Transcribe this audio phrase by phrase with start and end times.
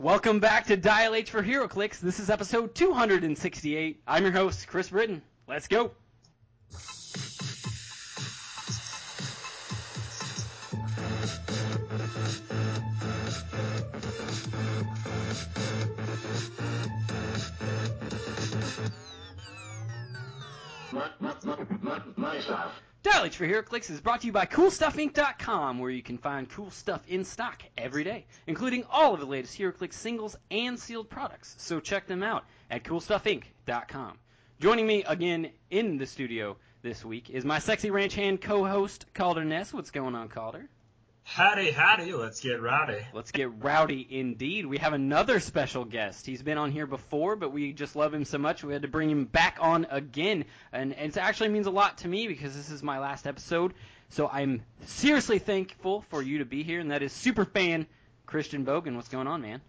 [0.00, 2.00] Welcome back to Dial H for HeroClix.
[2.00, 4.00] This is episode 268.
[4.06, 5.20] I'm your host, Chris Britton.
[5.46, 5.90] Let's go.
[22.16, 22.70] Dial
[23.06, 27.02] H for HeroClix is brought to you by CoolStuffInc.com, where you can find cool stuff
[27.08, 31.54] in stock every day, including all of the latest HeroClix singles and sealed products.
[31.58, 34.18] So check them out at CoolStuffInc.com.
[34.58, 39.44] Joining me again in the studio this week is my sexy ranch hand co-host Calder
[39.44, 39.72] Ness.
[39.72, 40.68] What's going on, Calder?
[41.24, 43.06] Howdy, howdy, let's get rowdy.
[43.12, 44.66] Let's get rowdy indeed.
[44.66, 46.26] We have another special guest.
[46.26, 48.88] He's been on here before, but we just love him so much we had to
[48.88, 50.44] bring him back on again.
[50.72, 53.74] And, and it actually means a lot to me because this is my last episode.
[54.08, 57.86] So I'm seriously thankful for you to be here, and that is super fan
[58.26, 58.96] Christian Bogan.
[58.96, 59.60] What's going on, man?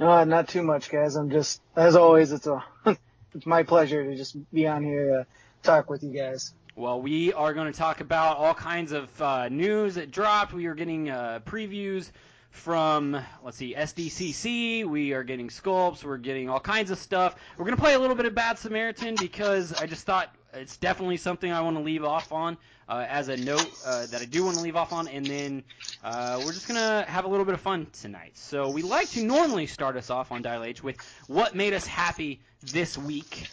[0.00, 1.14] Uh, not too much, guys.
[1.14, 2.64] I'm just, as always, it's a,
[3.32, 5.24] it's my pleasure to just be on here, uh,
[5.62, 6.52] talk with you guys.
[6.76, 10.52] Well, we are going to talk about all kinds of uh, news that dropped.
[10.52, 12.10] We are getting uh, previews
[12.50, 14.84] from, let's see, SDCC.
[14.84, 16.02] We are getting sculpts.
[16.02, 17.36] We're getting all kinds of stuff.
[17.56, 20.76] We're going to play a little bit of Bad Samaritan because I just thought it's
[20.76, 22.56] definitely something I want to leave off on
[22.88, 25.06] uh, as a note uh, that I do want to leave off on.
[25.06, 25.62] And then
[26.02, 28.32] uh, we're just going to have a little bit of fun tonight.
[28.34, 30.96] So we like to normally start us off on Dial H with
[31.28, 32.40] what made us happy
[32.72, 33.46] this week.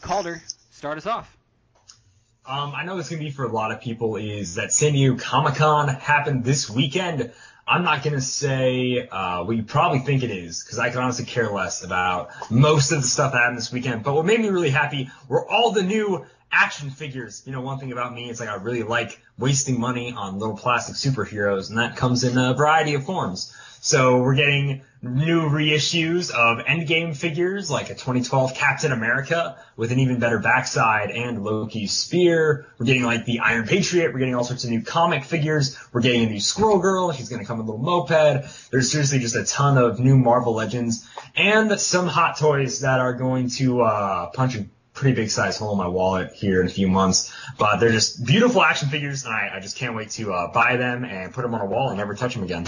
[0.00, 1.33] Calder, start us off.
[2.46, 5.16] Um, I know it's gonna be for a lot of people is that San Diego
[5.16, 7.32] Comic Con happened this weekend.
[7.66, 11.24] I'm not gonna say uh, what you probably think it is because I can honestly
[11.24, 14.02] care less about most of the stuff that happened this weekend.
[14.02, 17.42] But what made me really happy were all the new action figures.
[17.46, 20.56] You know, one thing about me is like I really like wasting money on little
[20.56, 23.56] plastic superheroes, and that comes in a variety of forms.
[23.84, 29.98] So we're getting new reissues of Endgame figures, like a 2012 Captain America with an
[29.98, 32.66] even better backside and Loki's spear.
[32.78, 34.14] We're getting like the Iron Patriot.
[34.14, 35.76] We're getting all sorts of new comic figures.
[35.92, 37.12] We're getting a new Squirrel Girl.
[37.12, 38.70] She's going to come with a little moped.
[38.70, 41.06] There's seriously just a ton of new Marvel Legends
[41.36, 45.72] and some hot toys that are going to uh, punch a pretty big size hole
[45.72, 47.34] in my wallet here in a few months.
[47.58, 50.78] But they're just beautiful action figures, and I, I just can't wait to uh, buy
[50.78, 52.64] them and put them on a wall and never touch them again.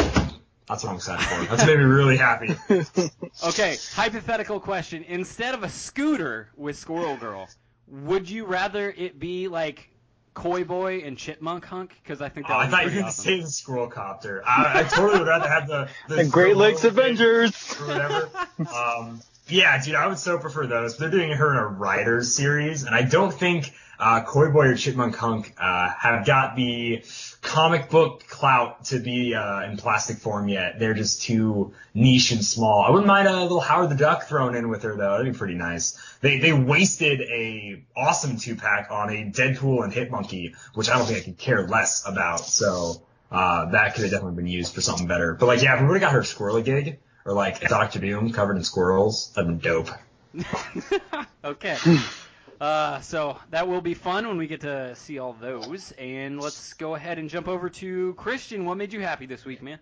[0.69, 1.45] That's what I'm excited for.
[1.57, 2.55] That's made me really happy.
[3.47, 5.05] Okay, hypothetical question.
[5.07, 7.49] Instead of a scooter with Squirrel Girl,
[7.87, 9.91] would you rather it be like
[10.35, 11.95] Koi Boy and Chipmunk Hunk?
[12.03, 13.25] Because I think that Oh, I would thought be you were pretty going to awesome.
[13.25, 14.43] say the Squirrel Copter.
[14.47, 17.77] I, I totally would rather have the, the And Great Lakes Avengers.
[17.81, 18.31] or whatever.
[18.75, 20.97] Um, yeah, dude, I would so prefer those.
[20.97, 24.77] They're doing her in a Riders series, and I don't think uh, Koi Boy or
[24.77, 27.03] Chipmunk Hunk uh, have got the
[27.43, 30.79] comic book clout to be uh, in plastic form yet.
[30.79, 32.83] They're just too niche and small.
[32.83, 35.17] I wouldn't mind a little Howard the Duck thrown in with her though.
[35.17, 35.99] That'd be pretty nice.
[36.21, 41.07] They they wasted a awesome two pack on a Deadpool and Hitmonkey, which I don't
[41.07, 42.41] think I could care less about.
[42.41, 45.35] So uh, that could have definitely been used for something better.
[45.35, 48.33] But like, yeah, if we would have got her Squirrely gig or like Doctor Doom
[48.33, 49.89] covered in squirrels, that'd been dope.
[51.45, 51.77] okay.
[52.61, 55.93] Uh, so that will be fun when we get to see all those.
[55.99, 58.65] And let's go ahead and jump over to Christian.
[58.65, 59.79] What made you happy this week, man?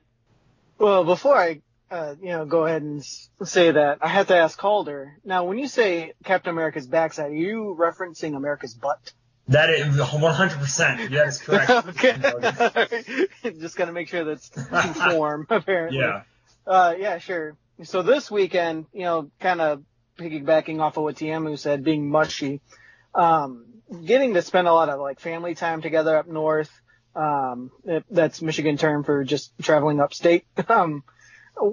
[0.78, 3.04] Well, before I, uh, you know, go ahead and
[3.44, 5.18] say that, I have to ask Calder.
[5.24, 9.12] Now, when you say Captain America's backside, are you referencing America's butt?
[9.48, 11.10] That is 100%.
[11.10, 11.70] That is correct.
[13.44, 13.52] okay.
[13.60, 15.98] Just gotta make sure that's in form, apparently.
[16.00, 16.22] yeah.
[16.66, 17.56] Uh, yeah, sure.
[17.82, 19.82] So this weekend, you know, kind of
[20.18, 22.60] piggybacking off of what Tiamu said, being mushy,
[23.14, 23.66] um,
[24.04, 26.70] getting to spend a lot of like family time together up north.
[27.14, 27.70] Um,
[28.10, 30.44] that's Michigan term for just traveling upstate.
[30.68, 31.04] um,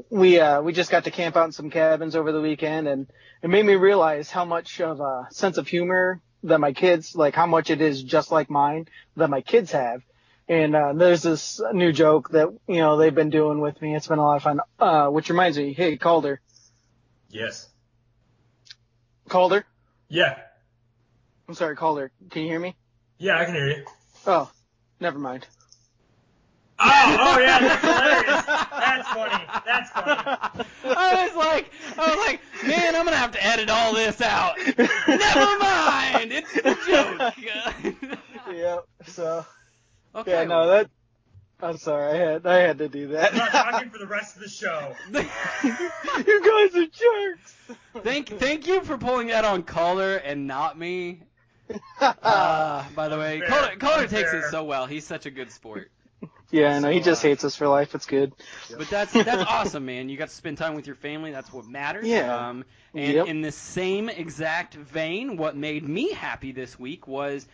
[0.10, 3.08] we, uh, we just got to camp out in some cabins over the weekend and
[3.42, 7.34] it made me realize how much of a sense of humor that my kids, like
[7.34, 10.02] how much it is just like mine that my kids have.
[10.48, 13.96] And uh, there's this new joke that you know they've been doing with me.
[13.96, 14.60] It's been a lot of fun.
[14.78, 16.42] Uh, which reminds me, hey Calder,
[17.32, 17.70] Yes.
[19.32, 19.66] Calder.
[20.10, 20.36] Yeah.
[21.48, 22.12] I'm sorry, Calder.
[22.32, 22.76] Can you hear me?
[23.18, 23.86] Yeah, I can hear you.
[24.28, 24.52] Oh,
[25.00, 25.48] never mind.
[26.78, 28.46] Oh, oh yeah, that's hilarious.
[28.46, 29.46] That's funny.
[29.66, 30.70] That's funny.
[30.84, 34.58] I was like, I was like, man, I'm gonna have to edit all this out.
[34.58, 37.34] Never mind, it's a joke.
[38.52, 38.80] yeah.
[39.08, 39.46] So
[40.14, 40.32] okay.
[40.32, 40.90] yeah, no, that.
[41.62, 42.12] I'm sorry.
[42.12, 43.32] I had I had to do that.
[43.32, 44.96] I'm not talking for the rest of the show.
[45.12, 47.56] you guys are jerks.
[48.04, 51.24] thank, thank you for pulling that on Caller and not me.
[52.02, 54.88] Uh, by the way, Unfair, Caller, Caller takes it so well.
[54.88, 55.90] He's such a good sport.
[56.52, 57.96] Yeah, no, he just uh, hates us for life.
[57.96, 58.34] It's good.
[58.78, 60.10] But that's that's awesome, man.
[60.10, 61.32] You got to spend time with your family.
[61.32, 62.06] That's what matters.
[62.06, 62.50] Yeah.
[62.50, 63.28] Um, and yep.
[63.28, 67.48] in the same exact vein, what made me happy this week was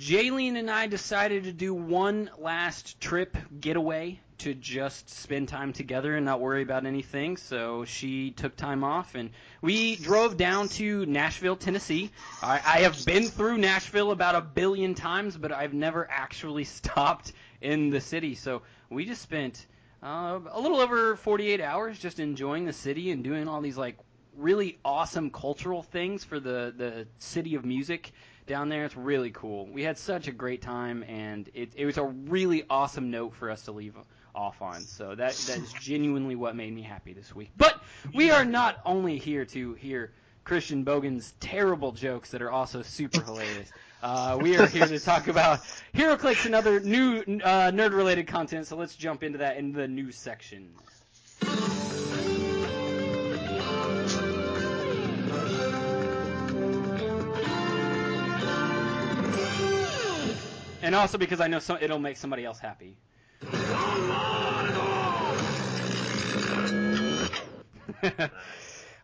[0.00, 6.16] Jaylene and I decided to do one last trip getaway to just spend time together
[6.16, 7.36] and not worry about anything.
[7.36, 9.28] So she took time off and
[9.60, 12.10] we drove down to Nashville, Tennessee.
[12.42, 17.34] I, I have been through Nashville about a billion times, but I've never actually stopped
[17.60, 18.34] in the city.
[18.34, 19.66] So we just spent
[20.02, 23.98] uh, a little over 48 hours just enjoying the city and doing all these like
[24.34, 28.12] really awesome cultural things for the the city of music
[28.50, 28.84] down there.
[28.84, 29.66] It's really cool.
[29.68, 33.48] We had such a great time, and it it was a really awesome note for
[33.48, 33.94] us to leave
[34.34, 34.82] off on.
[34.82, 37.52] So that that is genuinely what made me happy this week.
[37.56, 37.80] But
[38.12, 40.12] we are not only here to hear
[40.42, 43.70] Christian Bogan's terrible jokes that are also super hilarious.
[44.02, 45.60] Uh, we are here to talk about
[45.94, 48.66] HeroClix and other new uh, nerd-related content.
[48.66, 50.70] So let's jump into that in the news section.
[60.90, 62.96] And also because I know so, it'll make somebody else happy.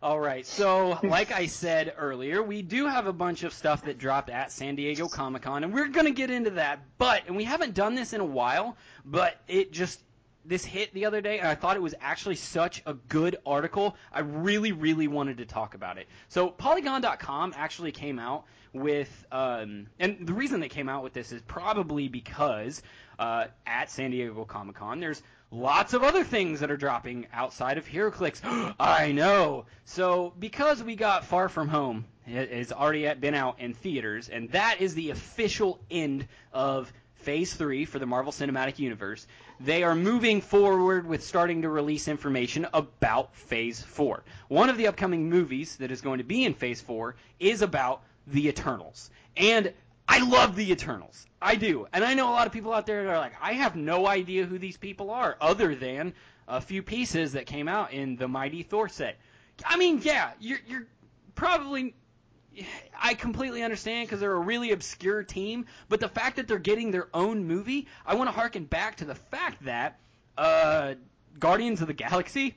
[0.03, 0.45] All right.
[0.45, 4.51] So, like I said earlier, we do have a bunch of stuff that dropped at
[4.51, 6.81] San Diego Comic Con, and we're going to get into that.
[6.99, 10.01] But, and we haven't done this in a while, but it just,
[10.49, 13.97] this hit the other day, and I thought it was actually such a good article.
[14.13, 16.07] I really, really wanted to talk about it.
[16.29, 21.33] So, Polygon.com actually came out with, um, and the reason they came out with this
[21.33, 22.83] is probably because
[23.19, 27.79] uh, at San Diego Comic Con, there's lots of other things that are dropping outside
[27.79, 28.41] of HeroClix.
[28.81, 29.67] I know.
[29.85, 34.81] So because we got Far From Home, it's already been out in theaters, and that
[34.81, 39.27] is the official end of Phase 3 for the Marvel Cinematic Universe.
[39.61, 44.23] They are moving forward with starting to release information about Phase 4.
[44.49, 48.03] One of the upcoming movies that is going to be in Phase 4 is about
[48.27, 49.11] the Eternals.
[49.37, 49.73] And
[50.09, 51.27] I love the Eternals.
[51.41, 51.87] I do.
[51.93, 54.07] And I know a lot of people out there that are like, I have no
[54.07, 56.13] idea who these people are, other than
[56.49, 59.17] a few pieces that came out in the Mighty Thor set.
[59.65, 60.87] I mean, yeah, you're, you're
[61.35, 61.95] probably.
[63.01, 66.91] I completely understand because they're a really obscure team, but the fact that they're getting
[66.91, 69.99] their own movie, I want to harken back to the fact that
[70.39, 70.95] uh,
[71.39, 72.57] Guardians of the Galaxy,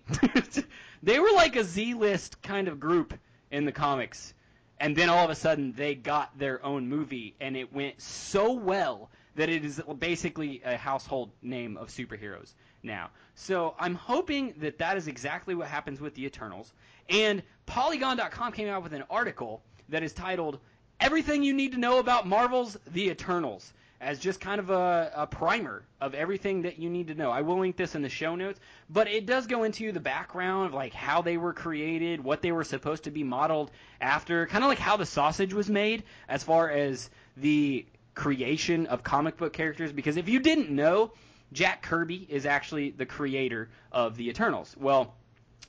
[1.04, 3.14] they were like a Z-list kind of group
[3.52, 4.34] in the comics
[4.80, 8.54] and then all of a sudden they got their own movie and it went so
[8.54, 12.54] well that it is basically a household name of superheroes
[12.84, 13.10] now.
[13.36, 16.74] So I'm hoping that that is exactly what happens with the Eternals.
[17.10, 20.60] And Polygon.com came out with an article that is titled
[21.00, 25.28] "Everything You Need to Know About Marvel's The Eternals." as just kind of a, a,
[25.28, 27.30] primer of everything that you need to know.
[27.32, 28.60] I will link this in the show notes,
[28.90, 32.52] but it does go into the background of like how they were created, what they
[32.52, 36.44] were supposed to be modeled after, kind of like how the sausage was made as
[36.44, 37.86] far as the
[38.16, 39.92] creation of comic book characters.
[39.92, 41.12] Because if you didn't know,
[41.52, 44.76] Jack Kirby is actually the creator of the Eternals.
[44.80, 45.14] Well,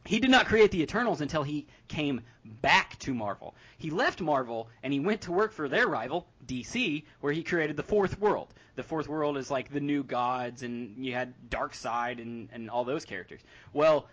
[0.06, 3.54] he did not create the Eternals until he came back to Marvel.
[3.78, 7.76] He left Marvel and he went to work for their rival, DC, where he created
[7.76, 8.54] the Fourth World.
[8.76, 12.84] The Fourth World is like the new gods, and you had Darkseid and, and all
[12.84, 13.40] those characters.
[13.72, 14.08] Well,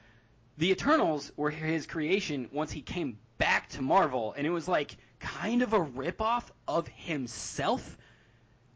[0.57, 4.97] the Eternals were his creation once he came back to Marvel, and it was like
[5.19, 7.97] kind of a ripoff of himself.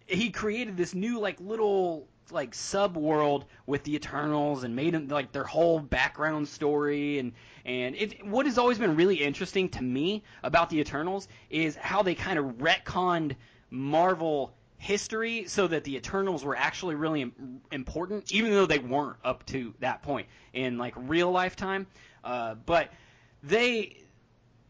[0.07, 5.07] He created this new like little like sub world with the Eternals and made them
[5.07, 7.33] like their whole background story and
[7.65, 12.01] and it what has always been really interesting to me about the Eternals is how
[12.01, 13.35] they kind of retconned
[13.69, 17.31] Marvel history so that the Eternals were actually really
[17.71, 21.85] important, even though they weren't up to that point in like real lifetime.
[22.23, 22.91] Uh, but
[23.43, 23.97] they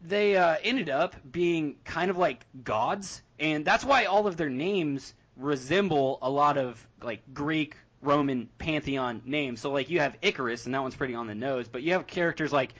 [0.02, 4.50] they uh, ended up being kind of like gods, and that's why all of their
[4.50, 9.60] names resemble a lot of like Greek, Roman pantheon names.
[9.60, 12.06] So like you have Icarus, and that one's pretty on the nose, but you have
[12.06, 12.74] characters like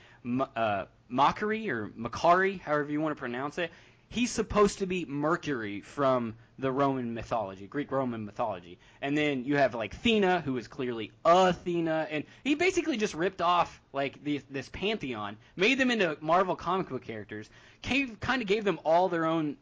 [0.56, 3.71] uh, Makkari or Makkari, however you want to pronounce it.
[4.09, 8.78] He's supposed to be Mercury from the Roman mythology, Greek Roman mythology.
[9.00, 13.40] And then you have like Athena, who is clearly Athena, and he basically just ripped
[13.40, 17.49] off like the, this pantheon, made them into Marvel comic book characters,
[17.80, 19.56] came, kind of gave them all their own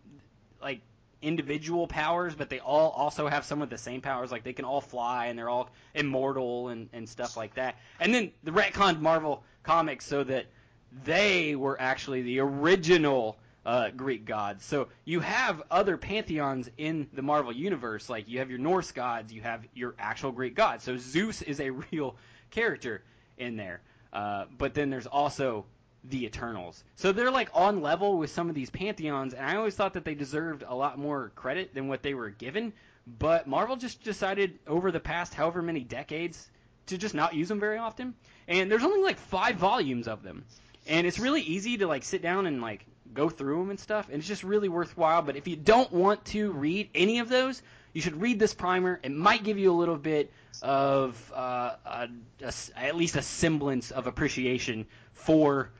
[0.60, 0.80] like
[1.22, 4.30] individual powers, but they all also have some of the same powers.
[4.30, 7.76] Like they can all fly and they're all immortal and, and stuff like that.
[7.98, 10.46] And then the retconned Marvel comics so that
[11.04, 14.64] they were actually the original uh, Greek gods.
[14.64, 19.32] So you have other pantheons in the Marvel universe, like you have your Norse gods,
[19.32, 20.84] you have your actual Greek gods.
[20.84, 22.16] So Zeus is a real
[22.50, 23.02] character
[23.38, 23.80] in there.
[24.12, 25.66] Uh, but then there's also
[26.04, 26.84] the Eternals.
[26.96, 30.04] So they're like on level with some of these pantheons, and I always thought that
[30.04, 32.72] they deserved a lot more credit than what they were given.
[33.18, 36.48] But Marvel just decided over the past however many decades
[36.86, 38.14] to just not use them very often.
[38.48, 40.44] And there's only like five volumes of them,
[40.86, 44.08] and it's really easy to like sit down and like go through them and stuff,
[44.08, 45.22] and it's just really worthwhile.
[45.22, 49.00] But if you don't want to read any of those, you should read this primer.
[49.02, 52.08] It might give you a little bit of uh, a,
[52.42, 55.70] a, at least a semblance of appreciation for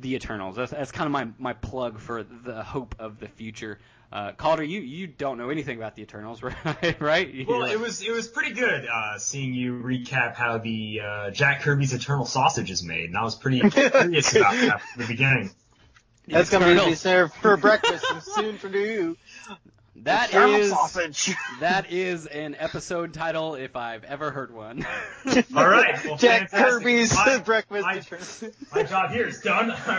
[0.00, 0.56] the Eternals.
[0.56, 3.78] That's, that's kind of my, my plug for the hope of the future.
[4.12, 7.00] Uh, Calder, you, you don't know anything about the Eternals, right?
[7.00, 7.46] right?
[7.46, 11.62] Well, it was it was pretty good uh, seeing you recap how the uh, Jack
[11.62, 15.50] Kirby's Eternal sausage is made, and I was pretty curious about that from the beginning.
[16.26, 18.04] That's going to be served for breakfast
[18.34, 19.16] soon for you.
[20.04, 21.34] That is sausage.
[21.60, 24.86] that is an episode title if I've ever heard one.
[25.54, 26.58] All right, well, Jack fantastic.
[26.58, 28.42] Kirby's my, breakfast.
[28.42, 29.70] My, my, job here is done.
[29.86, 29.94] All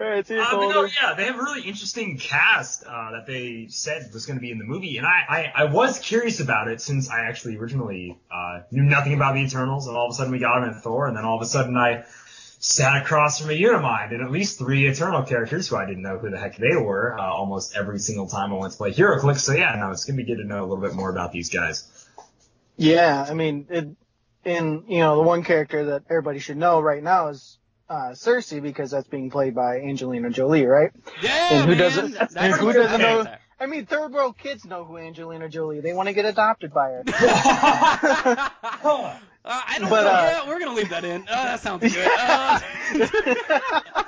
[0.00, 3.26] right, see you, uh, but no, yeah, they have a really interesting cast uh, that
[3.26, 6.40] they said was going to be in the movie, and I, I, I was curious
[6.40, 10.12] about it since I actually originally uh, knew nothing about the Eternals, and all of
[10.12, 12.04] a sudden we got them in Thor, and then all of a sudden I
[12.64, 16.16] sat across from a Unimind and at least three Eternal characters who I didn't know
[16.16, 19.40] who the heck they were uh, almost every single time I went to play HeroClix.
[19.40, 21.50] So yeah, no, it's gonna be good to know a little bit more about these
[21.50, 22.08] guys.
[22.78, 23.88] Yeah, I mean, it,
[24.46, 27.58] and you know, the one character that everybody should know right now is
[27.90, 30.90] uh, Sersi because that's being played by Angelina Jolie, right?
[31.20, 31.78] Yeah, and who man.
[31.78, 32.12] doesn't?
[32.12, 33.24] That's and who doesn't good.
[33.26, 33.34] know?
[33.60, 35.80] I mean, third world kids know who Angelina Jolie.
[35.80, 37.04] They want to get adopted by her.
[39.44, 40.10] Uh, I don't But, know.
[40.10, 41.22] uh, yeah, we're gonna leave that in.
[41.22, 42.08] Uh, that sounds good.
[42.18, 42.60] Uh,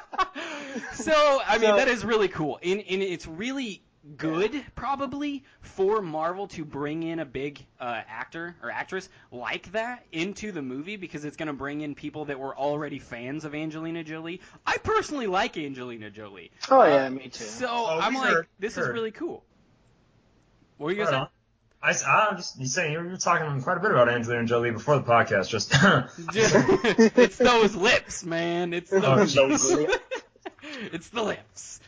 [0.94, 3.82] so, I mean, So- that is really cool, and, and it's really
[4.16, 10.04] good, probably, for Marvel to bring in a big uh, actor or actress like that
[10.12, 13.54] into the movie because it's going to bring in people that were already fans of
[13.54, 14.40] Angelina Jolie.
[14.64, 16.50] I personally like Angelina Jolie.
[16.70, 17.44] oh yeah, me too.
[17.44, 19.42] So Oh, I'm like, heard, this is really cool.
[20.78, 21.28] What were you Right gonna on.
[21.86, 24.72] I, s- I just you saying you were talking quite a bit about Angelina Jolie
[24.72, 25.48] before the podcast.
[25.48, 25.70] Just
[26.32, 27.10] say?
[27.16, 28.74] it's those lips, man.
[28.74, 29.36] It's Oh, those
[29.70, 29.96] lips.
[30.92, 31.78] it's the lips.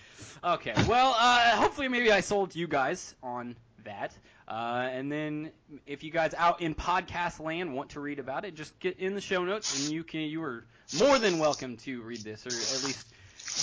[0.44, 4.16] Okay, well, uh, hopefully maybe I sold you guys on that.
[4.46, 5.50] Uh, and then
[5.84, 9.14] if you guys out in podcast land want to read about it, just get in
[9.14, 10.64] the show notes and you can you are
[11.00, 13.04] more than welcome to read this or at least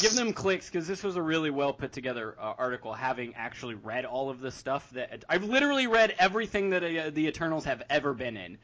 [0.02, 3.76] give them clicks because this was a really well put together uh, article having actually
[3.76, 7.84] read all of the stuff that I've literally read everything that uh, the Eternals have
[7.90, 8.58] ever been in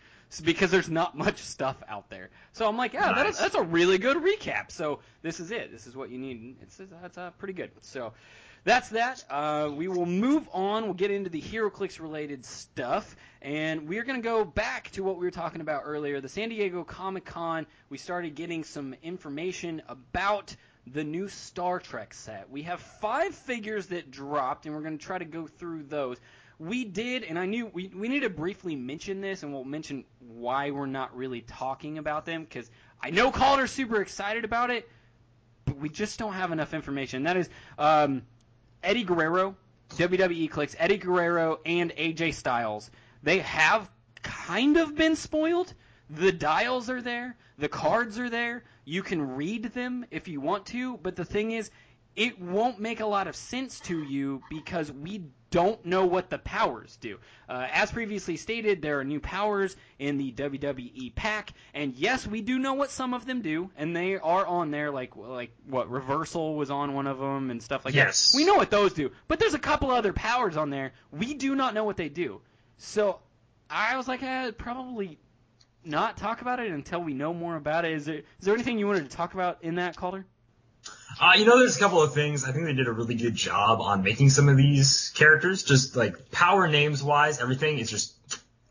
[0.44, 2.30] because there's not much stuff out there.
[2.54, 3.42] So I'm like, yeah, that is, Nice.
[3.42, 4.72] that's a really good recap.
[4.72, 5.72] So this is it.
[5.72, 6.58] This is what you need.
[6.62, 7.72] It's that's uh, pretty good.
[7.82, 8.14] So
[8.64, 9.24] that's that.
[9.30, 10.84] Uh, we will move on.
[10.84, 15.18] We'll get into the HeroClix related stuff, and we're going to go back to what
[15.18, 16.22] we were talking about earlier.
[16.22, 17.66] The San Diego Comic Con.
[17.90, 20.56] We started getting some information about
[20.88, 22.50] the new Star Trek set.
[22.50, 26.18] We have five figures that dropped, and we're going to try to go through those.
[26.60, 30.06] We did, and I knew we, we need to briefly mention this, and we'll mention
[30.20, 32.70] why we're not really talking about them, because
[33.02, 34.88] I know Calder's super excited about it,
[35.66, 37.24] but we just don't have enough information.
[37.24, 38.24] That is um,
[38.84, 39.56] Eddie Guerrero,
[39.96, 42.92] WWE clicks, Eddie Guerrero and AJ Styles.
[43.24, 43.90] They have
[44.22, 45.74] kind of been spoiled.
[46.10, 48.64] The dials are there, the cards are there.
[48.92, 51.72] You can read them if you want to, but the thing is,
[52.18, 56.40] it won't make a lot of sense to you because we don't know what the
[56.40, 57.18] powers do.
[57.48, 62.42] Uh, as previously stated, there are new powers in the WWE pack, and yes, we
[62.42, 64.92] do know what some of them do, and they are on there.
[64.92, 68.28] Like like what reversal was on one of them and stuff like Yes.
[68.28, 68.36] that.
[68.36, 71.56] We know what those do, but there's a couple other powers on there we do
[71.56, 72.42] not know what they do.
[72.76, 73.22] So
[73.70, 75.18] I was like, eh, probably
[75.84, 77.94] not talk about it until we know more about it.
[77.94, 80.26] Is there is there anything you wanted to talk about in that, Calder?
[81.20, 82.44] Uh, you know, there's a couple of things.
[82.44, 85.96] I think they did a really good job on making some of these characters, just
[85.96, 88.14] like power names wise, everything is just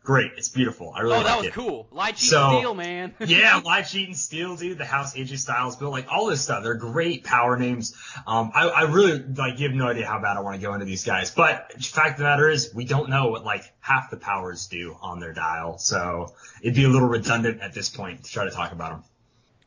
[0.03, 0.31] great.
[0.37, 0.93] It's beautiful.
[0.95, 1.53] I really Oh, like that was it.
[1.53, 1.87] cool.
[1.91, 3.13] Light sheet So- steel, man.
[3.25, 4.77] yeah, Light Sheet and Steel, dude.
[4.77, 6.63] The House AJ Styles built, like all this stuff.
[6.63, 7.95] They're great power names.
[8.25, 9.59] Um, I, I really like.
[9.59, 11.83] You have no idea how bad I want to go into these guys, but the
[11.83, 15.19] fact of the matter is, we don't know what like half the powers do on
[15.19, 18.71] their dial, so it'd be a little redundant at this point to try to talk
[18.71, 19.03] about them.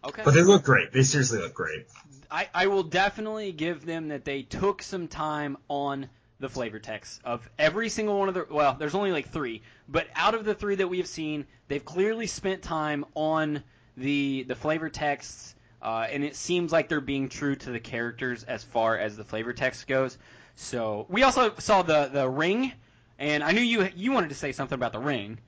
[0.04, 0.22] Okay.
[0.24, 0.92] But they look great.
[0.92, 1.86] They seriously look great.
[2.30, 6.08] I, I will definitely give them that they took some time on
[6.40, 10.08] the flavor text of every single one of the well, there's only like three, but
[10.14, 13.62] out of the three that we have seen, they've clearly spent time on
[13.96, 18.42] the the flavor texts uh, and it seems like they're being true to the characters
[18.44, 20.16] as far as the flavor text goes.
[20.56, 22.72] So we also saw the the ring,
[23.18, 25.38] and I knew you you wanted to say something about the ring.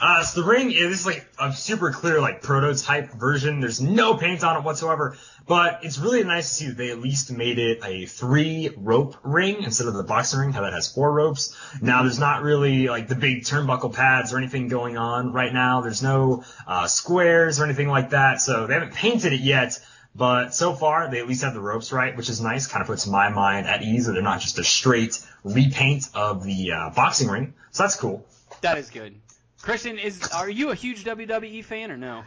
[0.00, 3.60] Uh, so the ring is like a super clear like prototype version.
[3.60, 7.00] There's no paint on it whatsoever, but it's really nice to see that they at
[7.00, 10.92] least made it a three rope ring instead of the boxing ring, how that has
[10.92, 11.56] four ropes.
[11.80, 15.80] Now there's not really like the big turnbuckle pads or anything going on right now.
[15.80, 19.80] There's no uh, squares or anything like that, so they haven't painted it yet.
[20.14, 22.66] But so far, they at least have the ropes right, which is nice.
[22.66, 26.42] Kind of puts my mind at ease that they're not just a straight repaint of
[26.42, 27.52] the uh, boxing ring.
[27.70, 28.24] So that's cool.
[28.62, 29.14] That is good.
[29.62, 32.22] Christian, is are you a huge WWE fan or no?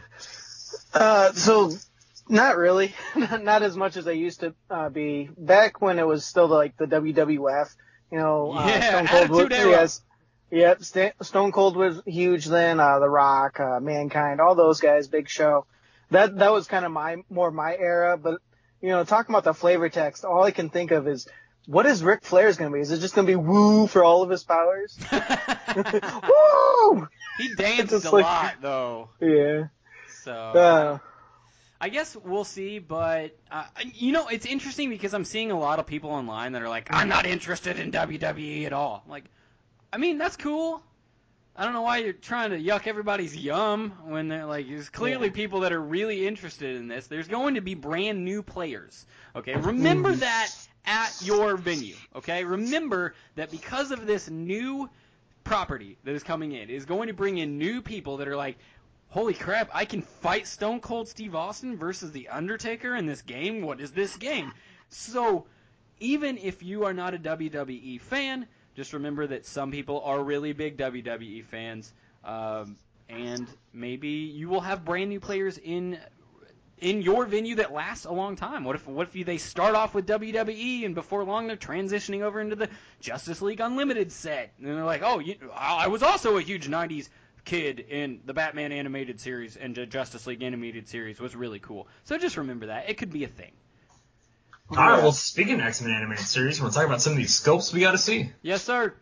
[0.92, 1.72] Uh, so
[2.28, 5.30] not really, not as much as I used to uh, be.
[5.36, 7.74] Back when it was still like the WWF,
[8.12, 10.02] you know, uh, Yeah, Stone Cold was, yes,
[10.50, 12.78] yep, Sta- Stone Cold was huge then.
[12.80, 15.66] Uh, The Rock, uh, Mankind, all those guys, Big Show.
[16.10, 18.16] That that was kind of my more my era.
[18.18, 18.40] But
[18.80, 21.28] you know, talking about the flavor text, all I can think of is.
[21.66, 22.80] What is Ric Flair's gonna be?
[22.80, 24.98] Is it just gonna be woo for all of his powers?
[25.12, 27.06] woo!
[27.40, 29.64] He danced a like- lot though, Yeah.
[30.22, 30.98] so Uh,
[31.80, 32.78] I guess we'll see.
[32.78, 36.62] But uh, you know, it's interesting because I'm seeing a lot of people online that
[36.62, 39.24] are like, "I'm not interested in WWE at all." Like,
[39.92, 40.82] I mean, that's cool.
[41.56, 45.26] I don't know why you're trying to yuck everybody's yum when they're like, there's clearly
[45.26, 45.32] Yeah.
[45.34, 47.06] people that are really interested in this.
[47.08, 49.04] There's going to be brand new players.
[49.36, 50.50] Okay, remember that
[50.86, 51.96] at your venue.
[52.14, 54.88] Okay, remember that because of this new
[55.50, 58.56] property that is coming in, is going to bring in new people that are like,
[59.08, 63.62] holy crap, I can fight Stone Cold Steve Austin versus The Undertaker in this game?
[63.62, 64.52] What is this game?
[64.90, 65.46] So,
[65.98, 70.52] even if you are not a WWE fan, just remember that some people are really
[70.52, 72.76] big WWE fans, um,
[73.08, 75.98] and maybe you will have brand new players in
[76.80, 78.64] in your venue that lasts a long time.
[78.64, 82.22] What if what if you, they start off with WWE and before long they're transitioning
[82.22, 82.68] over into the
[83.00, 87.08] Justice League Unlimited set, and they're like, oh, you, I was also a huge '90s
[87.44, 91.88] kid in the Batman animated series and the Justice League animated series was really cool.
[92.04, 93.52] So just remember that it could be a thing.
[94.70, 95.02] All right.
[95.02, 97.92] Well, speaking of X-Men animated series, we're talking about some of these scopes we got
[97.92, 98.30] to see.
[98.42, 98.94] Yes, sir.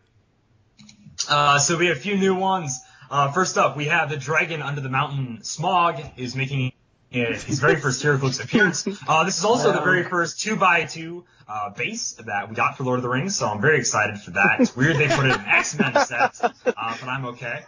[1.29, 2.79] Uh, so we have a few new ones.
[3.11, 5.39] Uh, first up, we have the Dragon Under the Mountain.
[5.43, 6.73] Smaug is making
[7.13, 8.87] uh, his very first HeroClix appearance.
[9.07, 12.77] Uh, this is also the very first two by two uh, base that we got
[12.77, 14.59] for Lord of the Rings, so I'm very excited for that.
[14.59, 17.61] It's weird they put it in X-Men set, uh, but I'm okay.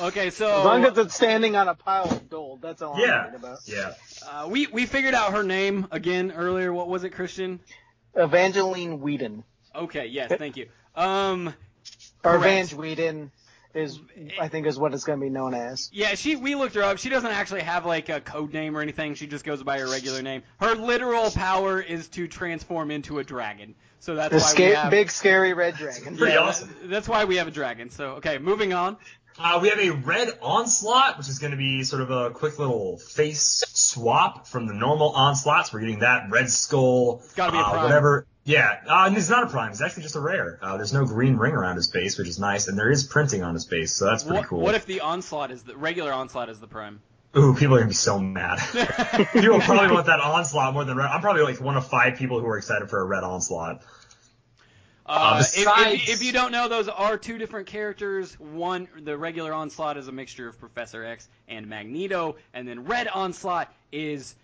[0.00, 3.00] Okay, so As long as it's standing on a pile of gold, that's all I'm
[3.00, 3.58] Yeah, worried about.
[3.66, 3.92] yeah.
[4.28, 6.72] uh, we we figured out her name again earlier.
[6.72, 7.60] What was it, Christian?
[8.14, 9.44] Evangeline Whedon.
[9.74, 10.68] Okay, yes, thank you.
[10.96, 11.48] Um,
[12.24, 12.42] Or Correct.
[12.44, 13.30] Vange Whedon
[13.74, 14.00] is,
[14.40, 15.90] I think, is what it's going to be known as.
[15.92, 16.98] Yeah, she we looked her up.
[16.98, 19.14] She doesn't actually have like a code name or anything.
[19.14, 20.42] She just goes by her regular name.
[20.60, 23.74] Her literal power is to transform into a dragon.
[24.00, 26.16] So that's The why we sca- have big scary red dragon.
[26.16, 26.74] Pretty yeah, awesome.
[26.84, 27.90] That's why we have a dragon.
[27.90, 28.96] So okay, moving on.
[29.38, 32.58] Uh, we have a red onslaught, which is going to be sort of a quick
[32.58, 35.72] little face swap from the normal onslaughts.
[35.72, 37.82] We're getting that red skull, It's gotta be a uh, prime.
[37.84, 38.26] whatever.
[38.44, 39.70] Yeah, uh, and it's not a prime.
[39.70, 40.58] It's actually just a rare.
[40.62, 43.42] Uh, there's no green ring around his base, which is nice, and there is printing
[43.42, 44.60] on his base, so that's pretty What, cool.
[44.60, 47.00] what if the onslaught is the regular onslaught is the prime?
[47.36, 48.58] Ooh, people are gonna be so mad.
[49.32, 51.06] people probably want that onslaught more than red.
[51.06, 53.82] I'm probably like one of five people who are excited for a red onslaught.
[55.06, 58.38] Uh, if, besides- if, if you don't know, those are two different characters.
[58.38, 63.08] One, the regular Onslaught is a mixture of Professor X and Magneto, and then Red
[63.08, 64.36] Onslaught is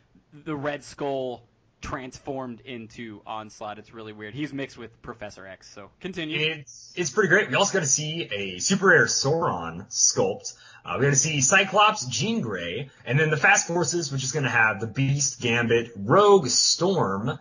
[0.45, 1.43] the Red Skull
[1.81, 3.79] transformed into Onslaught.
[3.79, 4.35] It's really weird.
[4.35, 5.73] He's mixed with Professor X.
[5.73, 6.39] So continue.
[6.41, 7.49] It's it's pretty great.
[7.49, 10.55] We also got to see a super rare Sauron sculpt.
[10.85, 14.33] Uh, we got to see Cyclops, Jean Grey, and then the Fast Forces, which is
[14.33, 17.39] going to have the Beast, Gambit, Rogue, Storm,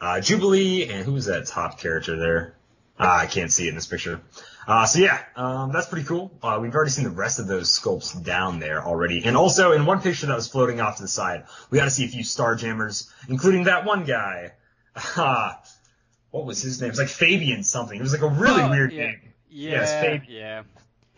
[0.00, 2.54] uh, Jubilee, and who's that top character there?
[2.98, 4.20] Uh, I can't see it in this picture.
[4.66, 6.30] Uh, so yeah, um, that's pretty cool.
[6.42, 9.22] Uh, we've already seen the rest of those sculpts down there already.
[9.24, 11.90] And also in one picture that was floating off to the side, we got to
[11.90, 14.52] see a few Starjammers, including that one guy.
[15.16, 15.52] Uh,
[16.32, 16.90] what was his name?
[16.90, 17.98] It's like Fabian something.
[17.98, 19.06] It was like a really Oh, weird yeah.
[19.06, 19.20] name.
[19.48, 20.24] Yeah, Yes, Fabe.
[20.28, 20.62] yeah.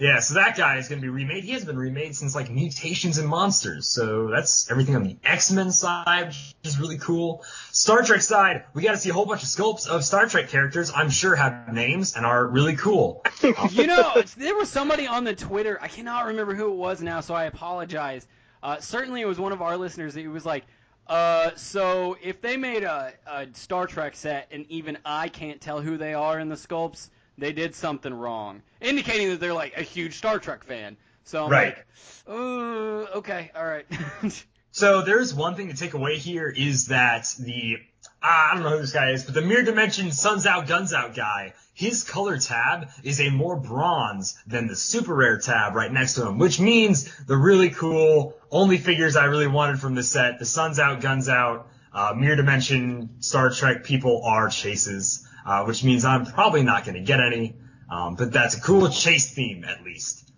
[0.02, 1.44] Yeah, so that guy is going to be remade.
[1.44, 3.86] He has been remade since like Mutations and Monsters.
[3.86, 7.44] So that's everything on the X-Men side, which is really cool.
[7.70, 10.48] Star Trek side, we got to see a whole bunch of sculpts of Star Trek
[10.48, 10.90] characters.
[10.92, 13.22] I'm sure have names and are really cool.
[13.70, 15.78] you know, there was somebody on the Twitter.
[15.80, 18.26] I cannot remember who it was now, so I apologize.
[18.60, 20.16] Uh, certainly, it was one of our listeners.
[20.16, 20.64] It was like,
[21.06, 25.80] uh, so if they made a, a Star Trek set and even I can't tell
[25.80, 29.82] who they are in the sculpts, they did something wrong, indicating that they're like a
[29.82, 30.96] huge Star Trek fan.
[31.24, 31.76] So I'm Right.
[31.76, 31.86] like,
[32.28, 33.86] uh, okay, all right.
[34.74, 37.76] So there's one thing to take away here is that the
[38.22, 41.14] I don't know who this guy is, but the Mirror Dimension Suns Out Guns Out
[41.14, 46.14] guy, his color tab is a more bronze than the super rare tab right next
[46.14, 50.38] to him, which means the really cool only figures I really wanted from the set,
[50.38, 55.84] the Suns Out Guns Out, uh, Mirror Dimension Star Trek people are chases, uh, which
[55.84, 57.54] means I'm probably not going to get any,
[57.90, 60.30] um, but that's a cool chase theme at least.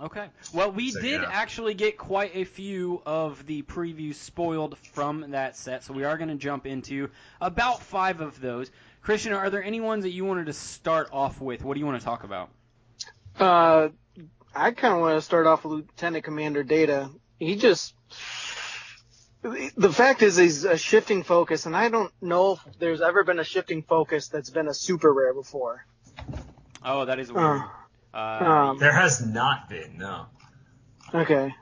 [0.00, 0.28] Okay.
[0.54, 1.28] Well, we So, did yeah.
[1.30, 6.16] actually get quite a few of the previews spoiled from that set, so we are
[6.16, 8.70] going to jump into about five of those.
[9.02, 11.62] Christian, are there any ones that you wanted to start off with?
[11.62, 12.48] What do you want to talk about?
[13.38, 13.88] Uh,
[14.54, 17.10] I kind of want to start off with Lieutenant Commander Data.
[17.38, 17.94] He just,
[19.42, 23.38] the fact is he's a shifting focus, and I don't know if there's ever been
[23.38, 25.84] a shifting focus that's been a super rare before.
[26.84, 27.60] Oh, that is weird.
[27.62, 27.68] Uh,
[28.12, 30.26] Uh, um, There has not been, no.
[31.14, 31.54] Okay.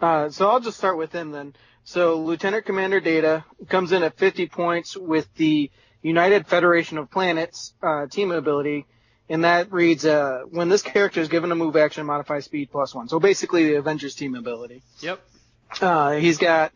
[0.00, 1.54] Uh, so I'll just start with him then.
[1.84, 5.70] So Lieutenant Commander Data comes in at 50 points with the
[6.02, 8.86] United Federation of Planets uh, team ability,
[9.30, 12.94] and that reads, uh, when this character is given a move action, modify speed plus
[12.94, 13.08] one.
[13.08, 14.82] So basically the Avengers team ability.
[15.00, 15.20] Yep.
[15.80, 16.72] Uh, he's got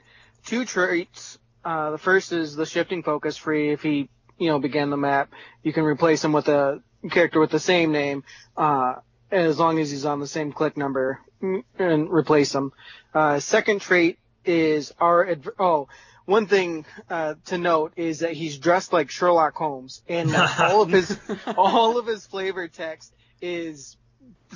[0.47, 1.39] two traits.
[1.65, 3.71] Uh, the first is the shifting focus free.
[3.73, 5.31] If he, you know, began the map,
[5.63, 8.25] you can replace him with a character with the same name,
[8.57, 8.95] uh,
[9.31, 12.73] as long as he's on the same click number mm, and replace him.
[13.15, 15.89] Uh, second trait is our, adv- oh,
[16.25, 20.91] one thing, uh, to note is that he's dressed like Sherlock Holmes and all of
[20.91, 21.17] his,
[21.57, 23.97] all of his flavor text is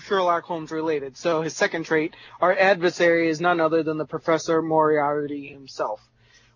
[0.04, 1.16] Sherlock Holmes related.
[1.16, 6.00] So his second trait, our adversary is none other than the Professor Moriarty himself.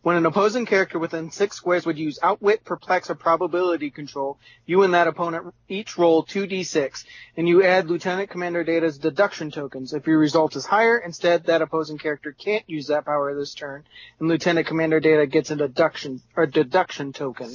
[0.02, 4.82] When an opposing character within six squares would use Outwit, Perplex, or Probability Control, you
[4.82, 7.04] and that opponent each roll 2d6,
[7.36, 9.92] and you add Lieutenant Commander Data's deduction tokens.
[9.92, 13.84] If your result is higher, instead that opposing character can't use that power this turn,
[14.18, 17.48] and Lieutenant Commander Data gets a deduction or deduction token.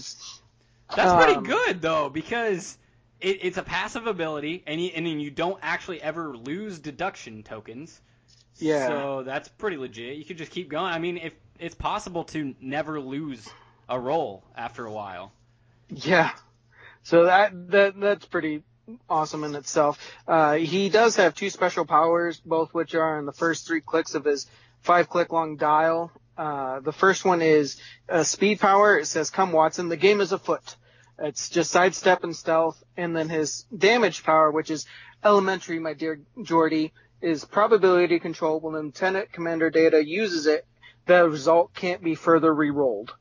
[0.96, 2.78] That's pretty Um, good though, because
[3.22, 7.44] it, it's a passive ability, and you, and then you don't actually ever lose deduction
[7.44, 8.00] tokens.
[8.58, 8.88] Yeah.
[8.88, 10.18] So that's pretty legit.
[10.18, 10.92] You could just keep going.
[10.92, 13.48] I mean, if it's possible to never lose
[13.90, 15.32] a roll after a while.
[15.90, 16.32] Yeah.
[17.04, 18.64] So that that that's pretty
[19.10, 20.00] awesome in itself.
[20.28, 24.16] Uh, he does have two special powers, both which are in the first three clicks
[24.16, 24.48] of his
[24.82, 26.12] five click long dial.
[26.38, 28.98] Uh, the first one is uh, speed power.
[28.98, 30.76] It says, "Come Watson, the game is afoot."
[31.20, 34.86] It's just sidestep and stealth, and then his damage power, which is
[35.24, 38.60] elementary, my dear Geordi, is probability control.
[38.60, 40.66] When Lieutenant Commander Data uses it,
[41.06, 43.14] the result can't be further re-rolled.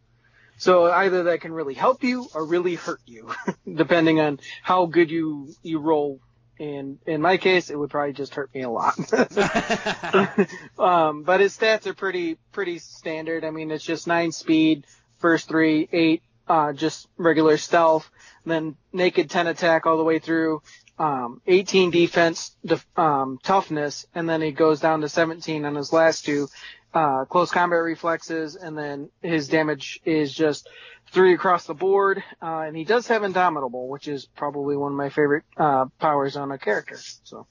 [0.57, 3.33] So either that can really help you or really hurt you,
[3.73, 6.21] depending on how good you you roll.
[6.59, 8.97] And in my case, it would probably just hurt me a lot.
[10.79, 13.45] um, but his stats are pretty pretty standard.
[13.45, 14.87] I mean, it's just nine speed,
[15.19, 18.11] first three, eight, uh, just regular stealth,
[18.45, 20.63] then naked ten attack all the way through,
[20.99, 25.93] um, 18 defense, def- um, toughness, and then he goes down to 17 on his
[25.93, 26.49] last two,
[26.93, 30.69] uh, close combat reflexes, and then his damage is just
[31.11, 32.23] three across the board.
[32.41, 36.37] Uh, and he does have Indomitable, which is probably one of my favorite uh, powers
[36.37, 36.99] on a character.
[37.25, 37.47] So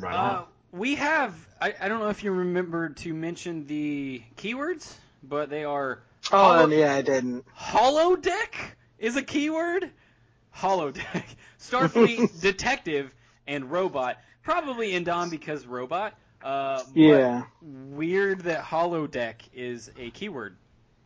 [0.00, 0.34] Right on.
[0.34, 1.34] Uh, we have.
[1.60, 4.92] I, I don't know if you remember to mention the keywords,
[5.22, 5.98] but they are.
[6.32, 7.44] Oh Holo- yeah, I didn't.
[7.56, 8.54] Holodeck
[8.98, 9.90] is a keyword.
[10.56, 11.24] Holodeck,
[11.60, 13.10] Starfleet detective
[13.46, 14.18] and robot.
[14.42, 16.14] Probably Indom because robot.
[16.42, 17.44] Uh, Yeah.
[17.62, 20.56] Weird that holodeck is a keyword.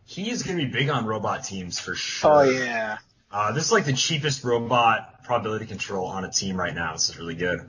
[0.04, 2.30] He is going to be big on robot teams for sure.
[2.30, 2.98] Oh yeah.
[3.30, 6.92] Uh, this is like the cheapest robot probability control on a team right now.
[6.92, 7.60] This is really good.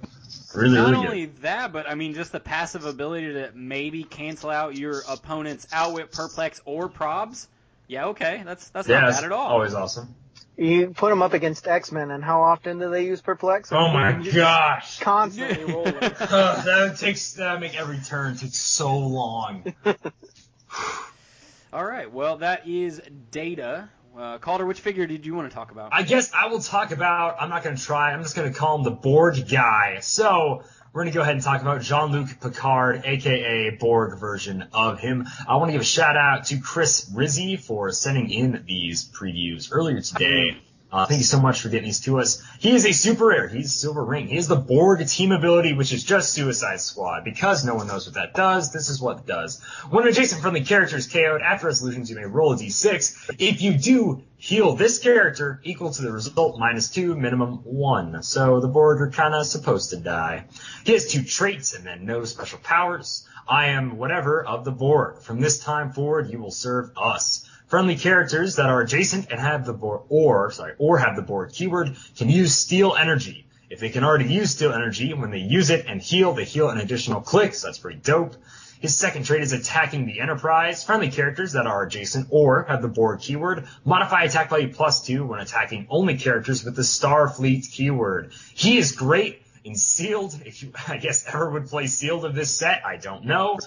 [0.55, 1.37] Really, Not really only good.
[1.43, 6.11] that, but I mean, just the passive ability to maybe cancel out your opponent's outwit,
[6.11, 7.47] perplex, or probs.
[7.87, 9.47] Yeah, okay, that's that's Yeah, not it's bad at all.
[9.47, 10.13] always awesome.
[10.55, 13.71] You put them up against X Men, and how often do they use Perplex?
[13.71, 14.99] Oh my gosh.
[14.99, 15.95] Constantly rolling.
[15.95, 19.73] Uh, that takes that make every turn take so long.
[21.73, 23.89] All right, well, that is data.
[24.17, 25.89] Uh, Calder, which figure did you want to talk about?
[25.91, 27.37] I guess I will talk about.
[27.39, 28.13] I'm not going to try.
[28.13, 29.99] I'm just going to call him the Borg guy.
[30.01, 34.99] So we're going to go ahead and talk about Jean-Luc Picard, aka Borg version of
[34.99, 35.25] him.
[35.47, 39.69] I want to give a shout out to Chris Rizzi for sending in these previews
[39.71, 40.57] earlier today.
[40.93, 42.43] Uh, thank you so much for getting these to us.
[42.59, 43.47] He is a super rare.
[43.47, 44.27] He's Silver Ring.
[44.27, 47.23] He is the Borg team ability, which is just Suicide Squad.
[47.23, 49.59] Because no one knows what that does, this is what it does.
[49.89, 53.31] When an adjacent friendly character is KO'd after resolutions, you may roll a d6.
[53.39, 58.21] If you do, heal this character equal to the result minus two, minimum one.
[58.21, 60.45] So the Borg are kind of supposed to die.
[60.85, 63.27] He has two traits and then no special powers.
[63.47, 65.23] I am whatever of the Borg.
[65.23, 67.49] From this time forward, you will serve us.
[67.73, 71.53] Friendly characters that are adjacent and have the Borg, or, sorry, or have the Borg
[71.53, 73.47] keyword can use steal energy.
[73.67, 76.69] If they can already use steal energy, when they use it and heal, they heal
[76.69, 78.35] an additional click, so that's pretty dope.
[78.79, 80.83] His second trait is attacking the Enterprise.
[80.83, 85.25] Friendly characters that are adjacent or have the Borg keyword modify attack value plus two
[85.25, 88.33] when attacking only characters with the Starfleet keyword.
[88.53, 90.39] He is great in sealed.
[90.45, 93.59] If you, I guess, ever would play sealed of this set, I don't know.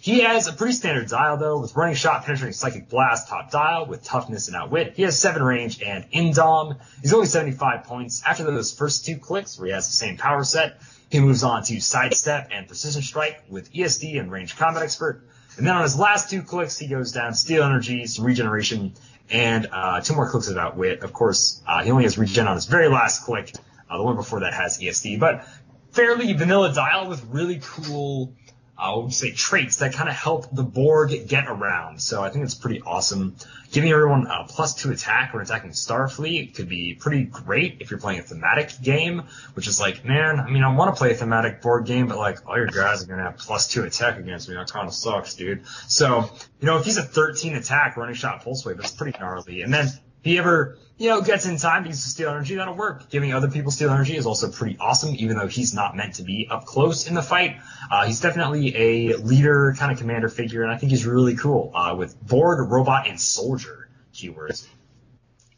[0.00, 3.86] He has a pretty standard dial though, with running shot, penetrating psychic blast, top dial,
[3.86, 4.94] with toughness and outwit.
[4.94, 6.78] He has seven range and indom.
[7.02, 8.22] He's only 75 points.
[8.26, 10.80] After those first two clicks, where he has the same power set,
[11.10, 15.22] he moves on to sidestep and precision strike with ESD and range combat expert.
[15.56, 18.92] And then on his last two clicks, he goes down steal energy, some regeneration,
[19.30, 21.00] and uh, two more clicks of outwit.
[21.00, 23.52] Of course, uh, he only has regen on his very last click.
[23.90, 25.46] Uh, the one before that has ESD, but
[25.92, 28.34] fairly vanilla dial with really cool,
[28.78, 32.00] uh, I would say traits that kind of help the Borg get around.
[32.00, 33.34] So I think it's pretty awesome.
[33.72, 37.98] Giving everyone a plus two attack when attacking Starfleet could be pretty great if you're
[37.98, 39.24] playing a thematic game,
[39.54, 42.18] which is like, man, I mean, I want to play a thematic board game, but
[42.18, 44.54] like all your guys are going to have plus two attack against me.
[44.54, 45.66] That kind of sucks, dude.
[45.88, 49.62] So, you know, if he's a 13 attack running shot pulse wave, that's pretty gnarly.
[49.62, 52.56] And then if he ever you know, gets in time to use the steal energy,
[52.56, 53.08] that'll work.
[53.08, 56.24] Giving other people steal energy is also pretty awesome, even though he's not meant to
[56.24, 57.56] be up close in the fight.
[57.90, 61.70] Uh, he's definitely a leader kind of commander figure, and I think he's really cool
[61.74, 64.66] uh, with Borg, robot, and soldier keywords.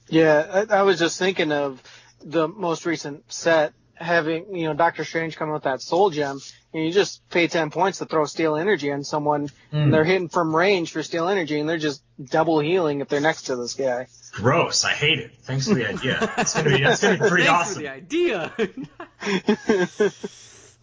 [0.09, 1.83] Yeah, I, I was just thinking of
[2.22, 6.40] the most recent set having, you know, Doctor Strange coming with that soul gem,
[6.72, 9.52] and you just pay 10 points to throw steal energy on someone, mm.
[9.72, 9.90] and hmm.
[9.90, 13.42] they're hitting from range for steal energy, and they're just double healing if they're next
[13.42, 14.06] to this guy.
[14.32, 14.84] Gross.
[14.84, 15.32] I hate it.
[15.42, 16.32] Thanks for the idea.
[16.38, 17.74] It's gonna be, it's gonna be pretty Thanks awesome.
[17.74, 18.52] for the idea.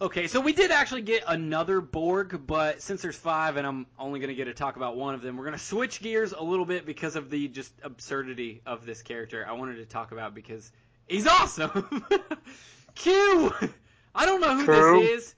[0.00, 4.20] okay, so we did actually get another Borg, but since there's five and I'm only
[4.20, 6.84] gonna get to talk about one of them, we're gonna switch gears a little bit
[6.86, 9.46] because of the just absurdity of this character.
[9.48, 10.70] I wanted to talk about because
[11.08, 11.90] he's awesome.
[12.98, 13.52] Q.
[14.14, 15.00] I don't know who True.
[15.00, 15.34] this is,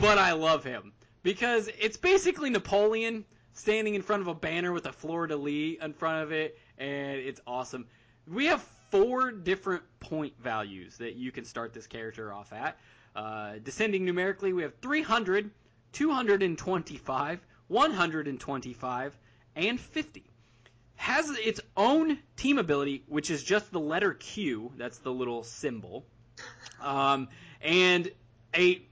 [0.00, 4.86] but I love him because it's basically Napoleon standing in front of a banner with
[4.86, 7.86] a de lis in front of it, and it's awesome.
[8.26, 12.78] We have four different point values that you can start this character off at.
[13.14, 15.50] Uh, descending numerically, we have 300,
[15.92, 19.18] 225, 125,
[19.56, 20.24] and 50.
[20.96, 24.72] Has its own team ability, which is just the letter Q.
[24.76, 26.06] That's the little symbol.
[26.84, 27.28] Um,
[27.60, 28.10] and
[28.54, 28.82] a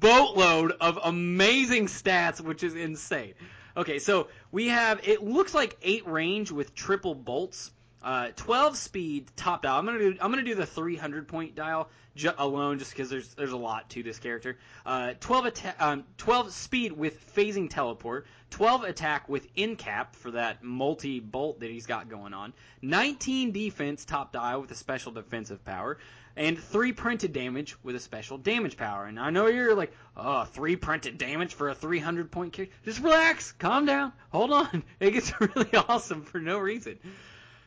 [0.00, 3.34] boatload of amazing stats, which is insane.
[3.76, 7.70] Okay, so we have it looks like eight range with triple bolts,
[8.02, 9.78] uh, 12 speed top dial.
[9.78, 13.28] I'm gonna do I'm gonna do the 300 point dial ju- alone just because there's
[13.34, 14.58] there's a lot to this character.
[14.84, 20.62] Uh, 12 attack, um, 12 speed with phasing teleport, 12 attack with incap for that
[20.62, 25.64] multi bolt that he's got going on, 19 defense top dial with a special defensive
[25.64, 25.98] power,
[26.36, 29.04] and three printed damage with a special damage power.
[29.04, 32.74] And I know you're like, oh, three printed damage for a 300 point character.
[32.84, 34.82] Just relax, calm down, hold on.
[35.00, 36.98] It gets really awesome for no reason.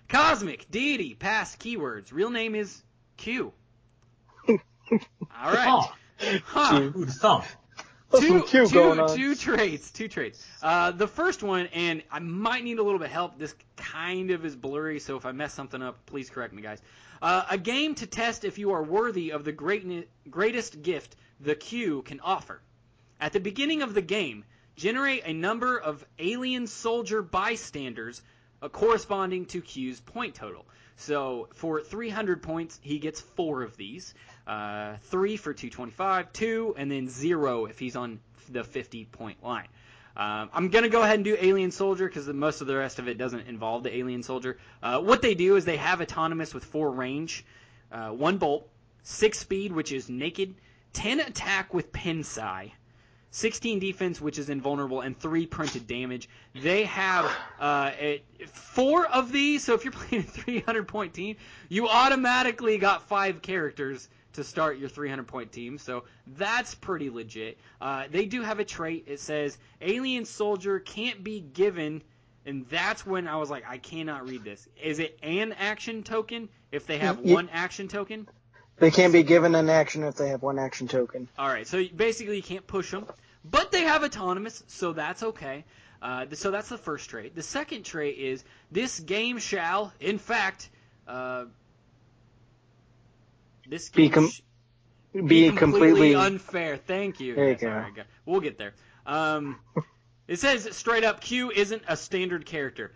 [0.10, 2.14] Cosmic, deity, Pass keywords.
[2.14, 2.84] Real name is
[3.18, 3.52] Q.
[4.48, 4.58] All
[5.44, 5.90] right.
[6.46, 6.92] Huh.
[7.22, 7.42] Huh.
[8.20, 10.46] Two, two, two traits, two traits.
[10.62, 13.38] Uh, the first one, and I might need a little bit of help.
[13.38, 16.82] This kind of is blurry, so if I mess something up, please correct me, guys.
[17.22, 19.86] Uh, a game to test if you are worthy of the great,
[20.30, 22.62] greatest gift the Q can offer.
[23.20, 28.22] At the beginning of the game, generate a number of alien soldier bystanders
[28.62, 30.66] uh, corresponding to Q's point total.
[30.98, 34.14] So for 300 points, he gets four of these.
[34.48, 39.68] Uh, three for 225, two, and then zero if he's on the 50 point line.
[40.18, 43.10] Um, I'm gonna go ahead and do Alien Soldier because most of the rest of
[43.10, 44.58] it doesn't involve the Alien Soldier.
[44.82, 47.44] Uh, what they do is they have autonomous with four range,
[47.92, 48.70] uh, one bolt,
[49.04, 50.56] six speed, which is naked,
[50.94, 52.72] ten attack with Pensai,
[53.36, 56.30] 16 defense, which is invulnerable, and three printed damage.
[56.54, 57.26] They have
[57.60, 61.36] uh, a, four of these, so if you're playing a 300 point team,
[61.68, 65.78] you automatically got five characters to start your 300 point team.
[65.78, 66.06] So
[66.38, 67.58] that's pretty legit.
[67.82, 69.04] Uh, they do have a trait.
[69.06, 72.04] It says alien soldier can't be given,
[72.46, 74.66] and that's when I was like, I cannot read this.
[74.82, 78.30] Is it an action token if they have one action token?
[78.78, 81.28] They can't be given an action if they have one action token.
[81.38, 83.06] All right, so basically you can't push them,
[83.50, 85.66] but they have autonomous, so that's okay.
[86.02, 87.36] Uh, so that's the first trait.
[87.36, 90.70] The second trait is this game shall, in fact,
[91.08, 91.46] uh,
[93.68, 94.32] this game be, com-
[95.14, 96.78] be, be completely, unfair.
[96.78, 97.36] Thank you.
[97.36, 97.86] There you go.
[98.26, 98.74] We'll get there.
[99.06, 99.60] Um,
[100.28, 102.92] it says straight up, Q isn't a standard character.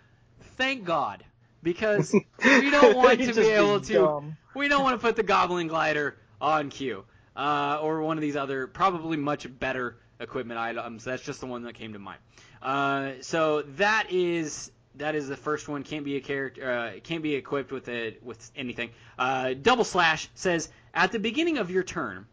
[0.57, 1.23] Thank God,
[1.63, 2.13] because
[2.45, 3.93] we don't want to be able to.
[3.93, 4.37] dumb.
[4.55, 8.35] We don't want to put the Goblin Glider on Q, uh, or one of these
[8.35, 11.03] other probably much better equipment items.
[11.03, 12.19] That's just the one that came to mind.
[12.61, 15.83] Uh, so that is that is the first one.
[15.83, 16.69] Can't be a character.
[16.69, 18.89] Uh, can't be equipped with it with anything.
[19.17, 22.25] Uh, Double slash says at the beginning of your turn,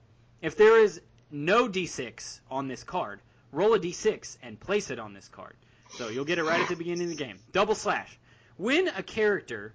[0.43, 3.21] if there is no d6 on this card,
[3.53, 5.55] roll a d6 and place it on this card.
[5.91, 7.39] So you'll get it right at the beginning of the game.
[7.53, 8.19] Double slash.
[8.57, 9.73] When a character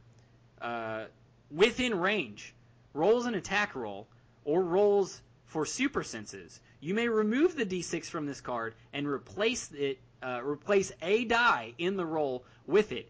[0.62, 1.06] uh,
[1.50, 2.54] within range
[2.94, 4.08] rolls an attack roll
[4.44, 9.72] or rolls for super senses, you may remove the d6 from this card and replace
[9.72, 10.00] it.
[10.24, 13.10] Uh, replace a die in the roll with it.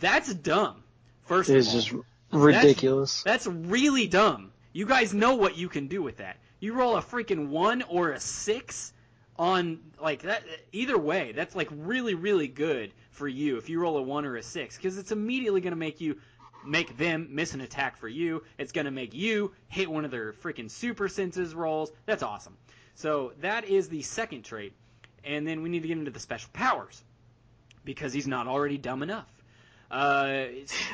[0.00, 0.82] That's dumb.
[1.22, 1.94] First of It's all, just
[2.30, 3.22] ridiculous.
[3.22, 4.52] that's really dumb.
[4.74, 6.36] You guys know what you can do with that.
[6.60, 8.92] You roll a freaking one or a six
[9.38, 10.42] on like that.
[10.72, 14.36] Either way, that's like really, really good for you if you roll a one or
[14.36, 16.18] a six because it's immediately going to make you
[16.64, 18.44] make them miss an attack for you.
[18.58, 21.90] It's going to make you hit one of their freaking super senses rolls.
[22.06, 22.56] That's awesome.
[22.94, 24.72] So that is the second trait,
[25.24, 27.02] and then we need to get into the special powers
[27.84, 29.26] because he's not already dumb enough.
[29.90, 30.44] Uh,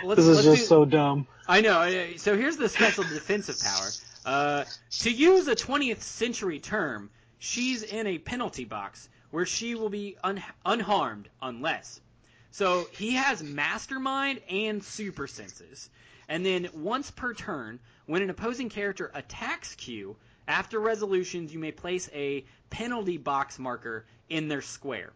[0.04, 1.26] let's, this is let's just do- so dumb.
[1.46, 2.06] I know.
[2.16, 3.88] So here's the special defensive power.
[4.24, 9.88] Uh, to use a 20th century term, she's in a penalty box where she will
[9.88, 12.00] be un- unharmed unless.
[12.50, 15.90] So he has mastermind and super senses.
[16.28, 20.16] And then once per turn, when an opposing character attacks Q,
[20.48, 25.12] after resolutions, you may place a penalty box marker in their square.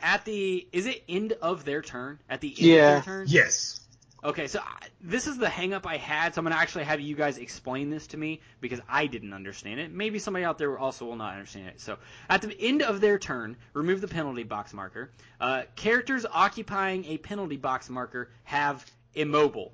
[0.00, 2.20] At the is it end of their turn?
[2.28, 3.26] At the end of their turn?
[3.28, 3.80] Yes.
[4.22, 6.34] Okay, so I, this is the hangup I had.
[6.34, 9.80] So I'm gonna actually have you guys explain this to me because I didn't understand
[9.80, 9.92] it.
[9.92, 11.80] Maybe somebody out there also will not understand it.
[11.80, 11.98] So
[12.30, 15.10] at the end of their turn, remove the penalty box marker.
[15.40, 19.72] Uh, characters occupying a penalty box marker have immobile.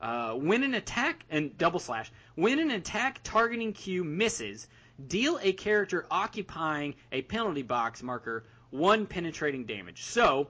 [0.00, 4.68] Uh, when an attack and double slash when an attack targeting Q misses,
[5.04, 10.04] deal a character occupying a penalty box marker one penetrating damage.
[10.04, 10.48] So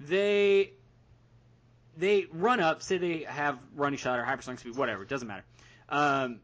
[0.00, 0.72] they
[1.96, 5.44] they run up, say they have running shot or hypersonic speed, whatever, it doesn't matter.
[5.88, 6.40] Um,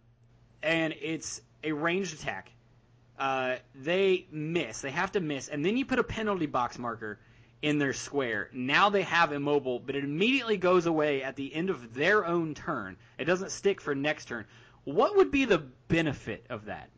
[0.62, 2.50] and it's a ranged attack.
[3.18, 4.80] Uh, they miss.
[4.80, 7.20] They have to miss, and then you put a penalty box marker
[7.64, 8.50] in their square.
[8.53, 12.55] Now they have immobile, but it immediately goes away at the end of their own
[12.55, 12.98] turn.
[13.18, 14.44] It doesn't stick for next turn.
[14.85, 16.90] What would be the benefit of that?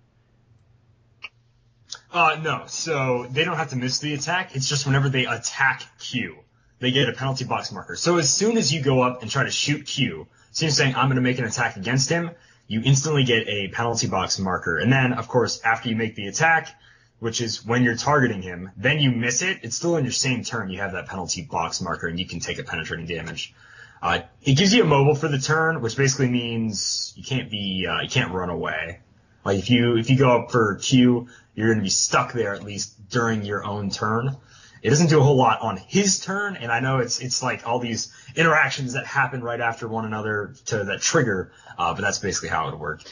[2.10, 2.64] Uh, no.
[2.66, 4.56] So they don't have to miss the attack.
[4.56, 6.34] It's just whenever they attack Q,
[6.80, 7.94] they get a penalty box marker.
[7.94, 10.96] So as soon as you go up and try to shoot Q, so you're saying
[10.96, 12.32] I'm going to make an attack against him,
[12.66, 14.78] you instantly get a penalty box marker.
[14.78, 16.74] And then, of course, after you make the attack,
[17.18, 19.60] which is when you're targeting him, then you miss it.
[19.62, 20.70] It's still in your same turn.
[20.70, 23.54] You have that penalty box marker, and you can take a penetrating damage.
[24.02, 27.86] Uh, it gives you a mobile for the turn, which basically means you can't be
[27.88, 29.00] uh, you can't run away.
[29.44, 32.54] Like if you if you go up for Q, you're going to be stuck there
[32.54, 34.36] at least during your own turn.
[34.82, 37.66] It doesn't do a whole lot on his turn, and I know it's it's like
[37.66, 42.18] all these interactions that happen right after one another to that trigger, uh, but that's
[42.18, 43.02] basically how it would work.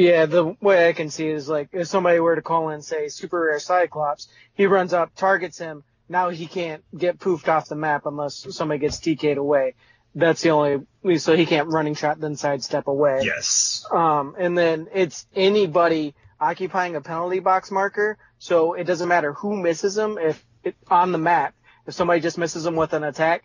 [0.00, 2.80] Yeah, the way I can see it is like if somebody were to call in
[2.80, 5.84] say super rare Cyclops, he runs up, targets him.
[6.08, 9.74] Now he can't get poofed off the map unless somebody gets TK'd away.
[10.14, 13.20] That's the only so he can't running shot then sidestep away.
[13.24, 13.84] Yes.
[13.92, 19.54] Um, and then it's anybody occupying a penalty box marker, so it doesn't matter who
[19.54, 21.54] misses him if it, on the map.
[21.86, 23.44] If somebody just misses him with an attack,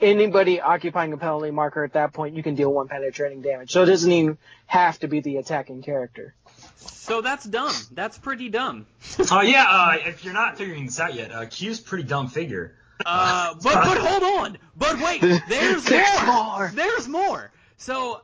[0.00, 3.72] anybody occupying a penalty marker at that point, you can deal one penetrating damage.
[3.72, 6.34] So it doesn't even have to be the attacking character.
[6.76, 7.72] So that's dumb.
[7.92, 8.86] That's pretty dumb.
[9.30, 9.66] Oh yeah.
[9.68, 12.74] Uh, if you're not figuring this out yet, uh, Q's pretty dumb figure.
[13.04, 14.58] Uh, but but hold on.
[14.76, 15.42] But wait, there's
[15.84, 16.34] There's more.
[16.34, 16.70] more.
[16.74, 17.50] There's more.
[17.76, 18.18] So uh,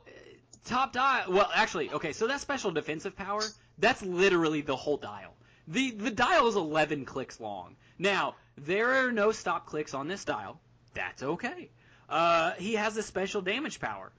[0.65, 1.31] top dial.
[1.31, 2.11] Well, actually, okay.
[2.13, 3.41] So that special defensive power,
[3.79, 5.33] that's literally the whole dial.
[5.67, 7.75] The the dial is 11 clicks long.
[7.97, 10.59] Now there are no stop clicks on this dial.
[10.95, 11.69] That's okay.
[12.09, 14.11] Uh, he has a special damage power,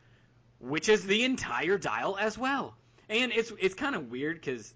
[0.61, 2.75] which is the entire dial as well.
[3.09, 4.73] And it's it's kind of weird because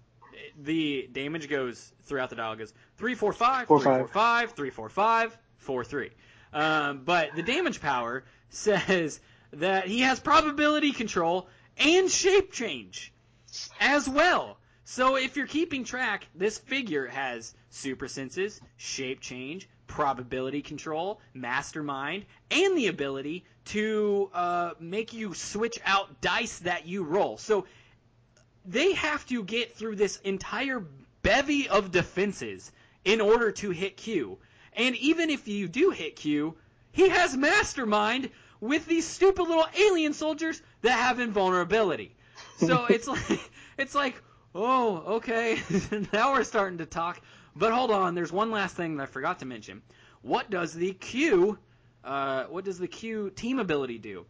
[0.61, 2.55] the damage goes throughout the dial.
[2.55, 3.99] Goes three four five, Four, three five.
[3.99, 6.11] four five, three four five, four three.
[6.53, 9.19] Um, but the damage power says
[9.53, 11.47] that he has probability control
[11.77, 13.13] and shape change
[13.79, 14.57] as well.
[14.83, 22.25] So if you're keeping track, this figure has super senses, shape change, probability control, mastermind,
[22.49, 27.37] and the ability to uh, make you switch out dice that you roll.
[27.37, 27.65] So
[28.65, 30.83] they have to get through this entire
[31.21, 32.71] bevy of defenses
[33.03, 34.37] in order to hit Q.
[34.73, 36.55] And even if you do hit Q,
[36.91, 38.29] he has Mastermind
[38.59, 42.15] with these stupid little alien soldiers that have invulnerability.
[42.57, 44.15] So it's like it's like,
[44.55, 45.59] oh, okay,
[46.13, 47.19] now we're starting to talk.
[47.55, 49.81] But hold on, there's one last thing that I forgot to mention.
[50.21, 51.57] What does the Q
[52.03, 54.25] uh, what does the Q team ability do?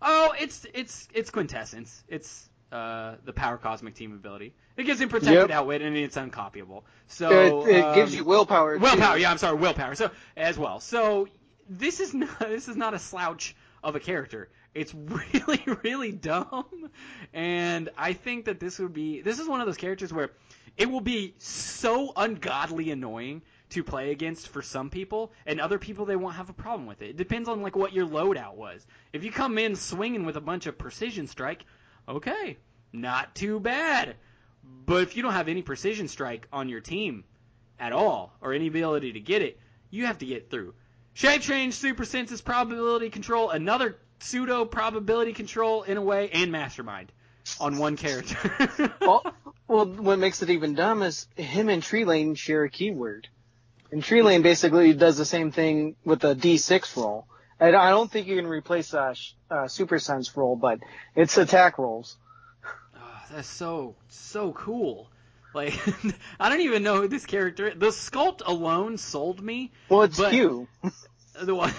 [0.00, 2.02] Oh, it's it's it's quintessence.
[2.08, 4.54] It's uh, the power cosmic team ability.
[4.76, 5.50] It gives him protected Yep.
[5.50, 6.82] outwit and it's uncopyable.
[7.06, 8.76] So it, it um, gives you willpower.
[8.76, 8.82] too.
[8.82, 9.18] willpower.
[9.18, 9.94] Yeah, I'm sorry, willpower.
[9.94, 10.80] So as well.
[10.80, 11.28] So
[11.68, 13.54] this is not this is not a slouch
[13.84, 14.48] of a character.
[14.74, 14.94] It's
[15.44, 16.90] really really dumb,
[17.34, 20.30] and I think that this would be this is one of those characters where
[20.76, 26.04] it will be so ungodly annoying to play against for some people, and other people
[26.04, 27.10] they won't have a problem with it.
[27.10, 28.86] It depends on like what your loadout was.
[29.12, 31.64] If you come in swinging with a bunch of precision strike,
[32.08, 32.58] okay,
[32.92, 34.16] not too bad.
[34.84, 37.24] But if you don't have any precision strike on your team
[37.78, 39.58] at all, or any ability to get it,
[39.90, 40.74] you have to get through.
[41.14, 47.12] Shape change, super senses, probability control, another pseudo probability control in a way, and mastermind
[47.60, 48.92] on one character.
[49.00, 49.34] well,
[49.68, 53.28] well, what makes it even dumb is him and Trelane share a keyword.
[53.90, 57.26] And Trelane basically does the same thing with a D6 roll.
[57.60, 59.14] I I don't think you can replace uh,
[59.50, 60.80] uh, Super Sense roll, but
[61.14, 62.16] it's attack rolls.
[62.96, 65.08] Oh, that's so so cool.
[65.54, 65.78] Like
[66.40, 67.72] I don't even know who this character.
[67.74, 69.70] The sculpt alone sold me.
[69.88, 70.66] Well, it's But- Q.
[71.40, 71.72] The one,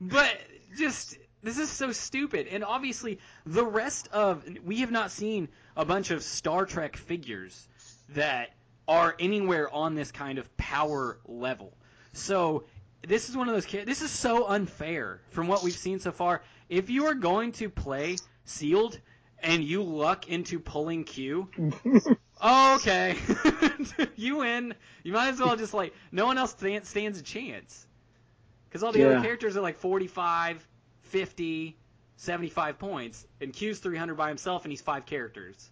[0.00, 0.34] but
[0.78, 2.46] just this is so stupid.
[2.48, 7.68] And obviously, the rest of we have not seen a bunch of Star Trek figures
[8.10, 8.50] that
[8.88, 11.72] are anywhere on this kind of power level.
[12.12, 12.64] So
[13.06, 13.66] this is one of those.
[13.66, 16.42] This is so unfair from what we've seen so far.
[16.68, 18.98] If you are going to play sealed
[19.38, 21.48] and you luck into pulling Q,
[22.44, 23.16] okay,
[24.16, 24.74] you win.
[25.02, 27.86] You might as well just like no one else stands a chance.
[28.68, 30.64] Because all the other characters are like 45,
[31.10, 31.76] 50,
[32.16, 35.70] 75 points, and Q's 300 by himself, and he's five characters.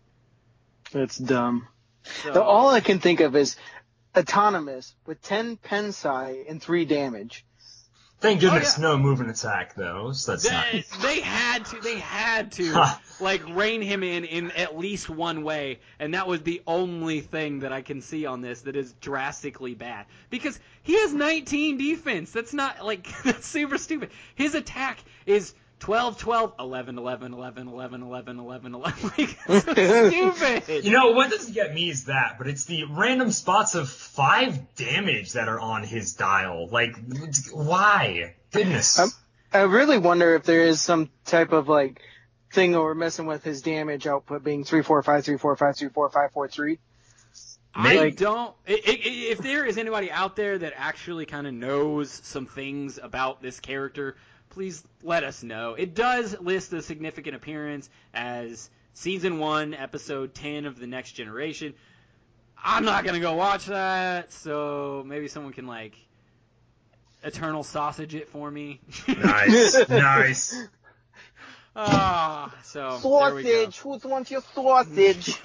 [0.93, 1.69] That's dumb.
[2.23, 3.57] So, all I can think of is
[4.17, 7.45] autonomous with 10 pensai and 3 damage.
[8.21, 8.89] Thank oh, goodness Oh, yeah.
[8.89, 10.13] no movement attack though.
[10.13, 10.89] So that's they, nice.
[11.03, 15.79] they had to, they had to, like rein him in in at least one way,
[15.99, 19.75] and that was the only thing that I can see on this that is drastically
[19.75, 20.07] bad.
[20.31, 22.33] Because he has 19 defense.
[22.33, 24.11] That's not like that's super stupid.
[24.35, 29.11] His attack is 12, 12, 11, 11, 11, 11, 11, 11, 11.
[29.17, 29.59] Like, so
[30.41, 30.85] stupid.
[30.85, 34.75] You know what doesn't get me is that, but it's the random spots of five
[34.75, 36.69] damage that are on his dial.
[36.69, 36.97] Like,
[37.53, 38.35] why?
[38.53, 38.99] Goodness.
[38.99, 39.11] Um,
[39.53, 42.03] I really wonder if there is some type of like
[42.53, 45.77] thing where we're messing with his damage output being 3, 4, 5, 3, 4, 5,
[45.77, 46.79] 3, 4, 5, 4, 3.
[47.75, 48.55] I Like- don't.
[48.67, 52.47] i- i- i- If there is anybody out there that actually kind of knows some
[52.47, 54.17] things about this character,
[54.51, 55.75] please let us know.
[55.75, 61.75] It does list a significant appearance as season one, episode ten of the Next Generation.
[62.63, 65.95] I'm not gonna go watch that, so maybe someone can like
[67.23, 68.81] eternal sausage it for me.
[69.07, 70.57] nice, nice.
[71.77, 73.71] Ah, so there we go.
[73.71, 75.39] Who wants your sausage?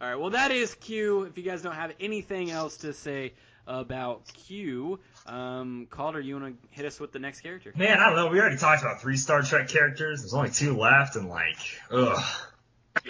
[0.00, 0.16] All right.
[0.16, 1.22] Well, that is Q.
[1.22, 3.32] If you guys don't have anything else to say
[3.66, 7.72] about Q, um, Calder, you want to hit us with the next character?
[7.76, 8.28] Man, I don't know.
[8.28, 10.20] We already talked about three Star Trek characters.
[10.20, 11.56] There's only two left, and like,
[11.90, 12.22] ugh.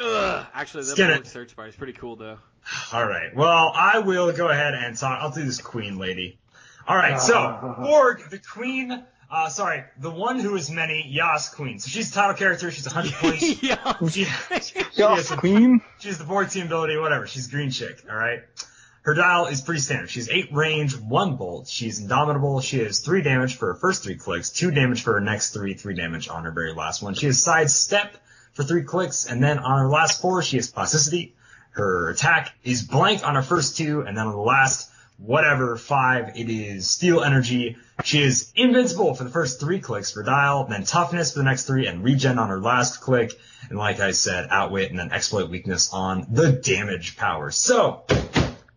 [0.01, 0.47] Ugh.
[0.55, 1.27] Actually, the Let's get it.
[1.27, 2.39] search bar is pretty cool, though.
[2.93, 3.35] All right.
[3.35, 5.19] Well, I will go ahead and talk.
[5.21, 6.39] I'll do this Queen lady.
[6.87, 7.21] All right.
[7.21, 9.05] So Borg, the Queen.
[9.35, 11.79] Uh, sorry, the one who is many, Yas Queen.
[11.79, 12.71] So she's a title character.
[12.71, 13.63] She's 100 points.
[13.63, 13.95] yeah.
[14.09, 14.27] She,
[14.95, 15.81] Yo, is a- Queen?
[16.01, 17.27] She's the Borg team ability, whatever.
[17.27, 18.41] She's green chick, alright?
[19.03, 20.11] Her dial is pretty standard.
[20.11, 21.67] She's 8 range, 1 bolt.
[21.67, 22.61] She's indomitable.
[22.61, 25.75] She has 3 damage for her first 3 clicks, 2 damage for her next 3,
[25.75, 27.15] 3 damage on her very last one.
[27.15, 28.17] She has sidestep
[28.53, 31.35] for 3 clicks, and then on her last 4, she has plasticity.
[31.71, 36.37] Her attack is blank on her first 2, and then on the last, whatever, 5,
[36.37, 37.77] it is steal energy.
[38.05, 41.65] She is invincible for the first 3 clicks for dial, then toughness for the next
[41.65, 43.33] 3, and regen on her last click.
[43.69, 47.51] And like I said, outwit and then exploit weakness on the damage power.
[47.51, 48.05] So,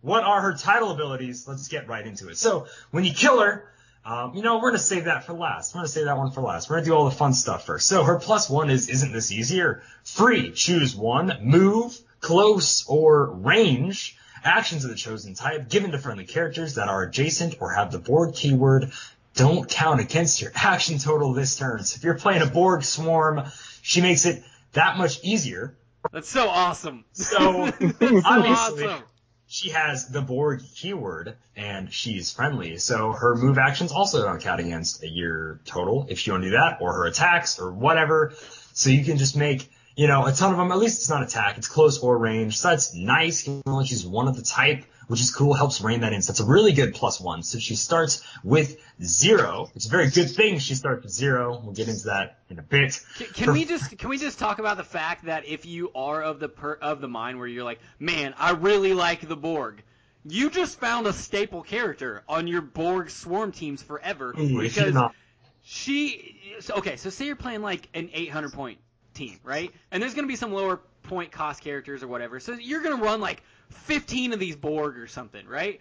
[0.06, 1.46] what are her title abilities?
[1.48, 2.36] Let's get right into it.
[2.36, 3.68] So, when you kill her,
[4.04, 5.74] um, you know, we're gonna save that for last.
[5.74, 6.70] We're gonna save that one for last.
[6.70, 7.88] We're gonna do all the fun stuff first.
[7.88, 9.82] So, her plus one is, isn't this easier?
[10.04, 10.52] Free.
[10.52, 11.38] Choose one.
[11.42, 14.16] Move, close, or range.
[14.44, 17.98] Actions of the chosen type given to friendly characters that are adjacent or have the
[17.98, 18.92] Borg keyword
[19.34, 21.82] don't count against your action total this turn.
[21.82, 23.42] So if you're playing a Borg swarm,
[23.82, 25.74] she makes it that much easier.
[26.12, 27.04] That's so awesome.
[27.12, 29.02] So, That's so obviously- awesome.
[29.48, 32.78] She has the Borg keyword and she's friendly.
[32.78, 36.56] So her move actions also don't count against a year total if want to do
[36.56, 38.34] that or her attacks or whatever.
[38.72, 40.72] So you can just make, you know, a ton of them.
[40.72, 41.58] At least it's not attack.
[41.58, 42.58] It's close or range.
[42.58, 43.46] So that's nice.
[43.46, 45.54] You know, she's one of the type, which is cool.
[45.54, 46.22] Helps rein that in.
[46.22, 47.42] So that's a really good plus one.
[47.42, 49.70] So she starts with zero.
[49.74, 51.60] It's a very good thing she starts with zero.
[51.62, 53.00] We'll get into that in a bit.
[53.16, 56.22] Can, can we just can we just talk about the fact that if you are
[56.22, 59.82] of the per, of the mind where you're like, man, I really like the Borg.
[60.28, 65.14] You just found a staple character on your Borg swarm teams forever Ooh, because not-
[65.62, 68.78] she so- okay so say you're playing like an 800 point
[69.14, 72.52] team right and there's going to be some lower point cost characters or whatever so
[72.52, 75.80] you're going to run like 15 of these borg or something right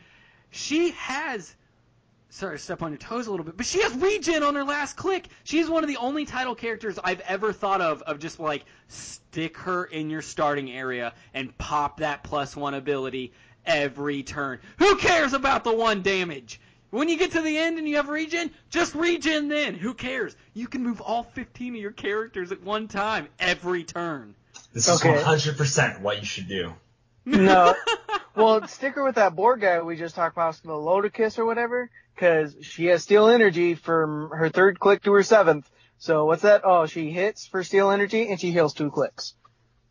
[0.51, 1.55] she has
[2.29, 4.63] sorry to step on your toes a little bit but she has regen on her
[4.63, 8.39] last click she's one of the only title characters i've ever thought of of just
[8.39, 13.31] like stick her in your starting area and pop that plus one ability
[13.65, 16.59] every turn who cares about the one damage
[16.91, 19.73] when you get to the end and you have regen, just regen then.
[19.73, 20.33] Who cares?
[20.53, 24.33] You can move all 15 of your characters at one time every turn.
[24.71, 25.13] This is Okay.
[25.21, 26.73] 100% what you should do.
[27.25, 27.73] No.
[28.35, 31.89] well, stick her with that Borg guy we just talked about, the Locutus or whatever,
[32.13, 35.69] because she has steal energy from her third click to her seventh.
[35.97, 36.61] So what's that?
[36.63, 39.33] Oh, she hits for steal energy and she heals two clicks.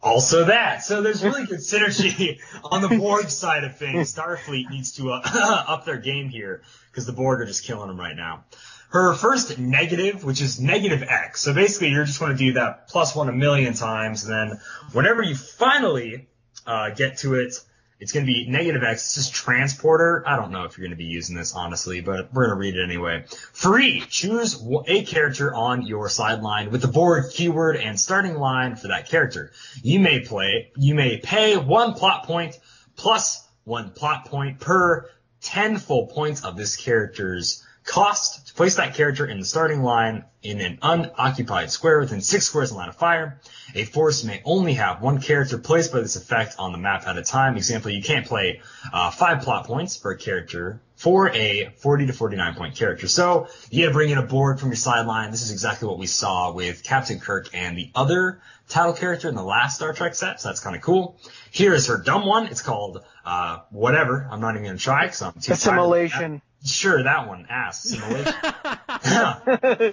[0.00, 0.84] Also that.
[0.84, 4.14] So there's really good synergy on the Borg side of things.
[4.14, 5.20] Starfleet needs to uh,
[5.66, 8.44] up their game here because the Borg are just killing them right now.
[8.90, 11.40] Her first negative, which is negative X.
[11.40, 14.60] So basically you're just going to do that plus one a million times and then
[14.92, 16.28] whenever you finally
[16.66, 17.54] uh, get to it,
[18.00, 19.04] it's going to be negative X.
[19.04, 20.24] It's just transporter.
[20.26, 22.60] I don't know if you're going to be using this honestly, but we're going to
[22.60, 23.24] read it anyway.
[23.52, 24.04] Free.
[24.08, 29.08] Choose a character on your sideline with the Borg, keyword and starting line for that
[29.08, 29.52] character.
[29.82, 32.58] You may play, you may pay one plot point
[32.96, 35.08] plus one plot point per
[35.40, 40.24] 10 full points of this character's cost to place that character in the starting line
[40.42, 43.40] in an unoccupied square within six squares in line of fire.
[43.74, 47.18] A force may only have one character placed by this effect on the map at
[47.18, 47.56] a time.
[47.56, 48.60] Example, you can't play
[48.92, 53.08] uh, five plot points per character for a 40 to 49 point character.
[53.08, 55.30] So you got to bring in a Borg from your sideline.
[55.30, 59.34] This is exactly what we saw with Captain Kirk and the other title character in
[59.34, 60.40] the last Star Trek set.
[60.40, 61.18] So that's kind of cool.
[61.50, 62.46] Here is her dumb one.
[62.46, 64.26] It's called uh, whatever.
[64.30, 65.58] I'm not even gonna try because I'm too of.
[65.58, 66.42] Assimilation.
[66.64, 67.46] Sure, that one.
[67.50, 67.94] Ass.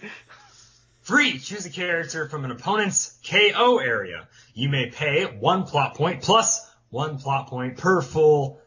[1.01, 1.39] Free.
[1.39, 4.27] Choose a character from an opponent's KO area.
[4.53, 8.60] You may pay one plot point plus one plot point per full,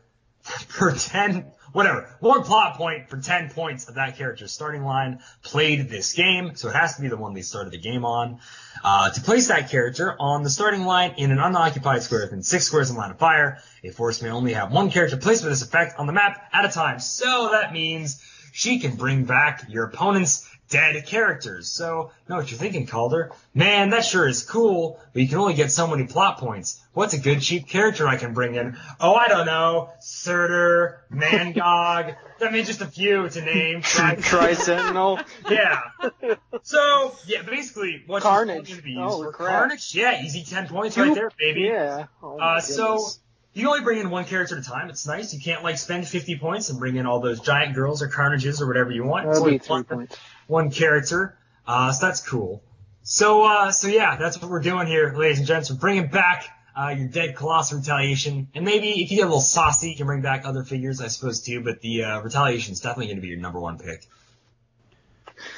[0.68, 2.08] per 10, whatever.
[2.20, 6.54] One plot point for 10 points of that character's starting line played this game.
[6.54, 8.40] So it has to be the one they started the game on.
[8.82, 12.66] Uh, to place that character on the starting line in an unoccupied square within six
[12.66, 15.62] squares in line of fire, a force may only have one character placed with this
[15.62, 17.00] effect on the map at a time.
[17.00, 18.20] So that means
[18.52, 21.68] she can bring back your opponent's dead characters.
[21.68, 23.30] So, know what you're thinking, Calder?
[23.54, 26.80] Man, that sure is cool, but you can only get so many plot points.
[26.92, 28.76] What's a good cheap character I can bring in?
[29.00, 29.90] Oh, I don't know.
[30.00, 32.16] Surtur, Mangog.
[32.40, 33.82] I mean, just a few to name.
[33.82, 35.20] Tri Sentinel.
[35.48, 35.80] Yeah.
[36.62, 38.68] So, yeah, basically, what Carnage.
[38.68, 39.58] going to be used Holy for crap.
[39.58, 39.94] Carnage?
[39.94, 41.62] Yeah, easy 10 points right there, baby.
[41.62, 42.06] Yeah.
[42.22, 43.04] Oh, Uh, so
[43.52, 44.88] you can only bring in one character at a time.
[44.88, 45.34] It's nice.
[45.34, 48.62] You can't like spend 50 points and bring in all those giant girls or carnages
[48.62, 49.26] or whatever you want.
[49.26, 50.16] That'll be three points.
[50.46, 51.36] One character.
[51.66, 52.62] Uh, so that's cool.
[53.02, 55.70] So, uh, so yeah, that's what we're doing here, ladies and gents.
[55.70, 56.44] We're bringing back,
[56.76, 58.48] uh, your dead Colossal Retaliation.
[58.54, 61.08] And maybe if you get a little saucy, you can bring back other figures, I
[61.08, 61.60] suppose, too.
[61.62, 64.06] But the, uh, Retaliation is definitely going to be your number one pick.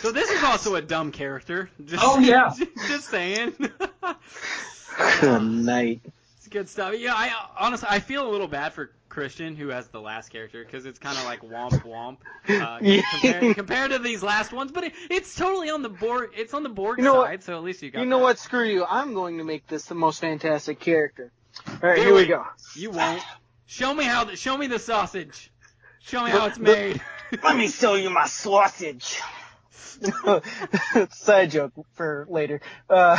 [0.01, 1.71] So this is also a dumb character.
[1.85, 2.53] Just, Oh, yeah.
[2.89, 3.55] just saying.
[5.21, 6.01] Good night.
[6.39, 6.95] It's good stuff.
[6.97, 10.63] Yeah, I honestly I feel a little bad for Christian who has the last character
[10.63, 12.19] because it's kind of like womp womp
[12.51, 12.79] uh,
[13.23, 14.73] compared, compared to these last ones.
[14.73, 16.33] But it, it's totally on the board.
[16.37, 17.29] It's on the board You know what?
[17.29, 18.01] side, so at least you got.
[18.01, 18.25] You know that.
[18.25, 18.39] what?
[18.39, 18.85] Screw you.
[18.85, 21.33] I'm going to make this the most fantastic character.
[21.67, 22.45] All right, here we go.
[22.75, 23.23] You won't.
[23.65, 24.25] Show me how.
[24.25, 25.51] The, show me the sausage.
[26.01, 27.01] Show me how it's made.
[27.43, 29.19] Let me show you my sausage.
[31.11, 32.61] Side joke for later.
[32.91, 33.19] Uh,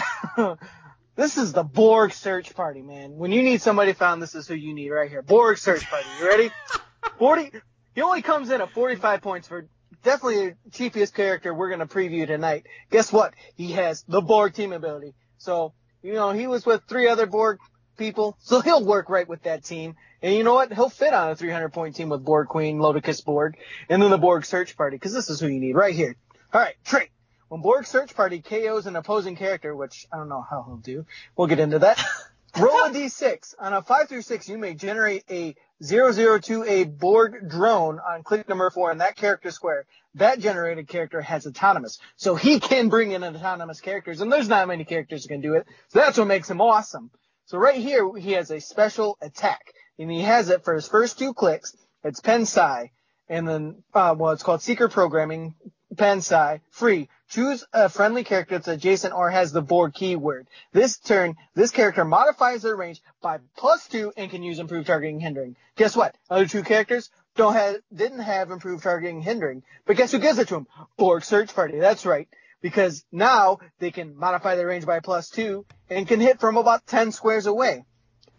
[1.17, 3.17] this is the Borg search party, man.
[3.17, 5.23] When you need somebody found, this is who you need right here.
[5.23, 6.05] Borg search party.
[6.19, 6.51] You ready?
[7.17, 7.51] 40,
[7.95, 9.67] he only comes in at 45 points for
[10.03, 12.67] definitely the cheapest character we're going to preview tonight.
[12.91, 13.33] Guess what?
[13.55, 15.15] He has the Borg team ability.
[15.39, 17.57] So, you know, he was with three other Borg
[17.97, 19.95] people, so he'll work right with that team.
[20.21, 20.71] And you know what?
[20.71, 23.57] He'll fit on a 300 point team with Borg Queen, Locutus Borg,
[23.89, 26.15] and then the Borg search party, because this is who you need right here.
[26.53, 27.09] Alright, trait.
[27.49, 31.05] When Borg search party KOs an opposing character, which I don't know how he'll do,
[31.35, 32.03] we'll get into that.
[32.59, 33.53] Roll a d6.
[33.59, 38.69] On a 5 through 6, you may generate a 002A Borg drone on click number
[38.69, 39.85] 4 in that character square.
[40.15, 41.99] That generated character has autonomous.
[42.15, 45.53] So he can bring in autonomous characters, and there's not many characters who can do
[45.53, 45.67] it.
[45.89, 47.11] So that's what makes him awesome.
[47.45, 51.19] So right here, he has a special attack, and he has it for his first
[51.19, 51.75] two clicks.
[52.03, 52.89] It's Pensai,
[53.29, 55.53] and then, uh, well, it's called Secret Programming,
[55.97, 57.09] Pensai, free.
[57.29, 60.47] Choose a friendly character that's adjacent or has the Borg keyword.
[60.71, 65.19] This turn, this character modifies their range by plus two and can use improved targeting
[65.19, 65.57] hindering.
[65.75, 66.15] Guess what?
[66.29, 69.63] Other two characters don't have, didn't have improved targeting hindering.
[69.85, 70.67] But guess who gives it to them?
[70.97, 71.79] Borg Search Party.
[71.79, 72.29] That's right.
[72.61, 76.87] Because now they can modify their range by plus two and can hit from about
[76.87, 77.83] 10 squares away.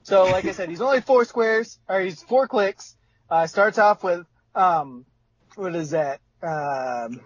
[0.02, 2.96] So like I said, he's only four squares, or he's four clicks.
[3.30, 5.04] Uh, starts off with, um,
[5.54, 6.20] what is that?
[6.42, 7.20] Um,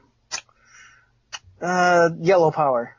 [1.62, 2.96] uh, yellow power.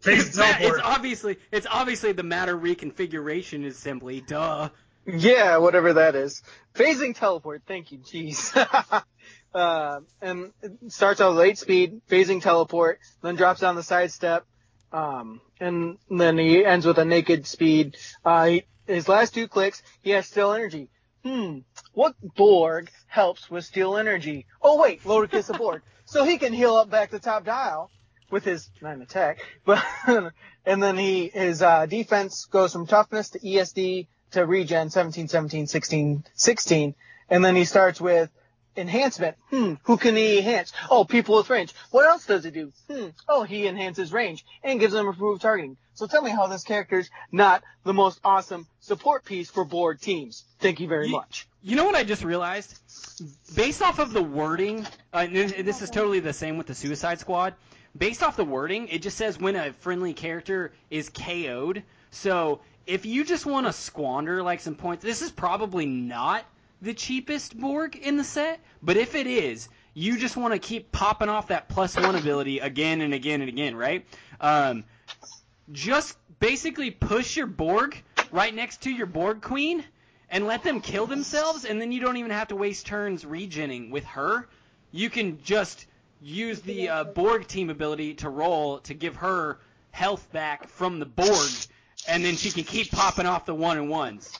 [0.00, 4.68] Phase Yeah, it's obviously it's obviously the matter reconfiguration is simply duh.
[5.06, 6.42] Yeah, whatever that is.
[6.74, 7.62] Phasing teleport.
[7.66, 7.98] Thank you.
[7.98, 8.54] Jeez.
[9.54, 14.12] uh, and it starts out with eight speed, phasing teleport, then drops down the side
[14.12, 14.44] step,
[14.92, 17.96] um, and then he ends with a naked speed.
[18.24, 20.88] Uh, he, his last two clicks, he has steal energy.
[21.24, 21.58] Hmm.
[21.92, 24.46] What Borg helps with steal energy?
[24.60, 25.82] Oh wait, Locutus a Borg.
[26.06, 27.90] So he can heal up back to top dial
[28.32, 29.84] with his nine attack, but
[30.66, 35.66] and then he his uh, defense goes from toughness to ESD to regen 17, 17,
[35.66, 36.94] 16, 16,
[37.28, 38.30] and then he starts with
[38.76, 39.36] enhancement.
[39.50, 40.72] Hmm, who can he enhance?
[40.90, 41.74] Oh, people with range.
[41.90, 42.72] What else does he do?
[42.90, 45.76] Hmm, oh, he enhances range and gives them improved targeting.
[45.94, 50.44] So tell me how this character's not the most awesome support piece for Borg teams.
[50.58, 51.46] Thank you very Ye- much.
[51.62, 52.78] You know what I just realized?
[53.54, 57.20] Based off of the wording, uh, and this is totally the same with the Suicide
[57.20, 57.54] Squad.
[57.96, 61.82] Based off the wording, it just says when a friendly character is KO'd.
[62.10, 66.44] So if you just want to squander like some points, this is probably not
[66.80, 68.60] the cheapest Borg in the set.
[68.82, 72.60] But if it is, you just want to keep popping off that plus one ability
[72.60, 74.06] again and again and again, right?
[74.40, 74.84] Um,
[75.70, 79.84] just basically push your Borg right next to your Borg Queen
[80.30, 83.90] and let them kill themselves, and then you don't even have to waste turns regenning
[83.90, 84.48] with her.
[84.90, 85.86] You can just
[86.22, 89.58] use the uh, Borg team ability to roll to give her
[89.90, 91.50] health back from the Borg,
[92.08, 94.32] and then she can keep popping off the one and ones.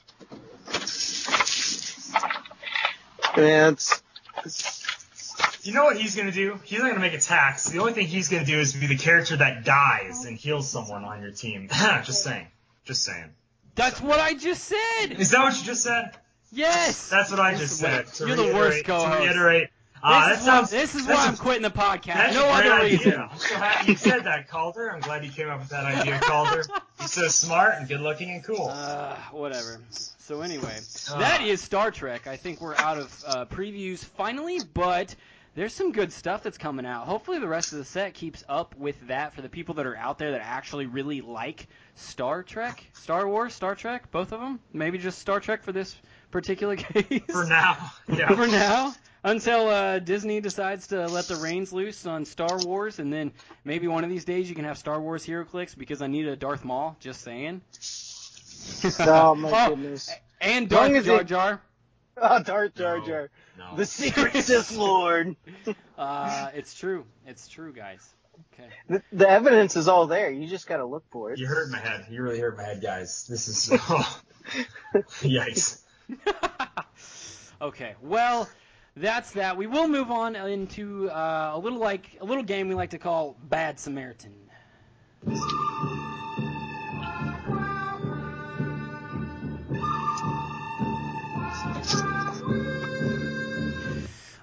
[3.35, 4.81] It's
[5.63, 6.59] You know what he's gonna do?
[6.63, 7.65] He's not gonna make attacks.
[7.69, 11.03] The only thing he's gonna do is be the character that dies and heals someone
[11.03, 11.67] on your team.
[12.03, 12.47] just saying.
[12.85, 13.29] Just saying.
[13.75, 15.13] That's what I just said.
[15.17, 16.11] Is that what you just said?
[16.51, 17.09] Yes.
[17.09, 18.05] That's what I This just is said.
[18.07, 19.17] To you're the reiterate- worst co-host.
[19.17, 19.69] To reiterate,
[20.03, 20.71] uh, this, is sounds.
[20.71, 22.33] why, this is why I'm quitting the podcast.
[22.33, 22.97] No other idea.
[22.97, 23.13] reason.
[23.21, 24.91] I'm so happy you said that, Calder.
[24.91, 26.63] I'm glad you came up with that idea, Calder.
[26.99, 28.69] You're so smart and good looking and cool.
[28.71, 29.79] Uh, whatever.
[29.89, 30.77] So anyway,
[31.11, 31.19] Ah.
[31.19, 32.27] that is Star Trek.
[32.27, 35.15] I think we're out of uh, previews finally, but
[35.55, 37.05] there's some good stuff that's coming out.
[37.07, 39.95] Hopefully, the rest of the set keeps up with that for the people that are
[39.97, 44.59] out there that actually really like Star Trek, Star Wars, Star Trek, both of them.
[44.71, 45.95] Maybe just Star Trek for this
[46.31, 47.21] particular case.
[47.29, 47.91] For now.
[48.07, 48.29] Yeah.
[48.33, 53.11] For now, until uh, Disney decides to let the reins loose on Star Wars, and
[53.11, 53.31] then
[53.63, 56.35] maybe one of these days you can have Star Wars HeroClix because I need a
[56.35, 56.95] Darth Maul.
[56.99, 57.61] Just saying.
[58.99, 60.09] oh my goodness.
[60.41, 61.61] And As long Darth Jar it- Jar.
[62.15, 63.05] Oh, Darth Jar No.
[63.07, 63.75] Jar, No.
[63.75, 65.35] the secret Sith Lord.
[65.97, 67.05] Uh, it's true.
[67.25, 68.07] It's true, guys.
[68.53, 68.69] Okay.
[68.87, 70.29] The, the evidence is all there.
[70.29, 71.39] You just gotta look for it.
[71.39, 72.05] You hurt my head.
[72.11, 73.25] You really hurt my head, guys.
[73.27, 73.71] This is.
[73.89, 74.21] Oh.
[75.21, 75.81] Yikes.
[77.61, 77.95] okay.
[78.01, 78.47] Well,
[78.95, 79.57] that's that.
[79.57, 82.99] We will move on into uh, a little like a little game we like to
[82.99, 84.33] call Bad Samaritan.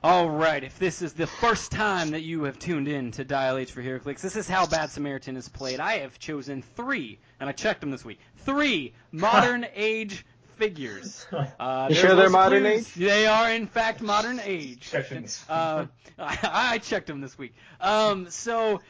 [0.03, 3.59] All right, if this is the first time that you have tuned in to Dial
[3.59, 5.79] H for HeroClix, this is how Bad Samaritan is played.
[5.79, 8.19] I have chosen three, and I checked them this week.
[8.39, 10.25] Three modern age
[10.61, 11.27] figures.
[11.59, 12.87] Uh, You sure they're modern clues.
[12.87, 12.95] age?
[12.95, 14.81] They are, in fact, modern age.
[14.91, 15.49] Checked them this week.
[15.49, 15.87] Uh,
[16.19, 16.39] I,
[16.75, 17.55] I checked them this week.
[17.81, 18.81] Um, so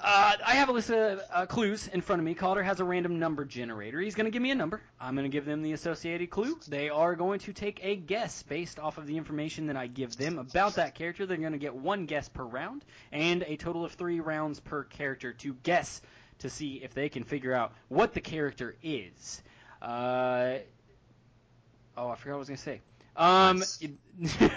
[0.00, 2.34] uh, I have a list of uh, clues in front of me.
[2.34, 4.00] Calder has a random number generator.
[4.00, 4.80] He's going to give me a number.
[5.00, 6.58] I'm going to give them the associated clue.
[6.68, 10.16] They are going to take a guess based off of the information that I give
[10.16, 11.26] them about that character.
[11.26, 14.84] They're going to get one guess per round and a total of three rounds per
[14.84, 16.00] character to guess
[16.40, 19.42] to see if they can figure out what the character is.
[19.82, 20.58] Uh,
[21.98, 22.80] oh, I forgot what I was going to say.
[23.16, 23.82] Um, Nice.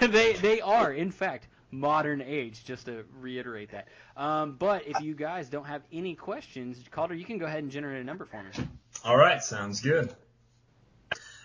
[0.00, 2.64] they they are in fact modern age.
[2.64, 3.88] Just to reiterate that.
[4.16, 7.70] Um, but if you guys don't have any questions, Calder, you can go ahead and
[7.70, 8.68] generate a number for me.
[9.04, 10.14] All right, sounds good.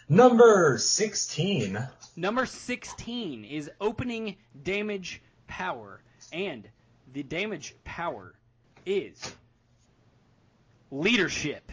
[0.10, 1.80] Number 16.
[2.16, 6.02] Number 16 is opening damage power.
[6.32, 6.68] And
[7.14, 8.34] the damage power
[8.86, 9.34] is
[10.92, 11.72] leadership.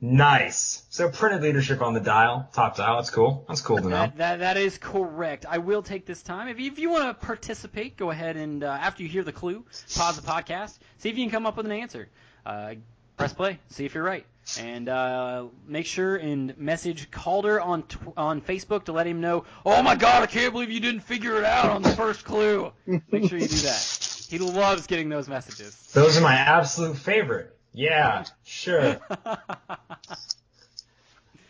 [0.00, 0.84] Nice.
[0.90, 2.96] So printed leadership on the dial, top dial.
[2.96, 3.44] That's cool.
[3.48, 3.90] That's cool to know.
[3.90, 5.44] That, that, that is correct.
[5.48, 6.48] I will take this time.
[6.48, 9.32] If you, if you want to participate, go ahead and uh, after you hear the
[9.32, 12.08] clue, pause the podcast, see if you can come up with an answer.
[12.46, 12.74] Uh,
[13.16, 14.24] press play, see if you're right,
[14.60, 19.44] and uh, make sure and message Calder on tw- on Facebook to let him know.
[19.66, 22.72] Oh my God, I can't believe you didn't figure it out on the first clue.
[22.86, 24.26] Make sure you do that.
[24.30, 25.74] He loves getting those messages.
[25.92, 27.57] Those are my absolute favorite.
[27.78, 28.98] Yeah, sure.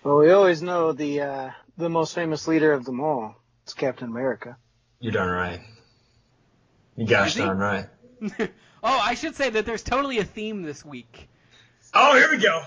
[0.04, 3.34] Well, we always know the uh, the most famous leader of them all.
[3.64, 4.56] It's Captain America.
[5.00, 5.60] You're darn right.
[6.96, 7.40] You gosh Is he?
[7.42, 7.86] darn right.
[8.40, 8.48] oh,
[8.82, 11.28] I should say that there's totally a theme this week.
[11.92, 12.62] Oh, here we go.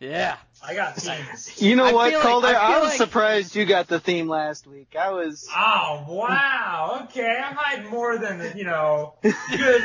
[0.00, 0.36] Yeah.
[0.64, 1.60] I got themes.
[1.60, 2.46] You know I what, feel like- Calder?
[2.48, 4.94] I I, was like- surprised you got the theme last week.
[4.98, 5.48] I was.
[5.54, 7.36] Oh wow, okay.
[7.44, 9.14] I'm hiding more than you know.
[9.22, 9.34] Good,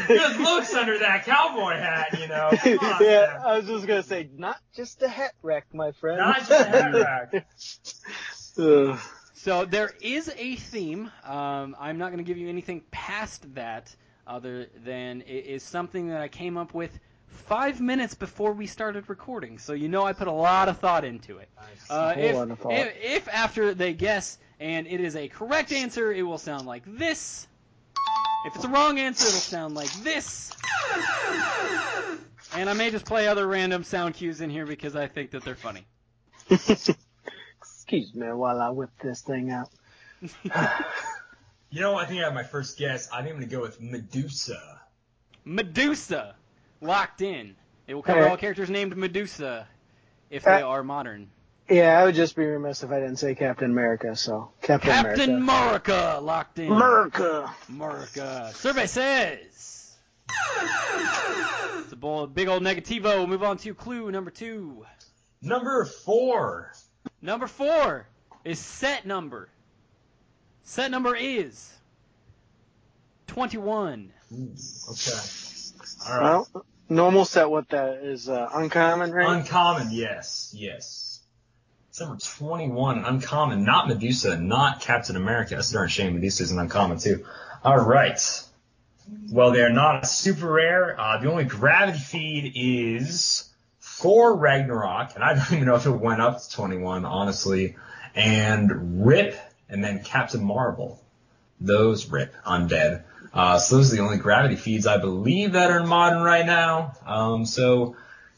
[0.08, 2.50] good looks under that cowboy hat, you know.
[2.58, 3.42] Come on, yeah, man.
[3.46, 6.18] I was just gonna say, not just a hat rack, my friend.
[6.18, 6.94] Not just a hat
[7.34, 7.48] rack.
[9.36, 11.12] So there is a theme.
[11.26, 13.94] Um, I'm not going to give you anything past that,
[14.26, 16.98] other than it is something that I came up with
[17.34, 19.60] five minutes before we started recording.
[19.60, 21.50] So you know I put a lot of thought into it.
[21.90, 22.74] Uh, if, thought.
[22.74, 26.84] if if after they guess and it is a correct answer, it will sound like
[26.86, 27.48] this.
[28.46, 30.52] If it's a wrong answer, it'll sound like this.
[32.56, 35.44] And I may just play other random sound cues in here because I think that
[35.44, 35.86] they're funny.
[36.50, 39.70] Excuse me while I whip this thing out.
[41.74, 43.10] You know, I think I have my first guess.
[43.12, 44.80] I think I'm gonna go with Medusa.
[45.44, 46.36] Medusa,
[46.84, 47.56] locked in.
[47.88, 48.32] It will cover Alright.
[48.32, 49.68] all characters named Medusa
[50.30, 51.30] if they Uh, are modern.
[51.70, 54.16] Yeah, I would just be remiss if I didn't say Captain America.
[54.16, 55.94] So Captain, Captain America.
[55.94, 56.72] America, locked in.
[56.72, 57.54] America.
[57.70, 58.52] America.
[58.54, 59.96] Survey says.
[61.80, 63.04] It's a bold, big old negativo.
[63.18, 64.86] We'll move on to clue number two.
[65.42, 66.74] Number four.
[67.22, 68.08] Number four
[68.46, 69.50] is set number.
[70.64, 71.72] Set number is
[73.28, 74.12] 21.
[74.34, 74.54] Ooh,
[74.92, 75.12] okay.
[76.10, 76.24] All right.
[76.24, 77.50] Well, normal set.
[77.50, 79.38] What that is uh, uncommon, right?
[79.38, 81.22] Uncommon, yes, yes.
[81.90, 85.56] It's number 21, uncommon, not Medusa, not Captain America.
[85.56, 86.16] That's darn shame.
[86.16, 87.24] Medusa is an uncommon too.
[87.64, 88.20] All right.
[89.32, 91.00] Well, they're not super rare.
[91.00, 95.92] Uh, the only gravity feed is Thor Ragnarok, and I don't even know if it
[95.92, 97.76] went up to 21, honestly.
[98.16, 99.36] And Rip,
[99.70, 101.00] and then Captain Marvel.
[101.60, 103.04] Those Rip, undead.
[103.34, 106.46] Uh, so those are the only gravity feeds I believe that are in modern right
[106.46, 106.94] now.
[107.06, 107.96] Um, so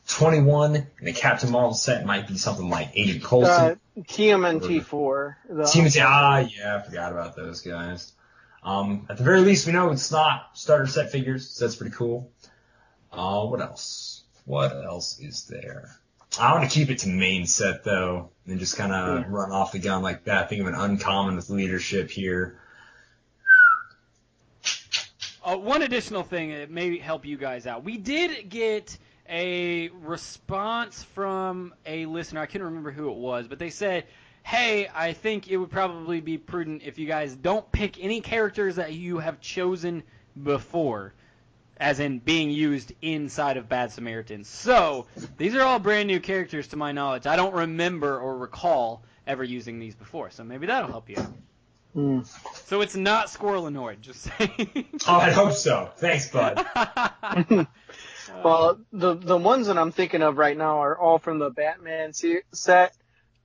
[0.08, 3.80] 21 in the Captain Marvel set might be something like Agent uh, Coulson.
[3.98, 5.36] TMNT4.
[5.50, 8.12] The, Team Ah, yeah, I forgot about those guys.
[8.64, 11.96] Um, at the very least, we know it's not starter set figures, so that's pretty
[11.96, 12.32] cool.
[13.12, 14.24] Uh, what else?
[14.46, 15.96] What else is there?
[16.40, 19.26] I want to keep it to main set though, and just kind of Yeah.
[19.30, 20.50] run off the gun like that.
[20.50, 22.60] Think of an uncommon with leadership here.
[25.46, 27.84] Uh, one additional thing that may help you guys out.
[27.84, 28.98] We did get
[29.30, 32.42] a response from a listener.
[32.42, 34.06] I couldn't remember who it was, but they said,
[34.42, 38.78] "Hey, I think it would probably be prudent if you guys don't pick any characters
[38.78, 40.02] that you have chosen
[40.42, 41.14] before."
[41.78, 44.48] As in being used inside of Bad Samaritans.
[44.48, 45.06] So,
[45.38, 47.28] these are all brand new characters to my knowledge.
[47.28, 51.18] I don't remember or recall ever using these before, so maybe that'll help you
[51.96, 52.02] out.
[52.02, 52.22] Hmm.
[52.66, 54.86] So it's not Squirrelanoid, just saying.
[55.08, 55.92] Oh, I hope so.
[55.98, 56.66] Thanks, bud.
[58.44, 62.14] Well, the the ones that I'm thinking of right now are all from the Batman
[62.14, 62.94] se- set.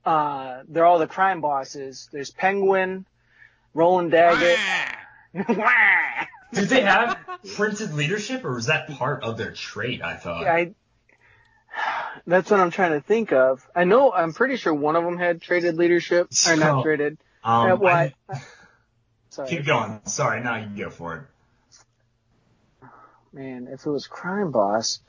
[0.03, 2.09] Uh, they're all the crime bosses.
[2.11, 3.05] There's Penguin,
[3.73, 4.59] Roland Daggett.
[6.53, 7.17] Did they have
[7.55, 10.01] printed leadership, or was that part of their trait?
[10.01, 10.47] I thought.
[10.47, 10.73] I.
[12.27, 13.65] That's what I'm trying to think of.
[13.73, 14.11] I know.
[14.11, 17.17] I'm pretty sure one of them had traded leadership, or not traded.
[17.43, 18.41] Um, I- I-
[19.29, 20.01] sorry, keep going.
[20.05, 22.87] Sorry, now you can go for it.
[23.33, 23.67] man.
[23.71, 24.99] If it was crime boss,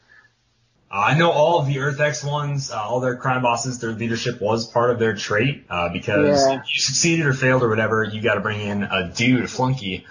[0.90, 3.92] Uh, I know all of the Earth X ones, uh, all their crime bosses, their
[3.92, 6.54] leadership was part of their trait, uh, because Yeah.
[6.60, 10.06] if you succeeded or failed or whatever, you gotta bring in a dude, a flunky.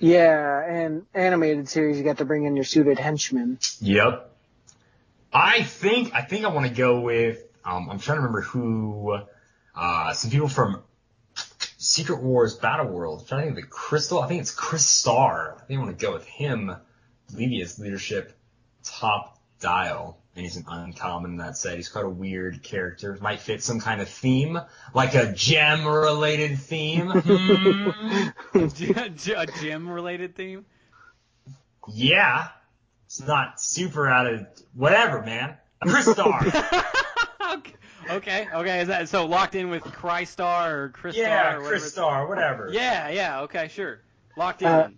[0.00, 3.58] yeah, and animated series, you got to bring in your suited henchman.
[3.80, 4.30] Yep.
[5.32, 9.18] I think, I think I want to go with, um, I'm trying to remember who,
[9.74, 10.82] uh, some people from
[11.88, 13.20] Secret Wars Battle World.
[13.22, 15.54] I'm trying to think of the Crystal, I think it's Crystar.
[15.56, 16.76] I think I want to go with him.
[17.30, 18.38] Believe leadership
[18.84, 20.18] top dial.
[20.34, 21.76] and he's an uncommon in that set.
[21.76, 23.16] He's quite a weird character.
[23.22, 24.60] Might fit some kind of theme,
[24.92, 27.08] like a gem-related theme.
[27.08, 27.88] Hmm.
[28.58, 30.66] a gem-related theme.
[31.88, 32.48] Yeah,
[33.06, 35.56] it's not super out of whatever, man.
[35.80, 36.84] A Crystar.
[38.10, 38.80] okay, okay.
[38.80, 41.16] Is that so locked in with Crystar or Crystar?
[41.16, 41.76] Yeah, or whatever?
[41.84, 42.70] Crystar, whatever.
[42.72, 43.40] Yeah, yeah.
[43.42, 44.00] Okay, sure.
[44.36, 44.68] Locked in.
[44.68, 44.88] Uh,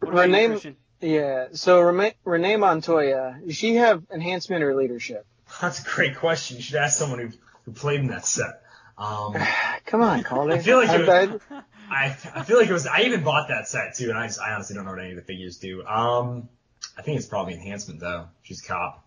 [0.00, 1.48] what about you, Yeah.
[1.52, 5.26] So Renee, Renee Montoya, does she have enhancement or leadership?
[5.60, 6.56] That's a great question.
[6.56, 7.28] You should ask someone who
[7.64, 8.62] who played in that set.
[8.96, 9.34] Um,
[9.86, 10.54] Come on, Calder.
[10.54, 11.40] I feel like it I- was-
[11.92, 12.86] I I feel like it was.
[12.86, 15.10] I even bought that set too, and I just I honestly don't know what any
[15.10, 15.84] of the figures do.
[15.84, 16.48] Um,
[16.96, 18.28] I think it's probably enhancement though.
[18.42, 19.04] She's a cop.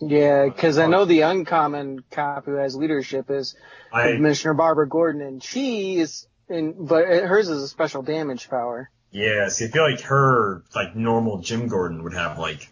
[0.00, 3.54] Yeah, because I know the uncommon cop who has leadership is
[3.92, 8.90] I Commissioner Barbara Gordon, and she is, in, but hers is a special damage power.
[9.10, 9.48] yeah.
[9.48, 12.68] See, I feel like her like normal Jim Gordon would have like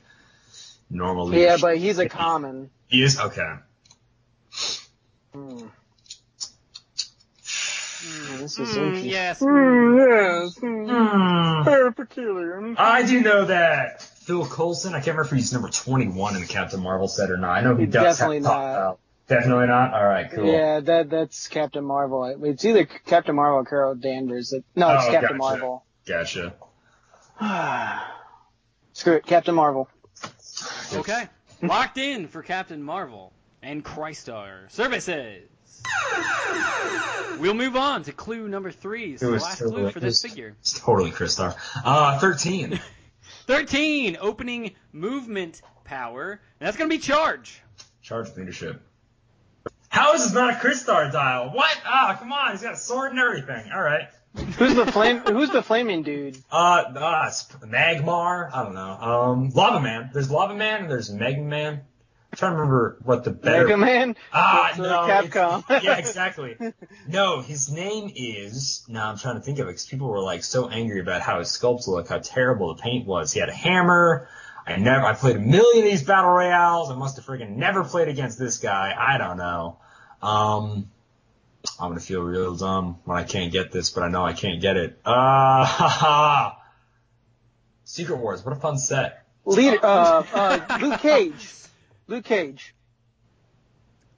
[0.91, 1.35] normal.
[1.35, 2.71] Yeah, but he's a common.
[2.89, 3.55] he is okay.
[5.33, 5.67] Hmm.
[8.39, 9.11] This is Mm, interesting.
[9.11, 9.43] yes.
[9.43, 10.57] yes.
[10.59, 11.65] Hmm.
[11.65, 12.75] Very peculiar.
[12.79, 14.91] I do know that Phil Coulson.
[14.93, 17.51] I can't remember if he's number 21 in the Captain Marvel set or not.
[17.59, 18.19] I know he does.
[18.19, 18.75] Definitely have not.
[18.75, 19.01] belt.
[19.29, 19.95] Definitely not.
[19.95, 20.47] All right, cool.
[20.47, 22.25] Yeah, that that's Captain Marvel.
[22.45, 24.53] It's either Captain Marvel or Carol Danvers.
[24.75, 25.59] No, it's Oh, Captain gotcha.
[25.59, 25.85] Marvel.
[26.07, 26.55] Gotcha.
[28.93, 29.89] Screw it, Captain Marvel.
[30.95, 31.29] Okay.
[31.63, 35.49] Locked in for Captain Marvel and Crystar services.
[37.39, 39.13] We'll move on to clue number three.
[39.13, 40.55] It's the was last totally- clue for it this was- figure.
[40.61, 41.55] It's totally Crystar.
[41.85, 42.81] Uh, 13.
[43.47, 46.41] 13, opening movement power.
[46.61, 47.61] And that's going to be charge.
[48.03, 48.83] Charge leadership.
[49.89, 51.51] How is this not a Crystar dial?
[51.53, 51.81] What?
[51.87, 52.53] Ah, come on.
[52.53, 53.71] He's got a sword and everything.
[53.73, 54.09] All right.
[54.59, 55.19] Who's the flame?
[55.21, 56.37] Who's the flaming dude?
[56.53, 58.51] Uh, uh, it's Magmar.
[58.53, 58.91] I don't know.
[58.91, 60.11] Um, Lava Man.
[60.13, 61.83] There's Lava Man and there's Mega Man.
[62.37, 63.65] I'm trying to remember what the better.
[63.65, 64.17] Mega Man.
[64.31, 64.85] Ah, no.
[65.09, 65.65] Capcom.
[65.83, 66.57] yeah, exactly.
[67.09, 68.85] No, his name is.
[68.89, 71.39] Now I'm trying to think of it because people were like so angry about how
[71.39, 73.33] his sculpts look, how terrible the paint was.
[73.33, 74.29] He had a hammer.
[74.67, 75.07] I never.
[75.07, 76.91] I played a million of these battle royales.
[76.91, 78.95] I must have freaking never played against this guy.
[78.99, 79.79] I don't know.
[80.21, 80.91] Um,
[81.81, 84.61] I'm gonna feel real dumb when I can't get this, but I know I can't
[84.61, 84.99] get it.
[85.07, 86.57] Uh, haha.
[87.85, 88.45] Secret Wars.
[88.45, 89.25] What a fun set.
[89.47, 89.79] Leader.
[89.83, 91.53] Uh, uh, Luke Cage.
[92.07, 92.75] Luke Cage.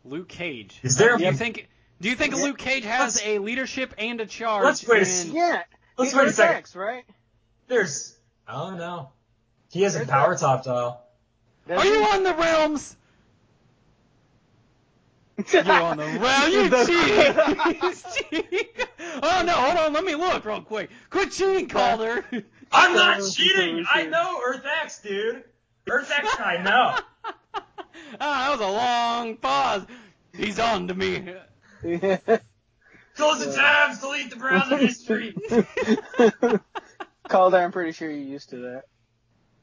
[0.05, 0.79] Luke Cage.
[0.83, 1.69] Is there- Do you think?
[2.01, 2.43] Do you think Yeah.
[2.45, 4.65] Luke Cage has Let's- a leadership and a charge?
[4.65, 5.63] Let's wait a and- s- Yeah.
[5.97, 6.53] Let's wait a second.
[6.53, 7.05] attacks, right?
[7.67, 8.17] There's.
[8.47, 9.11] Oh no.
[9.71, 11.05] He has a power that- top dial.
[11.69, 12.97] Are you on the realms?
[15.53, 16.51] You're on the realm.
[16.53, 17.81] You cheating.
[17.81, 18.65] He's cheating.
[19.21, 19.53] Oh no!
[19.53, 19.93] Hold on.
[19.95, 20.91] Let me look real quick.
[21.11, 22.25] Quit cheating, Calder.
[22.71, 23.85] I'm not cheating.
[23.93, 25.43] I know Earth X, dude.
[25.89, 26.97] Earth X, I know.
[28.21, 29.83] Ah, that was a long pause.
[30.35, 31.19] He's on to me.
[31.83, 34.01] Close the tabs.
[34.01, 35.37] Delete the browser history.
[37.29, 38.85] Calder, I'm pretty sure you're used to that.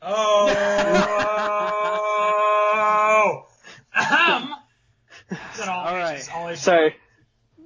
[0.02, 0.48] Oh.
[3.96, 4.54] Ahem.
[5.68, 5.70] All?
[5.70, 6.30] All right.
[6.34, 6.96] All Sorry.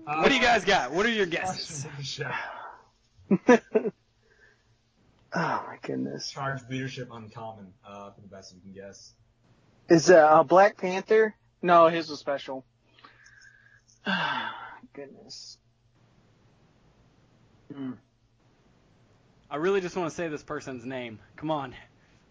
[0.07, 0.91] Uh, What do you guys got?
[0.91, 1.85] What are your guesses?
[3.47, 3.59] oh
[5.33, 6.31] my goodness.
[6.31, 7.73] Charge leadership uncommon.
[7.85, 9.13] Uh, for the best you can guess.
[9.89, 11.35] Is uh, Black Panther?
[11.63, 12.63] No, his was special.
[14.93, 15.57] goodness.
[17.73, 17.93] Hmm.
[19.49, 21.19] I really just want to say this person's name.
[21.37, 21.73] Come on.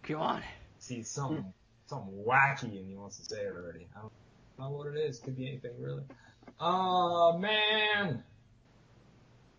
[0.03, 0.41] Come on.
[0.79, 1.53] See, it's something,
[1.87, 3.87] something wacky, and he wants to say it already.
[3.95, 4.11] I don't
[4.57, 5.19] know what it is.
[5.19, 6.03] Could be anything, really.
[6.61, 8.23] Oh man.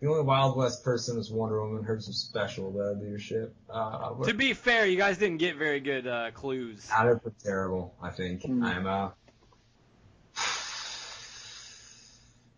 [0.01, 1.83] The only Wild West person is Wonder Woman.
[1.83, 3.55] Hers was special though, leadership.
[3.69, 6.89] Uh, To be fair, you guys didn't get very good uh, clues.
[6.91, 8.43] Out of the terrible, I think.
[8.43, 8.63] Hmm.
[8.63, 9.09] I'm uh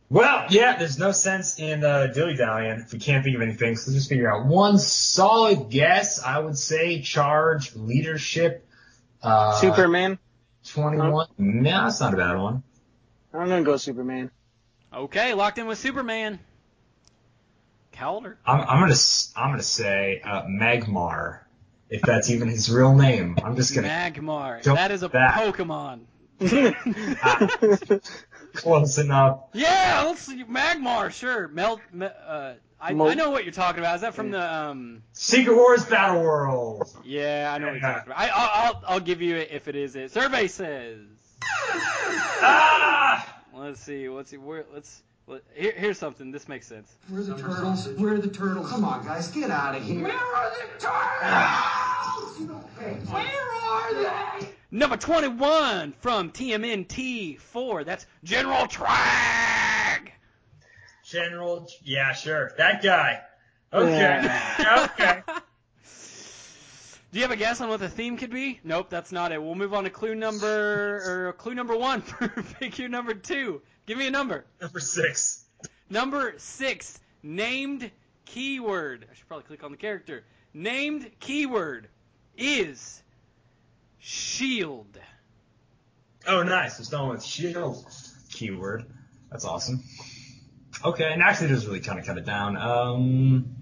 [0.10, 3.76] Well, yeah, there's no sense in uh, dilly dallying if we can't think of anything.
[3.76, 6.24] So let's just figure out one solid guess.
[6.24, 8.66] I would say charge leadership.
[9.22, 10.18] Uh, Superman?
[10.68, 11.28] 21.
[11.38, 12.64] No, that's not a bad one.
[13.34, 14.32] I'm gonna go Superman.
[14.94, 16.40] Okay, locked in with Superman.
[17.94, 18.38] Calder.
[18.46, 21.40] I'm, I'm gonna s- I'm gonna say uh, Magmar,
[21.90, 23.38] if that's even his real name.
[23.44, 24.62] I'm just gonna Magmar.
[24.64, 25.36] That is a back.
[25.36, 26.02] Pokemon.
[28.54, 29.40] close enough.
[29.54, 30.44] Yeah, let's see.
[30.44, 31.48] Magmar, sure.
[31.48, 33.96] Mel, uh, I, Mo- I know what you're talking about.
[33.96, 35.04] Is that from the um?
[35.14, 36.90] Secret Wars Battle World.
[37.06, 38.20] Yeah, I know what you're talking about.
[38.20, 40.12] I, I'll, I'll I'll give you it if it is it.
[40.12, 41.00] Survey says.
[42.46, 43.40] Ah!
[43.56, 44.10] Let's see.
[44.10, 44.38] Let's see.
[44.38, 44.66] Where?
[44.74, 45.02] Let's.
[45.28, 46.32] Let, here, here's something.
[46.32, 46.96] This makes sense.
[47.08, 47.88] Where are the turtles?
[47.98, 48.70] Where are the turtles?
[48.70, 50.04] Come on, guys, get out of here.
[50.04, 51.00] Where are the turtles?
[53.10, 53.94] Where are
[54.40, 54.48] they?
[54.72, 57.86] Number 21 from TMNT4.
[57.86, 60.10] That's General Trag.
[61.06, 63.22] General, yeah, sure, that guy.
[63.72, 64.42] Okay,
[64.78, 65.22] okay.
[67.12, 68.60] Do you have a guess on what the theme could be?
[68.64, 69.42] Nope, that's not it.
[69.42, 73.62] We'll move on to clue number or clue number one for figure number two.
[73.86, 74.46] Give me a number.
[74.62, 75.44] Number six.
[75.90, 77.00] Number six.
[77.22, 77.92] Named
[78.26, 79.06] keyword.
[79.10, 80.24] I should probably click on the character.
[80.54, 81.88] Named keyword
[82.38, 83.02] is
[84.00, 84.98] shield.
[86.28, 86.80] Oh, nice.
[86.80, 87.86] We're starting with shield
[88.30, 88.86] keyword.
[89.32, 89.84] That's awesome.
[90.86, 92.58] Okay, and actually, it does really kind of cut it down.
[92.58, 93.56] Um,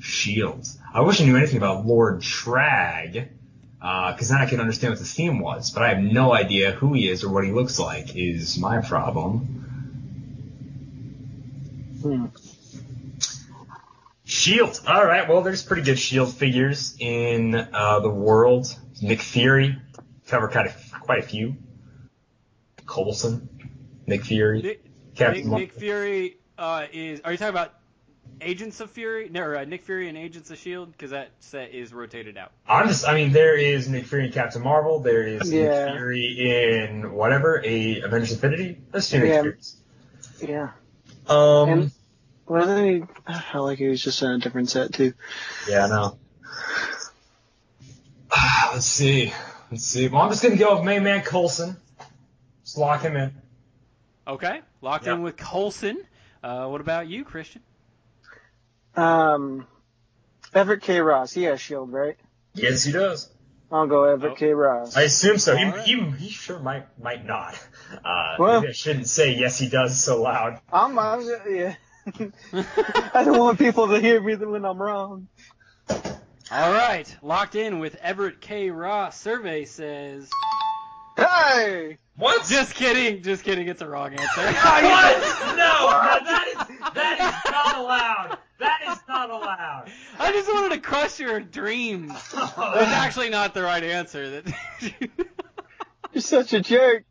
[0.00, 0.78] shields.
[0.92, 3.28] I wish I knew anything about Lord Trag,
[3.78, 5.70] because then I could understand what the theme was.
[5.70, 8.16] But I have no idea who he is or what he looks like.
[8.16, 9.64] Is my problem.
[12.02, 12.26] Hmm.
[14.24, 14.80] Shield.
[14.86, 15.28] All right.
[15.28, 18.74] Well, there's pretty good Shield figures in uh, the world.
[19.00, 19.76] Nick Fury
[20.26, 21.56] cover kind of quite a few.
[22.86, 23.48] Coulson,
[24.06, 27.20] Nick Fury, Nick, Captain Nick, Mar- Nick Fury uh, is.
[27.20, 27.74] Are you talking about
[28.40, 29.28] Agents of Fury?
[29.30, 32.52] No, uh, Nick Fury and Agents of Shield, because that set is rotated out.
[32.68, 33.06] I'm just.
[33.06, 35.00] I mean, there is Nick Fury and Captain Marvel.
[35.00, 35.86] There is Yeah.
[35.86, 38.78] Nick Fury in whatever a Avengers Infinity.
[38.92, 39.42] That's two Nick Yeah.
[39.42, 39.76] Furies.
[40.40, 40.70] Yeah.
[41.26, 41.68] Um.
[41.70, 41.90] And-
[42.46, 43.02] Wasn't he?
[43.26, 45.12] I felt like he was just in a different set too.
[45.68, 45.84] yeah.
[45.84, 46.18] I know.
[48.30, 49.32] Ah, Let's see.
[49.70, 50.08] Let's see.
[50.08, 51.76] Well, I'm just gonna go with Main Man Coulson.
[52.64, 53.32] Just lock him in.
[54.26, 55.14] Okay, locked Yeah.
[55.14, 56.02] in with Coulson.
[56.42, 57.62] Uh, what about you, Christian?
[58.98, 59.66] Um,
[60.54, 61.00] Everett K.
[61.00, 61.32] Ross.
[61.32, 62.16] He has Shield, right?
[62.54, 63.30] Yes, he does.
[63.70, 64.36] I'll go Everett Oh.
[64.36, 64.52] K.
[64.54, 64.96] Ross.
[64.96, 65.54] I assume so.
[65.56, 65.80] He, All right.
[65.84, 67.54] he, he sure might might not.
[68.04, 70.60] Uh, Well- maybe I shouldn't say yes he does so loud.
[70.72, 71.20] I'm, I'm
[71.50, 71.74] yeah.
[73.14, 75.28] I don't want people to hear me when I'm wrong.
[75.90, 78.70] All right, locked in with Everett K.
[78.70, 79.20] Ross.
[79.20, 80.30] Survey says.
[81.18, 81.98] Hey!
[82.16, 82.46] What?
[82.48, 83.68] Just kidding, just kidding.
[83.68, 84.24] It's a wrong answer.
[84.40, 85.18] what?
[85.48, 88.38] No, no, that is that is not allowed.
[88.58, 89.90] That is not allowed.
[90.18, 92.12] I just wanted to crush your dreams.
[92.34, 94.30] That's actually not the right answer.
[94.30, 94.54] That.
[96.12, 97.04] You're such a jerk.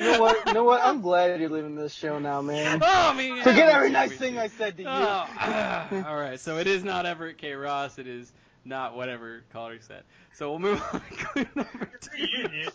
[0.00, 0.46] You know what?
[0.46, 0.82] You know what?
[0.82, 2.80] I'm glad you're leaving this show now, man.
[2.82, 3.42] oh man.
[3.42, 4.88] Forget every nice thing I said to you.
[4.88, 4.92] Oh,
[5.28, 7.52] ah, all right, so it is not Everett K.
[7.52, 7.98] Ross.
[7.98, 8.32] It is
[8.64, 10.04] not whatever caller said.
[10.32, 12.70] So we'll move on to clue number Reunion.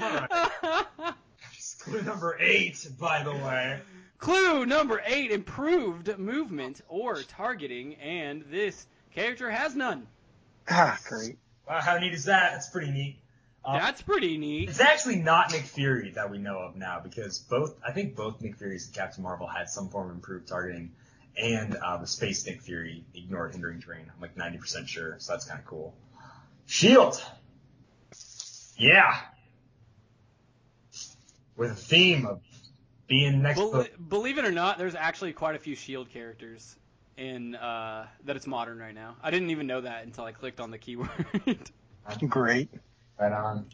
[0.00, 1.14] All right.
[1.56, 1.90] two.
[1.90, 3.80] Clue number eight, by the way.
[4.18, 10.06] Clue number eight: improved movement or targeting, and this character has none.
[10.68, 11.38] Ah, great.
[11.68, 12.52] Wow, how neat is that?
[12.52, 13.18] That's pretty neat.
[13.64, 14.70] Um, That's pretty neat.
[14.70, 18.40] It's actually not Nick Fury that we know of now because both, I think both
[18.40, 20.92] Nick Furies and Captain Marvel had some form of improved targeting,
[21.36, 24.10] and uh, the Space Nick Fury ignored hindering terrain.
[24.14, 25.94] I'm like 90% sure, so that's kind of cool.
[26.66, 27.22] Shield.
[28.78, 29.16] Yeah.
[31.56, 32.40] With a theme of
[33.08, 36.76] being next Bel- to believe it or not, there's actually quite a few Shield characters
[37.16, 39.16] in uh, that it's modern right now.
[39.22, 41.10] I didn't even know that until I clicked on the keyword.
[42.28, 42.70] Great.
[43.18, 43.66] Right on.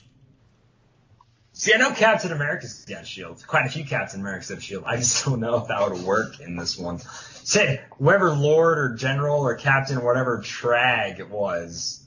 [1.52, 3.46] See, I know Captain America's got a shield.
[3.46, 4.84] Quite a few Captain Americas have a shield.
[4.86, 6.98] I just don't know if that would work in this one.
[6.98, 12.04] Say, whoever Lord or General or Captain, or whatever Trag it was,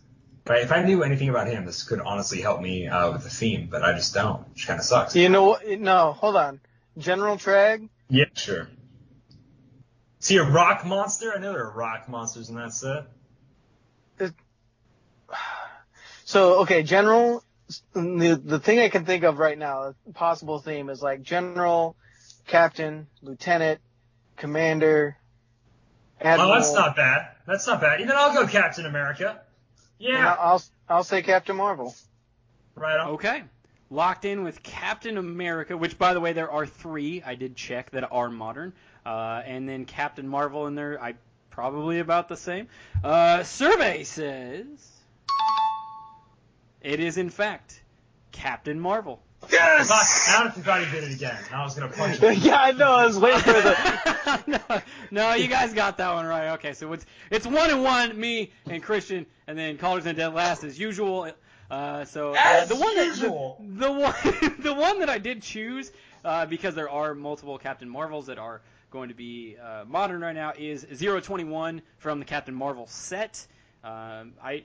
[0.47, 0.63] right?
[0.63, 3.69] If I knew anything about him, this could honestly help me uh, with the theme,
[3.71, 5.15] but I just don't, which kind of sucks.
[5.15, 5.65] You know what?
[5.79, 6.59] No, hold on.
[6.97, 7.89] General Trag?
[8.09, 8.69] Yeah, sure.
[10.19, 11.33] See, a rock monster?
[11.35, 13.07] I know there are rock monsters in that set.
[16.25, 17.41] So, okay, General,
[17.93, 21.95] the, the thing I can think of right now, a possible theme is like General,
[22.45, 23.79] Captain, Lieutenant,
[24.35, 25.15] Commander,
[26.19, 26.51] Admiral.
[26.51, 27.29] Oh, that's not bad.
[27.45, 28.01] That's not bad.
[28.01, 29.39] Even I'll go Captain America.
[29.99, 31.95] Yeah, I'll, I'll say Captain Marvel.
[32.75, 33.11] right on.
[33.11, 33.43] Okay.
[33.89, 37.91] Locked in with Captain America, which, by the way, there are three I did check
[37.91, 38.73] that are modern.
[39.05, 41.15] Uh, and then Captain Marvel in there, I
[41.49, 42.67] probably about the same.
[43.03, 44.65] Uh, survey says
[46.81, 47.81] it is, in fact,
[48.31, 49.21] Captain Marvel.
[49.43, 49.47] I
[49.83, 49.91] thought-
[50.27, 51.37] I honestly thought he did it again.
[51.53, 52.33] I was gonna punch him.
[52.41, 52.91] yeah, I know.
[52.91, 54.43] I was waiting for the.
[54.47, 54.81] no,
[55.11, 56.49] no, you guys got that one right.
[56.53, 60.33] Okay, so it's it's one and one, me and Christian, and then callers and dead
[60.33, 61.31] last as usual.
[61.69, 65.91] Uh, so uh, the one that the, the one the one that I did choose
[66.23, 70.35] uh, because there are multiple Captain Marvels that are going to be uh, modern right
[70.35, 73.45] now is 021 from the Captain Marvel set.
[73.83, 74.63] Um, I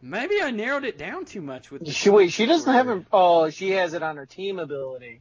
[0.00, 1.90] maybe I narrowed it down too much with.
[1.92, 3.02] She, wait, she doesn't have keyword.
[3.02, 3.06] it.
[3.12, 5.20] Oh, she has it on her team ability.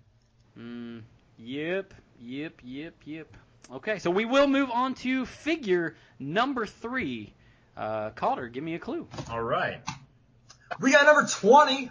[0.58, 1.02] Mm,
[1.38, 3.28] yep, yep, yep, yep.
[3.72, 7.34] Okay, so we will move on to figure number three.
[7.76, 9.08] Uh, Calder, give me a clue.
[9.30, 9.82] All right.
[10.80, 11.90] We got number 20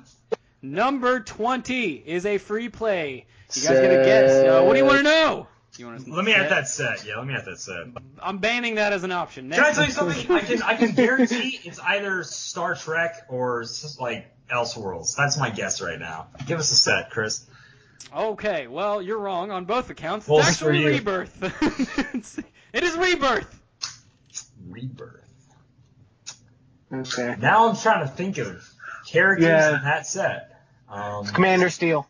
[0.63, 3.27] Number 20 is a free play.
[3.55, 4.33] You guys gonna guess?
[4.45, 5.47] Uh, what do you want to know?
[5.79, 7.05] You want to Let me add that set.
[7.05, 7.77] Yeah, let me add that set.
[8.21, 9.51] I'm banning that as an option.
[9.51, 10.31] Can I tell you something?
[10.33, 15.15] I can I can guarantee it's either Star Trek or s- like Elseworlds.
[15.15, 16.29] That's my guess right now.
[16.47, 17.45] Give us a set, Chris.
[18.15, 20.25] Okay, well, you're wrong on both accounts.
[20.25, 20.87] It's Well, this for actually.
[20.87, 22.43] Rebirth.
[22.73, 23.61] It is Rebirth.
[24.69, 25.26] Rebirth.
[26.93, 27.37] Okay.
[27.41, 28.63] Now I'm trying to think of
[29.07, 29.77] characters Yeah.
[29.79, 30.53] in that set.
[30.89, 32.09] Um, Commander Steel.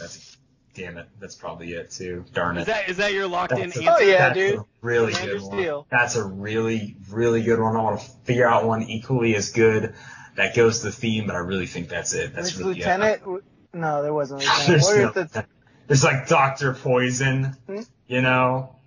[0.00, 0.36] that's
[0.74, 1.08] damn it.
[1.20, 2.24] That's probably it too.
[2.32, 2.60] Darn it.
[2.62, 3.80] Is that is that your locked in a- answer?
[3.86, 4.58] Oh, yeah, that's dude.
[4.60, 5.58] a really Commander good one.
[5.58, 5.86] Steel.
[5.90, 7.76] That's a really, really good one.
[7.76, 9.94] I want to figure out one equally as good
[10.36, 12.32] that goes to the theme, but I really think that's it.
[12.34, 12.78] That's Which really it.
[12.78, 13.20] Lieutenant?
[13.20, 13.42] w-
[13.74, 14.66] No, there wasn't Lieutenant.
[14.68, 15.46] There's, What no, the,
[15.88, 17.80] there's like Doctor Poison, Hmm?
[18.06, 18.76] you know.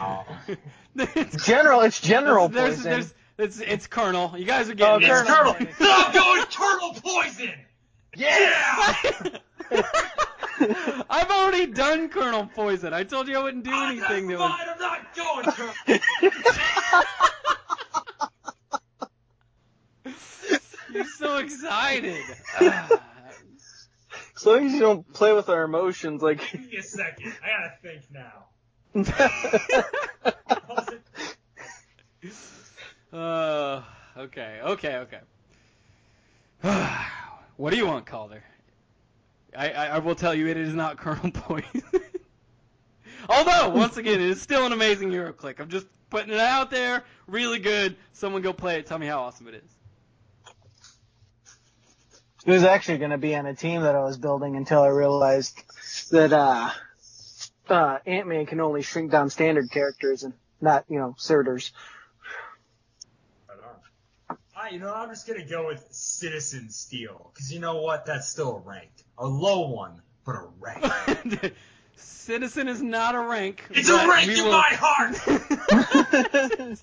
[0.00, 0.24] Um,
[0.96, 2.90] It's- General, it's General there's, Poison.
[2.90, 4.34] there's, it's, it's Colonel.
[4.38, 5.66] You guys are Oh, getting it's Colonel Colonel.
[5.66, 5.76] Poison.
[5.80, 7.54] I'm going Colonel Poison.
[8.16, 9.38] Yeah.
[11.10, 12.94] I've already done Colonel Poison.
[12.94, 14.50] I told you I wouldn't do I'm not, anything that was.
[14.50, 16.00] fine, I'm not going Colonel.
[20.92, 22.22] You're so excited.
[22.60, 26.50] As long as you don't play with our emotions, like.
[26.52, 27.32] Give me a second.
[27.42, 28.46] I gotta think now.
[33.12, 33.82] Uh,
[34.16, 35.20] okay, okay, okay.
[37.56, 38.42] what do you want, Calder?
[39.56, 41.82] I, I, I will tell you it is not Colonel Poison.
[43.28, 45.60] Although, once again, it is still an amazing HeroClix.
[45.60, 47.04] I'm just putting it out there.
[47.26, 47.96] Really good.
[48.12, 48.86] Someone go play it.
[48.86, 49.76] Tell me how awesome it is.
[52.44, 54.88] It was actually going to be on a team that I was building until I
[54.88, 55.60] realized
[56.10, 56.70] that uh,
[57.68, 61.72] uh, Ant-Man can only shrink down standard characters and not, you know, Surters.
[64.70, 68.06] You know, I'm just gonna go with Citizen Steel, because you know what?
[68.06, 68.90] That's still a rank.
[69.18, 71.54] A low one, but a rank.
[71.96, 73.64] Citizen is not a rank.
[73.70, 75.16] It's a rank in will- my heart!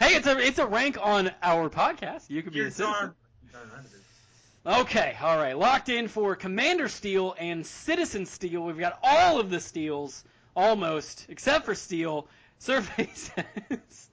[0.00, 2.30] hey, it's a it's a rank on our podcast.
[2.30, 2.92] You could be You're a citizen.
[2.94, 3.14] darn.
[3.52, 4.80] darn right it is.
[4.80, 5.58] Okay, all right.
[5.58, 8.62] Locked in for Commander Steel and Citizen Steel.
[8.64, 10.24] We've got all of the steels,
[10.56, 12.28] almost, except for Steel.
[12.58, 13.44] Survey says.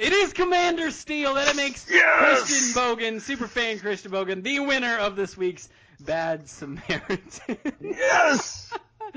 [0.00, 1.34] It is Commander Steel.
[1.34, 2.46] That makes Yes!
[2.46, 5.68] Christian Bogan, super fan Christian Bogan, the winner of this week's
[6.00, 7.58] Bad Samaritan.
[7.82, 8.72] Yes!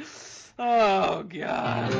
[0.60, 1.94] oh, God.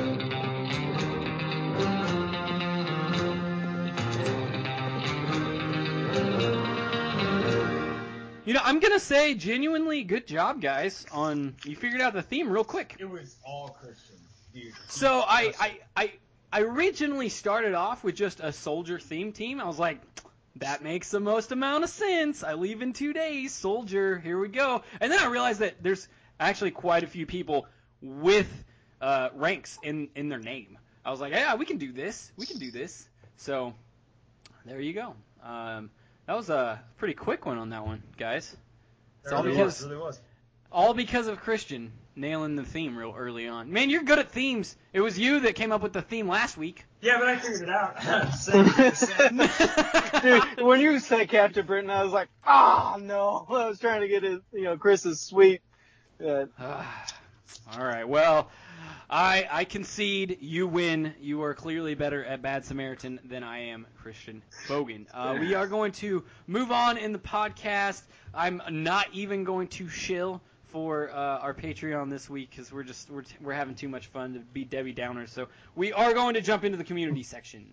[8.46, 11.06] You know, I'm gonna say genuinely good job, guys.
[11.14, 12.98] On you figured out the theme real quick.
[13.00, 14.18] It was all Christian,
[14.54, 14.74] dude.
[14.90, 16.12] So I, I, I,
[16.54, 19.60] I originally started off with just a soldier theme team.
[19.60, 20.00] I was like,
[20.58, 22.44] that makes the most amount of sense.
[22.44, 24.20] I leave in two days, soldier.
[24.20, 24.84] Here we go.
[25.02, 26.08] And then I realized that there's
[26.40, 27.66] actually quite a few people
[28.04, 28.48] with
[29.02, 30.78] uh, ranks in in their name.
[31.04, 32.32] I was like, yeah, we can do this.
[32.38, 33.10] We can do this.
[33.38, 33.74] So
[34.64, 35.16] there you go.
[35.42, 35.90] Um,
[36.28, 38.56] that was a pretty quick one on that one, guys.
[39.24, 40.22] It's all really because was, really was.
[40.72, 43.72] all because of Christian nailing the theme real early on.
[43.72, 44.76] Man, you're good at themes.
[44.94, 46.86] It was you that came up with the theme last week.
[47.02, 47.96] Yeah, but I figured it out.
[50.22, 53.46] Dude, when you said Captain Britain, I was like, ah, no.
[53.50, 55.62] I was trying to get his, you know, Chris's sweet.
[56.24, 58.08] Uh, all right.
[58.08, 58.50] Well,
[59.10, 60.38] I I concede.
[60.40, 61.14] You win.
[61.20, 65.06] You are clearly better at Bad Samaritan than I am, Christian Bogan.
[65.14, 68.04] Uh, we are going to move on in the podcast.
[68.34, 70.42] I'm not even going to shill
[70.74, 74.34] for uh, our Patreon this week because we're just we're, we're having too much fun
[74.34, 75.30] to be Debbie Downers.
[75.30, 77.64] So we are going to jump into the community section.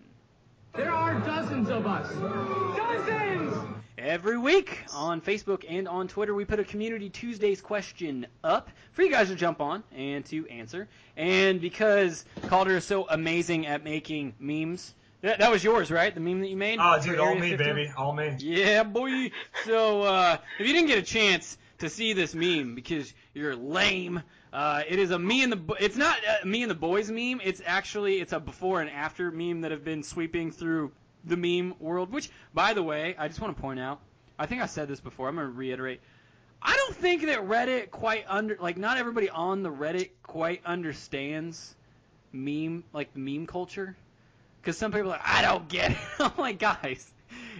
[0.75, 2.07] There are dozens of us.
[2.77, 3.53] Dozens!
[3.97, 9.01] Every week on Facebook and on Twitter, we put a Community Tuesdays question up for
[9.01, 10.87] you guys to jump on and to answer.
[11.17, 16.13] And because Calder is so amazing at making memes, that, that was yours, right?
[16.13, 16.77] The meme that you made?
[16.79, 17.75] oh, dude, all me, 51?
[17.75, 17.91] baby.
[17.97, 18.35] All me.
[18.39, 19.31] Yeah, boy.
[19.65, 24.23] So uh, if you didn't get a chance to see this meme because you're lame,
[24.53, 27.41] uh, it is a me and the it's not me and the boys meme.
[27.43, 30.91] It's actually it's a before and after meme that have been sweeping through
[31.23, 32.11] the meme world.
[32.11, 33.99] Which, by the way, I just want to point out.
[34.39, 35.27] I think I said this before.
[35.27, 36.01] I'm gonna reiterate.
[36.61, 41.75] I don't think that Reddit quite under like not everybody on the Reddit quite understands
[42.31, 43.95] meme like meme culture.
[44.61, 45.97] Because some people are like, I don't get it.
[46.19, 47.11] I'm like, guys,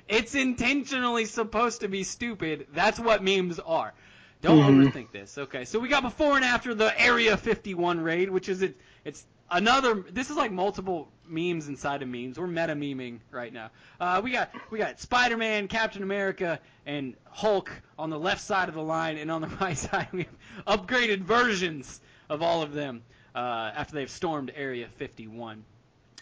[0.08, 2.68] it's intentionally supposed to be stupid.
[2.74, 3.94] That's what memes are.
[4.42, 4.92] Don't Mhm.
[4.92, 5.38] overthink this.
[5.38, 8.76] Okay, so we got before and after the Area 51 raid, which is it.
[9.06, 9.96] It's another.
[9.96, 12.40] This is like multiple memes inside of memes.
[12.40, 13.70] We're meta meming right now.
[14.00, 18.76] Uh, we got we got Spider-Man, Captain America, and Hulk on the left side of
[18.76, 20.28] the line, and on the right side we
[20.66, 23.04] have upgraded versions of all of them
[23.36, 25.64] uh, after they've stormed Area 51.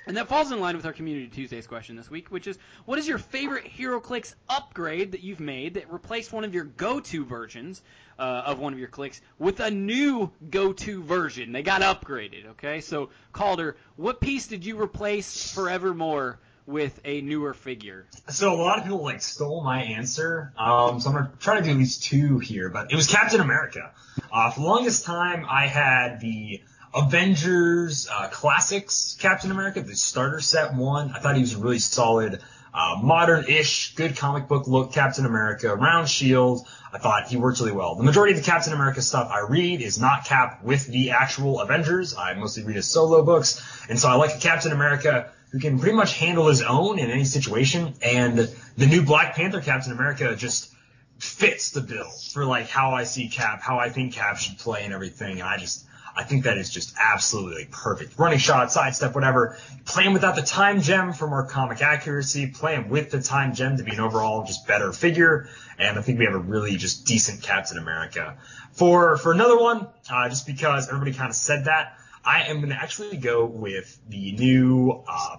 [0.10, 2.98] And that falls in line with our Community Tuesdays question this week, which is what
[2.98, 7.84] is your favorite HeroClix upgrade that you've made that replaced one of your go-to versions
[8.18, 11.52] uh, of one of your clicks with a new go-to version?
[11.52, 12.82] They got upgraded, okay?
[12.82, 18.08] So, Calder, what piece did you replace forevermore with a newer figure?
[18.30, 20.52] So a lot of people like stole my answer.
[20.58, 23.42] Um, so I'm gonna try to do at least two here, but it was Captain
[23.42, 23.92] America.
[24.34, 26.64] Uh, for the longest time, I had the
[26.94, 31.12] Avengers uh, Classics Captain America, the starter set one.
[31.12, 32.42] I thought he was a really solid,
[32.74, 36.68] uh, modern-ish, good comic book look Captain America, round shield.
[36.92, 37.96] I thought he worked really well.
[37.96, 41.60] The majority of the Captain America stuff I read is not Cap with the actual
[41.62, 42.16] Avengers.
[42.16, 45.80] I mostly read his solo books, and so I like a Captain America who can
[45.80, 47.94] pretty much handle his own in any situation.
[48.02, 50.74] And the new Black Panther Captain America just
[51.20, 54.86] fits the bill for like how I see Cap, how I think Cap should play
[54.86, 55.40] and everything.
[55.40, 55.86] And I just
[56.20, 58.20] I think that is just absolutely perfect.
[58.20, 59.58] Running shot, sidestep, whatever.
[59.86, 62.48] Playing without the time gem for more comic accuracy.
[62.48, 65.48] Playing with the time gem to be an overall just better figure.
[65.78, 68.36] And I think we have a really just decent Captain America.
[68.74, 72.72] For for another one, uh, just because everybody kind of said that, I am going
[72.72, 75.38] to actually go with the new uh,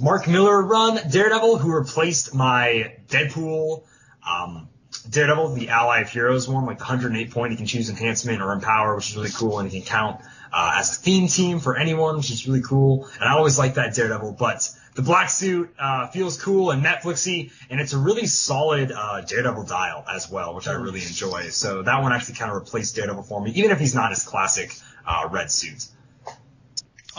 [0.00, 3.82] Mark Miller run Daredevil, who replaced my Deadpool.
[4.24, 4.68] Um,
[5.08, 8.52] Daredevil, the Ally of Heroes one, like the 108 point, you can choose enhancement or
[8.52, 10.20] empower, which is really cool, and you can count
[10.52, 13.08] uh, as a theme team for anyone, which is really cool.
[13.14, 17.50] And I always like that Daredevil, but the black suit uh, feels cool and Netflixy,
[17.68, 21.48] and it's a really solid uh, Daredevil dial as well, which I really enjoy.
[21.48, 24.22] So that one actually kind of replaced Daredevil for me, even if he's not his
[24.22, 24.74] classic
[25.06, 25.86] uh, red suit.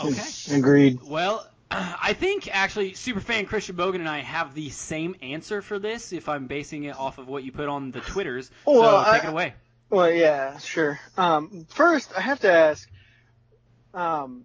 [0.02, 0.56] Okay.
[0.56, 1.02] Agreed.
[1.02, 6.12] Well, I think actually Superfan Christian Bogan and I have the same answer for this
[6.12, 8.50] if I'm basing it off of what you put on the Twitters.
[8.64, 9.54] Well, so take it away.
[9.90, 10.98] Well, yeah, sure.
[11.16, 12.88] Um, first, I have to ask,
[13.94, 14.44] um,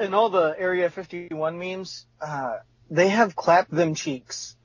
[0.00, 2.58] in all the Area 51 memes, uh,
[2.90, 4.56] they have clap them cheeks.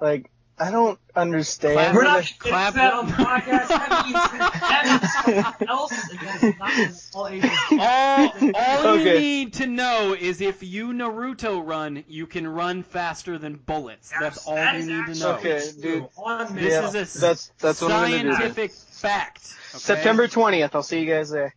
[0.00, 0.30] Like,
[0.60, 1.74] I don't understand.
[1.74, 3.68] Clap- We're not they- Clap that on the podcast.
[3.68, 5.90] That means, that means else.
[5.90, 7.30] That is not all.
[7.80, 9.18] All, all you Okay.
[9.20, 14.12] need to know is if you Naruto run, you can run faster than bullets.
[14.20, 15.32] That's all That you need to know.
[15.36, 16.06] Okay, dude.
[16.50, 19.54] This Yeah, is a s- that's that's what I'm scientific fact.
[19.70, 19.78] okay?
[19.78, 20.70] September 20th.
[20.74, 21.54] I'll see you guys there.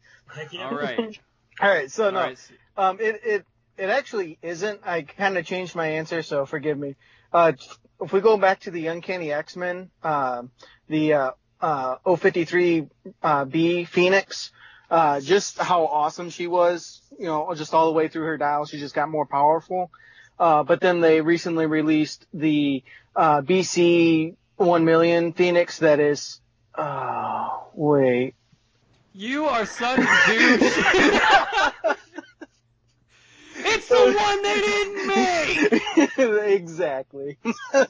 [0.62, 1.20] All right.
[1.62, 1.92] All right.
[1.92, 2.40] So All no, right.
[2.78, 3.46] um, it it
[3.78, 4.82] it actually isn't.
[4.86, 6.96] I kind of changed my answer, so forgive me.
[7.34, 7.52] Uh,
[8.04, 10.52] if we go back to the Uncanny X-Men, um,
[10.90, 11.32] the uh,
[11.62, 12.88] uh, 053
[13.22, 14.52] uh, B Phoenix,
[14.92, 18.66] uh, just how awesome she was, you know, just all the way through her dial,
[18.66, 19.90] she just got more powerful.
[20.38, 22.84] Uh, but then they recently released the
[23.16, 26.42] uh, BC 1 million Phoenix that is,
[26.76, 28.36] uh, wait,
[29.14, 31.38] You are such a douche.
[33.94, 36.52] the one they didn't make.
[36.61, 37.38] exactly.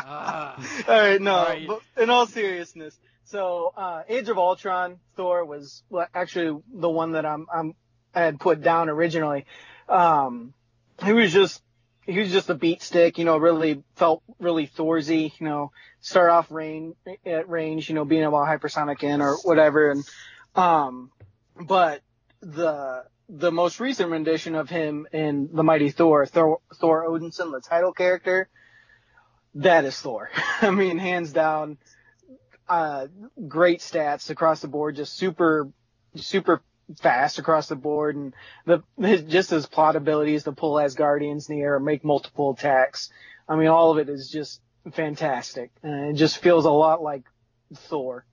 [0.00, 0.56] Ah.
[0.86, 1.34] All right, no.
[1.34, 1.66] All right.
[1.66, 7.12] But in all seriousness, so uh, Age of Ultron, Thor was well, actually the one
[7.12, 7.74] that I'm I'm
[8.14, 9.44] I had put down originally.
[9.88, 10.54] Um,
[11.04, 11.62] he was just
[12.06, 13.36] he was just a beat stick, you know.
[13.36, 15.72] Really felt really Thorsy, you know.
[16.00, 16.94] Start off range
[17.26, 20.04] at range, you know, being able to hypersonic in or whatever, and
[20.54, 21.10] um,
[21.60, 22.00] but
[22.40, 27.60] the the most recent rendition of him in the Mighty Thor, Thor, Thor Odinson, the
[27.60, 28.48] title character,
[29.56, 30.30] that is Thor.
[30.62, 31.78] I mean, hands down,
[32.68, 33.06] uh,
[33.46, 35.70] great stats across the board, just super,
[36.16, 36.62] super
[37.00, 38.34] fast across the board, and
[38.64, 43.10] the his, just his plot abilities to pull Asgardians in the air make multiple attacks.
[43.48, 44.60] I mean, all of it is just
[44.92, 47.24] fantastic, and it just feels a lot like
[47.74, 48.24] Thor.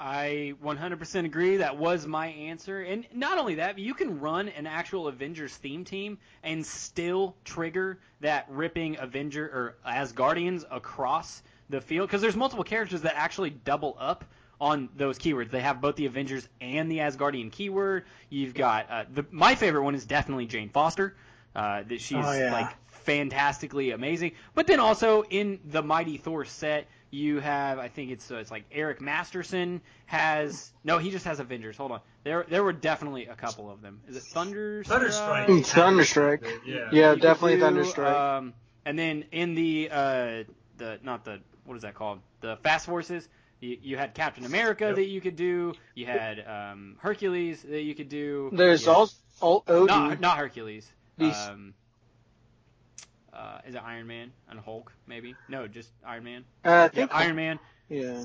[0.00, 1.58] I 100% agree.
[1.58, 2.80] That was my answer.
[2.80, 7.36] And not only that, but you can run an actual Avengers theme team and still
[7.44, 13.50] trigger that ripping Avenger or Asgardians across the field because there's multiple characters that actually
[13.50, 14.24] double up
[14.58, 15.50] on those keywords.
[15.50, 18.04] They have both the Avengers and the Asgardian keyword.
[18.30, 21.14] You've got uh, the my favorite one is definitely Jane Foster.
[21.54, 22.52] Uh, that she's Oh, yeah.
[22.52, 24.32] like fantastically amazing.
[24.54, 28.50] But then also in the Mighty Thor set, you have I think it's uh, it's
[28.50, 31.76] like Eric Masterson has no, he just has Avengers.
[31.76, 34.00] Hold on, there there were definitely a couple of them.
[34.08, 34.84] Is it Thunderstrike?
[34.86, 35.46] Thunderstrike.
[35.46, 36.60] Mm, Thunderstrike.
[36.66, 36.88] Yeah.
[36.92, 38.38] Yeah, You definitely do, Thunderstrike.
[38.38, 38.54] Um,
[38.84, 40.44] and then in the uh,
[40.78, 42.20] the not the what is that called?
[42.40, 43.28] The Fast Forces.
[43.60, 44.96] You, you had Captain America Yep.
[44.96, 45.74] that you could do.
[45.94, 48.48] You had um, Hercules that you could do.
[48.52, 49.86] There's you had- also oh, Odin.
[49.86, 50.90] not not Hercules.
[51.18, 51.50] Beast.
[51.50, 51.74] Um,
[53.40, 54.92] uh, is it Iron Man and Hulk?
[55.06, 56.44] Maybe no, just Iron Man.
[56.64, 57.58] Uh, I Yeah, think Iron Man.
[57.88, 58.24] Yeah.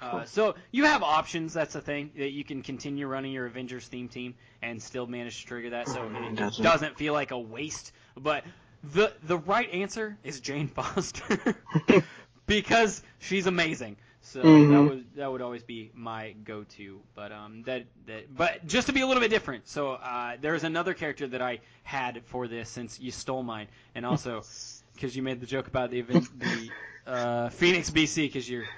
[0.00, 1.54] Uh, so you have options.
[1.54, 5.40] That's the thing that you can continue running your Avengers theme team and still manage
[5.40, 5.88] to trigger that.
[5.88, 6.62] So it, it doesn't.
[6.62, 7.92] doesn't feel like a waste.
[8.16, 8.44] But
[8.84, 11.56] the the right answer is Jane Foster
[12.46, 13.96] because she's amazing.
[14.32, 14.84] So that Mhm.
[14.84, 17.00] would that would always be my go-to.
[17.14, 19.68] But um that that but just to be a little bit different.
[19.68, 24.04] So uh, there's another character that I had for this since you stole mine, and
[24.06, 24.42] also
[24.94, 26.72] because you made the joke about the event, the
[27.06, 28.68] uh, Phoenix BC because you're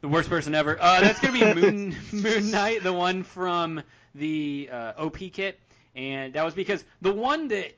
[0.00, 0.76] the worst person ever.
[0.80, 3.82] Uh, that's gonna be Moon Moon Knight, the one from
[4.14, 5.58] the uh, OP kit,
[5.94, 7.72] and that was because the one that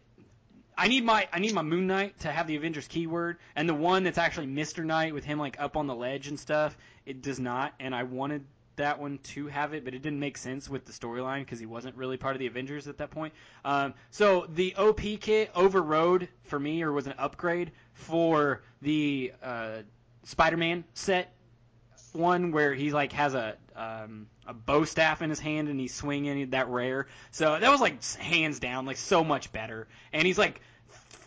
[0.79, 3.75] I need my I need my Moon Knight to have the Avengers keyword, and the
[3.75, 7.21] one that's actually Mister Knight with him like up on the ledge and stuff, it
[7.21, 8.45] does not, and I wanted
[8.77, 11.67] that one to have it, but it didn't make sense with the storyline because he
[11.67, 13.35] wasn't really part of the Avengers at that point.
[13.65, 19.79] Um, so the OP kit overrode for me, or was an upgrade for the uh,
[20.23, 21.35] Spider-Man set
[22.13, 25.95] one where he like has a um, a bow staff in his hand and he's
[25.95, 27.07] swinging that rare.
[27.31, 29.87] So that was like hands down like so much better.
[30.13, 30.61] And he's like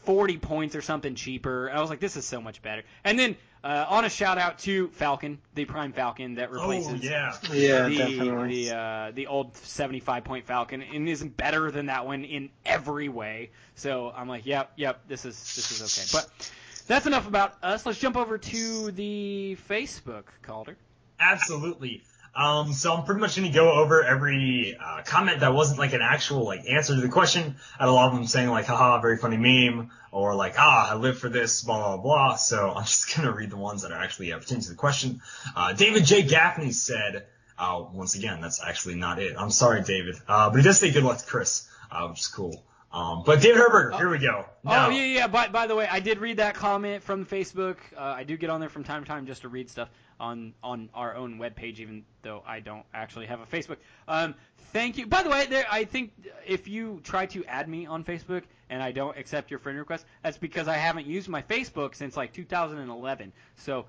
[0.04, 1.70] 40 points or something cheaper.
[1.72, 2.84] I was like, this is so much better.
[3.04, 7.04] And then uh, on a shout out to Falcon, the Prime Falcon that Oh replaces
[7.04, 7.36] yeah.
[7.54, 8.66] Yeah, the definitely.
[8.66, 13.10] the uh, the old 75 point Falcon and is better than that one in every
[13.10, 13.52] way.
[13.76, 16.08] So I'm like, yep, yep, this is this is okay.
[16.12, 16.52] But
[16.88, 17.86] that's enough about us.
[17.86, 20.76] Let's jump over to the Facebook Calder.
[21.20, 22.02] Absolutely.
[22.34, 25.94] Um, so I'm pretty much going to go over every uh, comment that wasn't like
[25.94, 27.56] an actual like answer to the question.
[27.78, 30.92] I had a lot of them saying like, haha, very funny meme, or like, ah,
[30.92, 32.36] I live for this, blah, blah, blah.
[32.36, 34.76] So I'm just going to read the ones that are actually uh, pertaining to the
[34.76, 35.22] question.
[35.56, 36.24] Uh, David J.
[36.24, 37.26] Gaffney said,
[37.60, 39.36] uh, once again, that's actually not it.
[39.38, 40.16] I'm sorry, David.
[40.28, 42.64] Uh, but he does say good luck to Chris, uh, which is cool.
[42.94, 44.46] Um, but David Herberger, here we go.
[44.64, 45.28] Now- Oh yeah, yeah.
[45.28, 47.78] By, by the way, I did read that comment from Facebook.
[47.96, 49.90] Uh, I do get on there from time to time just to read stuff
[50.22, 53.78] on on our own webpage, even though I don't actually have a Facebook.
[54.08, 54.36] Um,
[54.72, 55.08] thank you.
[55.08, 56.14] By the way, there, I think
[56.48, 60.06] if you try to add me on Facebook and I don't accept your friend request,
[60.24, 63.34] that's because I haven't used my Facebook since like 2011.
[63.58, 63.86] So.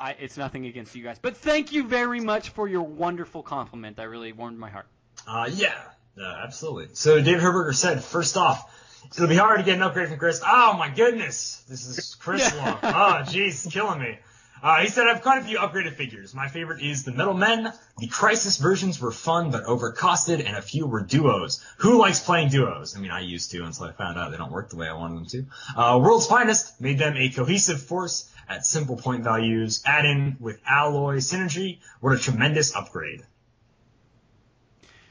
[0.00, 3.98] I, it's nothing against you guys, but thank you very much for your wonderful compliment.
[3.98, 4.88] That really warmed my heart.
[5.28, 5.80] Uh, yeah,
[6.20, 6.88] uh, absolutely.
[6.94, 8.68] So David Herberger said, first off,
[9.14, 10.42] it'll be hard to get an upgrade from Chris.
[10.44, 12.78] Oh my goodness, this is Chris Long.
[12.82, 14.18] Oh jeez, killing me.
[14.62, 16.34] Uh, he said, I have quite a few upgraded figures.
[16.34, 17.72] My favorite is the Metal Men.
[17.98, 21.62] The Crisis versions were fun but overcosted, and a few were duos.
[21.78, 22.96] Who likes playing duos?
[22.96, 24.94] I mean, I used to until I found out they don't work the way I
[24.94, 25.80] wanted them to.
[25.80, 29.82] Uh, World's Finest made them a cohesive force at simple point values.
[29.84, 31.78] Add in with alloy synergy.
[32.00, 33.22] What a tremendous upgrade.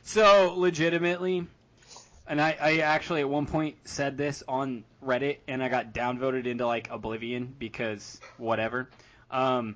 [0.03, 1.47] So legitimately,
[2.27, 6.45] and I, I actually at one point said this on Reddit, and I got downvoted
[6.45, 8.89] into like oblivion because whatever.
[9.31, 9.75] Um,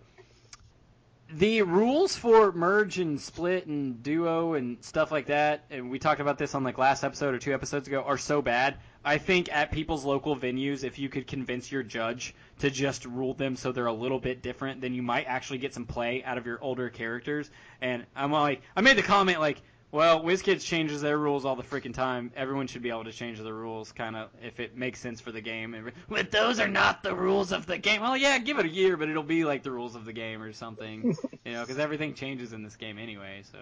[1.32, 6.22] the rules for merge and split and duo and stuff like that, and we talked
[6.22, 8.78] about this on like last episode or two episodes ago, are so bad.
[9.06, 13.34] I think at people's local venues, if you could convince your judge to just rule
[13.34, 16.38] them so they're a little bit different, then you might actually get some play out
[16.38, 17.50] of your older characters.
[17.80, 21.64] And I'm like, I made the comment like, well, WizKids changes their rules all the
[21.64, 22.32] freaking time.
[22.36, 25.32] Everyone should be able to change the rules, kind of, if it makes sense for
[25.32, 25.92] the game.
[26.08, 28.02] But those are not the rules of the game.
[28.02, 30.44] Well, yeah, give it a year, but it'll be like the rules of the game
[30.44, 33.42] or something, you know, because everything changes in this game anyway.
[33.52, 33.58] So,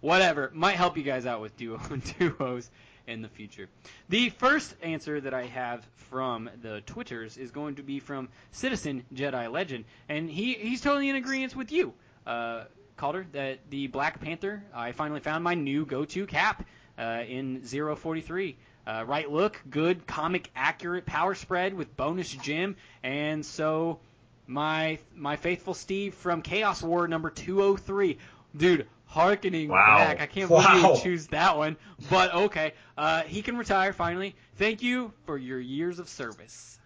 [0.00, 1.80] whatever might help you guys out with duo
[2.18, 2.70] duos
[3.06, 3.68] in the future.
[4.10, 9.04] The first answer that I have from the Twitters is going to be from Citizen
[9.14, 11.94] Jedi Legend, and he he's totally in agreement with you.
[12.26, 12.64] Uh,
[12.96, 16.64] Calder, that the Black Panther, I finally found my new go-to cap
[16.98, 18.56] uh, in 043.
[18.86, 22.74] Uh, right look, good comic accurate power spread with bonus gem,
[23.04, 24.00] and so
[24.46, 28.18] my my faithful Steve from Chaos War number 203,
[28.56, 29.98] dude, harkening Wow.
[29.98, 30.20] back.
[30.20, 30.62] I can't Wow.
[30.72, 31.76] believe you choose that one,
[32.10, 34.34] but okay, uh, he can retire finally.
[34.56, 36.78] Thank you for your years of service.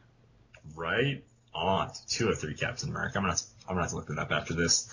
[0.74, 1.24] Right
[1.54, 1.90] on.
[2.08, 3.18] 203 Captain America.
[3.18, 3.36] I'm gonna
[3.68, 4.90] I'm gonna have to look that up after this.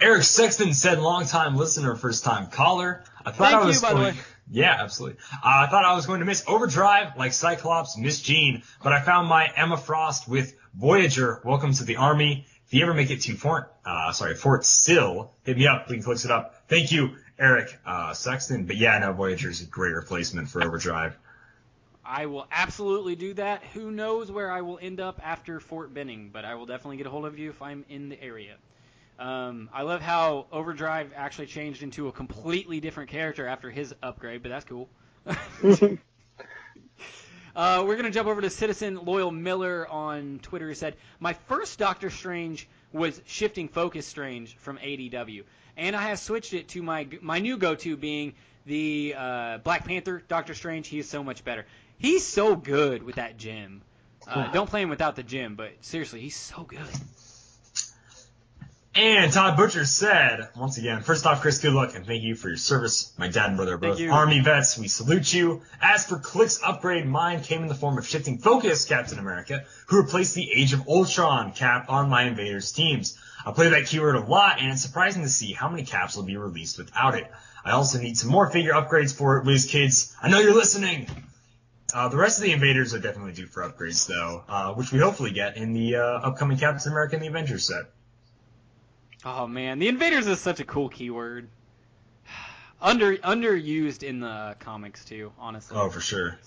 [0.00, 3.04] Eric Sexton said, long time listener, first time caller.
[3.24, 4.16] I thought Thank I you, was the going.
[4.50, 5.18] Yeah, absolutely.
[5.32, 9.00] Uh, I thought I was going to miss Overdrive like Cyclops, Miss Jean, but I
[9.00, 11.40] found my Emma Frost with Voyager.
[11.44, 12.46] Welcome to the army.
[12.66, 15.88] If you ever make it to Fort, uh, sorry, Fort Sill, hit me up.
[15.88, 16.62] We can close it up.
[16.68, 18.64] Thank you, Eric, uh, Sexton.
[18.64, 21.16] But yeah, no, Voyager is a great replacement for Overdrive.
[22.04, 23.62] I will absolutely do that.
[23.72, 27.06] Who knows where I will end up after Fort Benning, but I will definitely get
[27.06, 28.56] a hold of you if I'm in the area.
[29.18, 34.42] Um, I love how Overdrive actually changed into a completely different character after his upgrade,
[34.42, 34.88] but that's cool.
[37.56, 41.34] Uh, we're going to jump over to Citizen Loyal Miller on Twitter who said, My
[41.34, 45.44] first Doctor Strange was Shifting Focus Strange from ADW,
[45.76, 48.34] and I have switched it to my my new go-to being
[48.66, 50.88] the uh, Black Panther Doctor Strange.
[50.88, 51.64] He is so much better.
[51.96, 53.82] He's so good with that gem.
[54.26, 56.80] Uh, don't play him without the gem, but seriously, he's so good.
[58.96, 62.46] And Todd Butcher said, once again, first off, Chris, good luck and thank you for
[62.46, 63.12] your service.
[63.18, 64.00] My dad and brother are both.
[64.00, 64.78] Army vets.
[64.78, 65.62] We salute you.
[65.82, 70.00] As for Click's upgrade, mine came in the form of shifting focus Captain America, who
[70.00, 73.18] replaced the Age of Ultron cap on my Invaders teams.
[73.44, 76.22] I play that keyword a lot, and it's surprising to see how many caps will
[76.22, 77.28] be released without it.
[77.64, 80.14] I also need some more figure upgrades for it, WizKids.
[80.22, 81.08] I know you're listening.
[81.92, 85.00] Uh, the rest of the Invaders are definitely due for upgrades, though, uh, which we
[85.00, 87.86] hopefully get in the uh, upcoming Captain America and the Avengers set.
[89.24, 91.48] Oh man, the Invaders is such a cool keyword.
[92.80, 95.76] Under underused in the comics too, honestly.
[95.78, 96.38] Oh, for sure.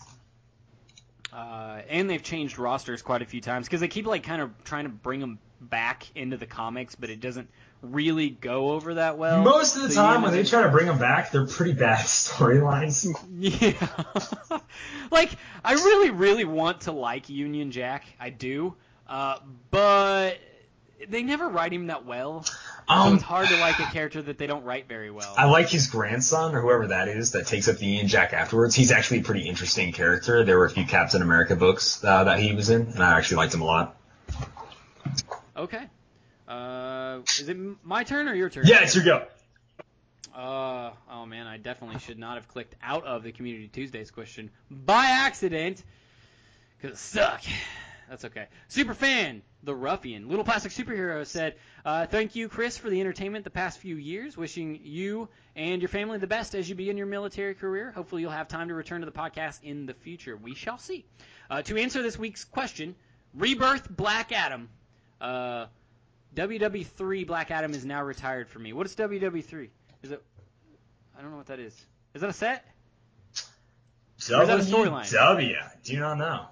[1.33, 4.51] Uh, and they've changed rosters quite a few times because they keep like kind of
[4.63, 7.49] trying to bring them back into the comics, but it doesn't
[7.81, 9.43] really go over that well.
[9.43, 11.99] Most of the So time, when they try to bring them back, they're pretty bad
[12.05, 13.07] storylines.
[13.37, 14.59] Yeah.
[15.11, 15.31] like,
[15.63, 18.05] I really, really want to like Union Jack.
[18.19, 18.75] I do.
[19.07, 19.39] Uh,
[19.71, 20.37] but
[21.07, 22.45] they never write him that well.
[22.87, 25.33] So Um, it's hard to like a character that they don't write very well.
[25.37, 28.75] I like his grandson or whoever that is that takes up the Union Jack afterwards.
[28.75, 30.45] He's actually a pretty interesting character.
[30.45, 33.37] There were a few Captain America books uh, that he was in, and I actually
[33.37, 33.97] liked him a lot.
[35.57, 35.83] Okay.
[36.47, 38.63] Uh, is it my turn or your turn?
[38.65, 39.25] Yeah, it's your go.
[40.33, 44.49] Uh, oh man, I definitely should not have clicked out of the Community Tuesdays question
[44.71, 45.83] by accident.
[46.81, 47.41] Cause it suck.
[48.09, 48.47] That's okay.
[48.69, 53.49] Superfan, the ruffian, little plastic superhero said, uh, "Thank you, Chris, for the entertainment the
[53.49, 54.37] past few years.
[54.37, 57.91] Wishing you and your family the best as you begin your military career.
[57.91, 60.37] Hopefully, you'll have time to return to the podcast in the future.
[60.37, 61.05] We shall see."
[61.49, 62.95] Uh, to answer this week's question,
[63.33, 64.69] Rebirth Black Adam.
[65.19, 65.65] Uh,
[66.35, 68.71] WW3 Black Adam is now retired for me.
[68.71, 69.69] What is WW3?
[70.03, 70.23] Is it?
[71.17, 71.73] I don't know what that is.
[72.13, 72.65] Is that a set?
[74.31, 75.11] Or is that a storyline?
[75.11, 75.55] W.
[75.83, 76.45] Do you not know?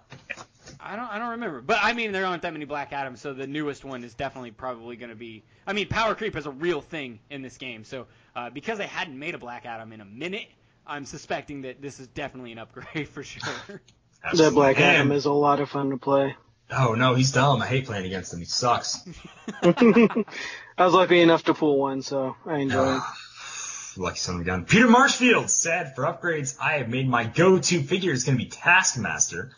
[0.86, 1.10] I don't.
[1.10, 1.62] I don't remember.
[1.62, 4.52] But I mean, there aren't that many Black Adams, so the newest one is definitely
[4.52, 5.44] probably going to be.
[5.66, 7.84] I mean, power creep is a real thing in this game.
[7.84, 8.06] So
[8.36, 10.48] uh, because they hadn't made a Black Adam in a minute,
[10.86, 13.82] I'm suspecting that this is definitely an upgrade for sure.
[14.34, 16.36] That Black And- Adam is a lot of fun to play.
[16.72, 17.62] Oh no, he's dumb.
[17.62, 18.40] I hate playing against him.
[18.40, 19.08] He sucks.
[19.62, 20.26] I
[20.80, 23.02] was lucky enough to pull one, so I enjoy it.
[23.98, 24.66] Lucky son of a gun.
[24.66, 28.50] Peter Marshfield said, for upgrades, I have made my go-to figure is going to be
[28.50, 29.52] Taskmaster.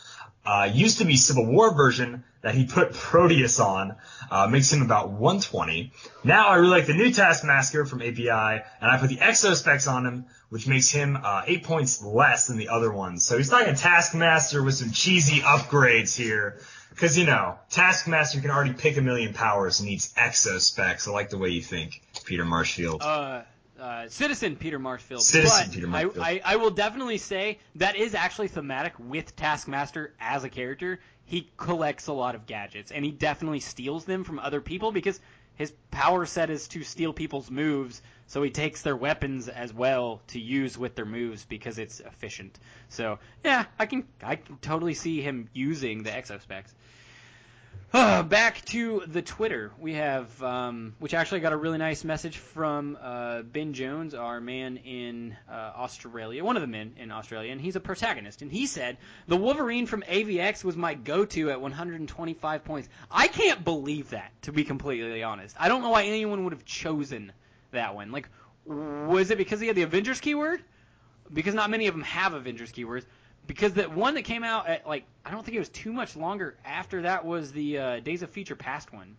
[0.47, 3.97] Uh, used to be Civil War version that he put Proteus on,
[4.31, 5.91] uh, makes him about 120.
[6.23, 9.87] Now I really like the new Taskmaster from API, and I put the Exo specs
[9.87, 13.25] on him, which makes him uh, eight points less than the other ones.
[13.25, 16.61] So he's like a Taskmaster with some cheesy upgrades here.
[16.91, 21.09] Because, you know, Taskmaster can already pick a million powers and needs Exo specs.
[21.09, 23.03] I like the way you think, Peter Marshfield.
[23.03, 23.41] uh,
[23.79, 25.23] uh, Citizen Peter Marshfield.
[25.23, 26.25] Citizen but Peter I, Marshfield.
[26.25, 30.99] I, I will definitely say that is actually thematic with Taskmaster as a character.
[31.25, 35.19] He collects a lot of gadgets, and he definitely steals them from other people because
[35.55, 38.01] his power set is to steal people's moves.
[38.27, 42.59] So he takes their weapons as well to use with their moves because it's efficient.
[42.89, 46.73] So yeah, I can I can totally see him using the exo specs.
[47.93, 49.71] Uh, back to the Twitter.
[49.79, 54.41] We have, um, which actually got a really nice message from uh, Ben Jones, our
[54.41, 58.41] man in uh, Australia, one of the men in Australia, and he's a protagonist.
[58.41, 58.97] And he said,
[59.27, 62.89] The Wolverine from AVX was my go to at 125 points.
[63.09, 65.55] I can't believe that, to be completely honest.
[65.59, 67.31] I don't know why anyone would have chosen
[67.71, 68.11] that one.
[68.11, 68.29] Like,
[68.65, 70.61] was it because he had the Avengers keyword?
[71.31, 73.05] Because not many of them have Avengers keywords
[73.47, 76.15] because the one that came out at like I don't think it was too much
[76.15, 79.15] longer after that was the uh, Days of Future Past one,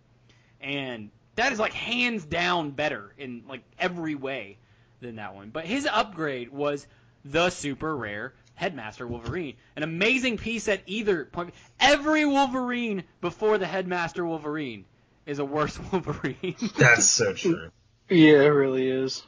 [0.61, 4.59] and that is like hands down better in like every way
[5.01, 5.51] than that one.
[5.51, 6.87] But his upgrade was
[7.25, 11.55] the super rare Headmaster Wolverine, an amazing piece at either point.
[11.79, 14.85] Every Wolverine before the Headmaster Wolverine
[15.27, 16.57] is a worse Wolverine.
[16.77, 17.71] That's so true.
[18.09, 19.23] Yeah, it really is.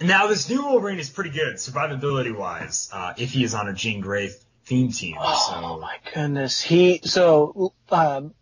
[0.00, 3.74] Now this new Wolverine is pretty good, survivability wise, uh, if he is on a
[3.74, 4.30] Jean Grey
[4.64, 5.16] theme team.
[5.18, 6.60] Oh So my goodness.
[6.62, 8.32] He so um,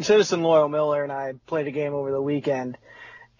[0.00, 2.78] Citizen Loyal Miller and I played a game over the weekend,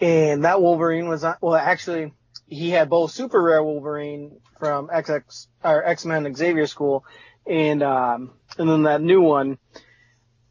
[0.01, 1.37] and that Wolverine was on.
[1.41, 2.13] Well, actually,
[2.49, 7.05] he had both Super Rare Wolverine from XX or X Men Xavier School,
[7.47, 9.59] and um, and then that new one.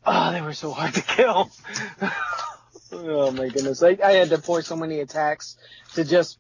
[0.06, 1.52] Oh, they were so hard to kill.
[2.98, 3.84] Oh my goodness!
[3.84, 5.58] I, I had to pour so many attacks
[5.96, 6.38] to just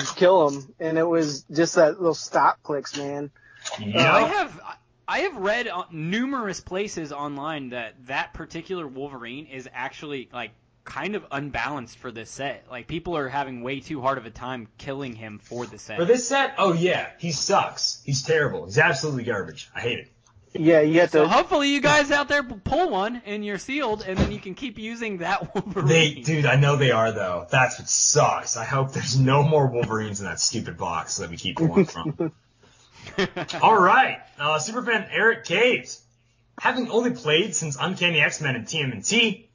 [0.00, 3.30] to kill him, and it was just that little stop clicks, man.
[3.78, 4.14] Yeah.
[4.14, 4.60] I have
[5.06, 10.52] I have read numerous places online that that particular Wolverine is actually like
[10.84, 12.66] kind of unbalanced for this set.
[12.70, 15.98] Like people are having way too hard of a time killing him for the set.
[15.98, 18.02] For this set, oh yeah, he sucks.
[18.04, 18.66] He's terrible.
[18.66, 19.70] He's absolutely garbage.
[19.74, 20.11] I hate it.
[20.54, 21.28] Yeah, you have so to.
[21.28, 24.78] hopefully you guys out there pull one and you're sealed, and then you can keep
[24.78, 25.86] using that Wolverine.
[25.86, 27.46] They, dude, I know they are though.
[27.50, 28.56] That's what sucks.
[28.56, 32.32] I hope there's no more Wolverines in that stupid box that we keep pulling from.
[33.62, 36.02] All right, uh, superfan Eric Caves.
[36.60, 39.46] Having only played since Uncanny X-Men and TMNT,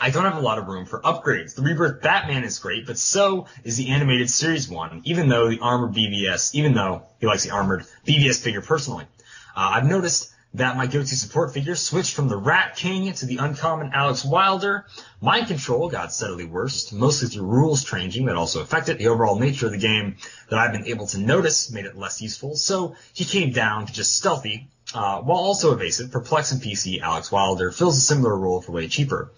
[0.00, 1.54] I don't have a lot of room for upgrades.
[1.56, 5.60] The Rebirth Batman is great, but so is the animated series one, even though the
[5.60, 9.06] armored BVS, even though he likes the armored BVS figure personally.
[9.54, 13.38] Uh, I've noticed that my go-to support figure switched from the Rat King to the
[13.38, 14.86] uncommon Alex Wilder.
[15.20, 19.66] Mind control got steadily worse, mostly through rules changing that also affected the overall nature
[19.66, 20.16] of the game
[20.50, 22.54] that I've been able to notice made it less useful.
[22.54, 27.32] So he came down to just stealthy, uh, while also evasive, perplex and PC Alex
[27.32, 29.32] Wilder fills a similar role for way cheaper.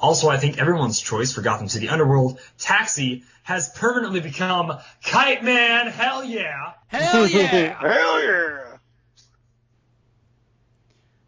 [0.00, 5.88] Also, I think everyone's choice for Gotham City Underworld, Taxi, has permanently become Kite Man.
[5.88, 6.72] Hell yeah!
[6.88, 7.76] Hell yeah!
[7.78, 8.69] Hell yeah!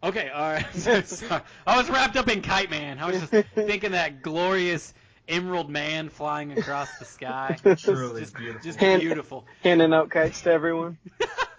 [0.03, 0.65] Okay, all right.
[1.65, 2.99] I was wrapped up in Kite Man.
[2.99, 4.93] I was just thinking that glorious
[5.29, 7.57] emerald man flying across the sky.
[7.77, 8.61] Truly just, beautiful.
[8.61, 9.45] just Hand- beautiful.
[9.63, 10.97] Handing out kites to everyone.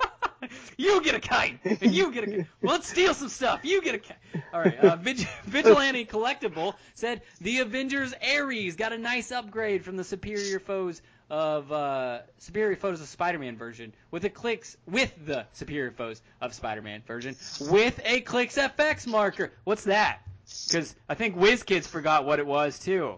[0.77, 2.47] you get a kite, and you get a kite.
[2.61, 3.61] Well, let's steal some stuff.
[3.63, 4.19] You get a kite.
[4.53, 4.77] All right.
[4.77, 10.61] Uh, Vig- Vigilante Collectible said the Avengers Ares got a nice upgrade from the Superior
[10.61, 11.01] Foes
[11.31, 16.55] of uh, Superior Foes of Spider-Man version with a clicks with the Superior Foes of
[16.55, 19.53] Spider-Man version with a clicks FX marker.
[19.65, 20.21] What's that?
[20.67, 23.17] Because I think WizKids forgot what it was too.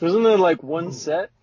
[0.00, 1.30] Wasn't there like one set?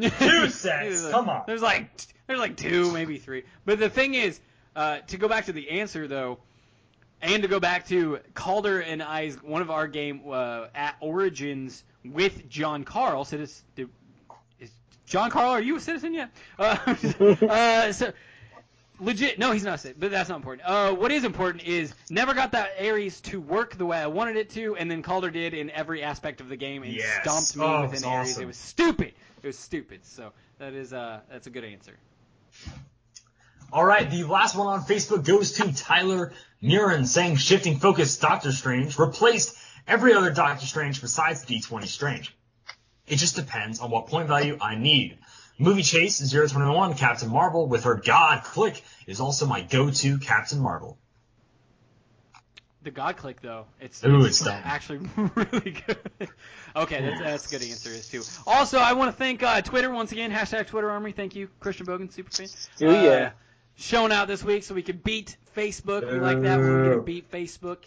[0.00, 1.42] Two sets, come on.
[1.46, 1.90] There's like
[2.26, 3.42] there's like two, maybe three.
[3.64, 4.38] But the thing is,
[4.76, 6.38] uh, to go back to the answer though,
[7.20, 11.82] and to go back to Calder and I's one of our game uh, at Origins
[12.04, 13.24] with John Carl.
[13.24, 13.88] So this, is
[15.10, 15.50] John Carl?
[15.50, 16.30] Are you a citizen yet?
[16.58, 16.76] Uh,
[17.48, 18.12] uh, so
[19.00, 20.66] legit, no, he's not a citizen, but that's not important.
[20.66, 24.36] Uh, what is important is never got that Ares to work the way I wanted
[24.36, 27.22] it to, and then Calder did in every aspect of the game and Yes.
[27.22, 28.30] stomped me Oh, with an Ares.
[28.30, 28.42] awesome.
[28.44, 29.12] It was stupid.
[29.42, 30.04] It was stupid.
[30.06, 31.96] So that is uh that's a good answer.
[33.72, 36.32] All right, the last one on Facebook goes to Tyler
[36.62, 39.56] Murin saying shifting focus Doctor Strange replaced
[39.86, 42.36] every other Doctor Strange besides D20 Strange.
[43.10, 45.18] It just depends on what point value I need.
[45.58, 50.96] Movie Chase 021 Captain Marvel with her God Click is also my go-to Captain Marvel.
[52.82, 54.58] The God click though, it's, Ooh, it's dumb.
[54.64, 55.00] actually
[55.34, 56.28] really good.
[56.74, 58.22] okay, that's that's a good answer is too.
[58.46, 60.32] Also, I want to thank uh, Twitter once again.
[60.32, 61.12] Hashtag Twitter Army.
[61.12, 62.46] Thank you, Christian Bogan, super fan.
[62.80, 63.10] Oh, yeah.
[63.10, 63.30] Uh,
[63.76, 66.10] showing out this week so we could beat Facebook.
[66.10, 67.80] We like that when we get to beat Facebook.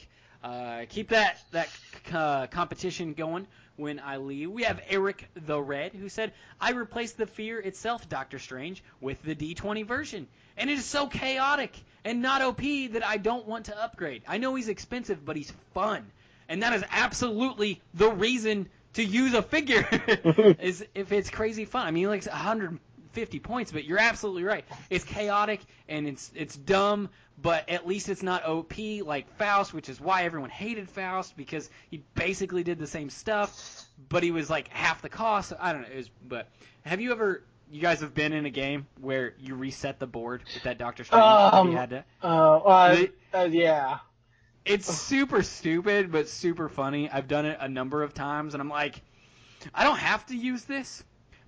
[0.44, 1.70] Uh, keep that that
[2.12, 3.48] uh, competition going
[3.78, 4.52] when I leave.
[4.52, 9.22] We have Eric the Red who said, "I replaced the fear itself, Doctor Strange, with
[9.24, 11.72] the D20 version, and it is so chaotic
[12.04, 12.62] and not OP
[12.92, 14.24] that I don't want to upgrade.
[14.28, 16.06] I know he's expensive, but he's fun,
[16.50, 19.88] and that is absolutely the reason to use a figure.
[20.60, 21.88] is if it's crazy fun.
[21.88, 22.24] I mean, like
[23.14, 24.66] 150 points, but you're absolutely right.
[24.90, 27.10] It's chaotic and it's it's dumb,
[27.42, 28.74] but at least it's not OP
[29.04, 33.86] like Faust, which is why everyone hated Faust because he basically did the same stuff,
[34.10, 35.54] but he was like half the cost.
[35.60, 35.90] I don't know.
[35.90, 36.48] It was, but
[36.86, 37.44] have you ever?
[37.72, 41.04] You guys have been in a game where you reset the board with that Doctor
[41.04, 41.24] Strange.
[41.24, 42.06] Um, you had to?
[42.22, 44.00] Uh, uh, uh, yeah.
[44.66, 47.10] It's super stupid, but super funny.
[47.10, 49.02] I've done it a number of times, and I'm like,
[49.74, 51.04] I don't have to use this,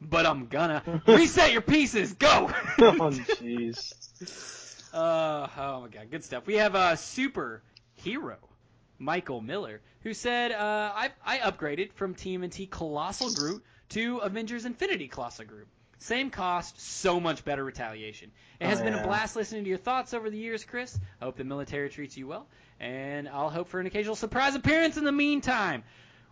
[0.09, 2.13] but I'm gonna reset your pieces.
[2.13, 2.51] Go.
[2.79, 3.93] Oh, jeez.
[4.93, 6.45] Uh, oh my god, good stuff.
[6.47, 7.61] We have a super
[7.95, 8.37] hero,
[8.97, 15.07] Michael Miller, who said, uh, I, I upgraded from TMNT Colossal Groot to Avengers Infinity
[15.07, 15.67] Colossal Groot.
[15.97, 18.31] Same cost, so much better retaliation.
[18.59, 20.97] It has Oh, been a blast listening to your thoughts over the years, Chris.
[21.21, 22.47] I hope the military treats you well,
[22.79, 25.83] and I'll hope for an occasional surprise appearance in the meantime.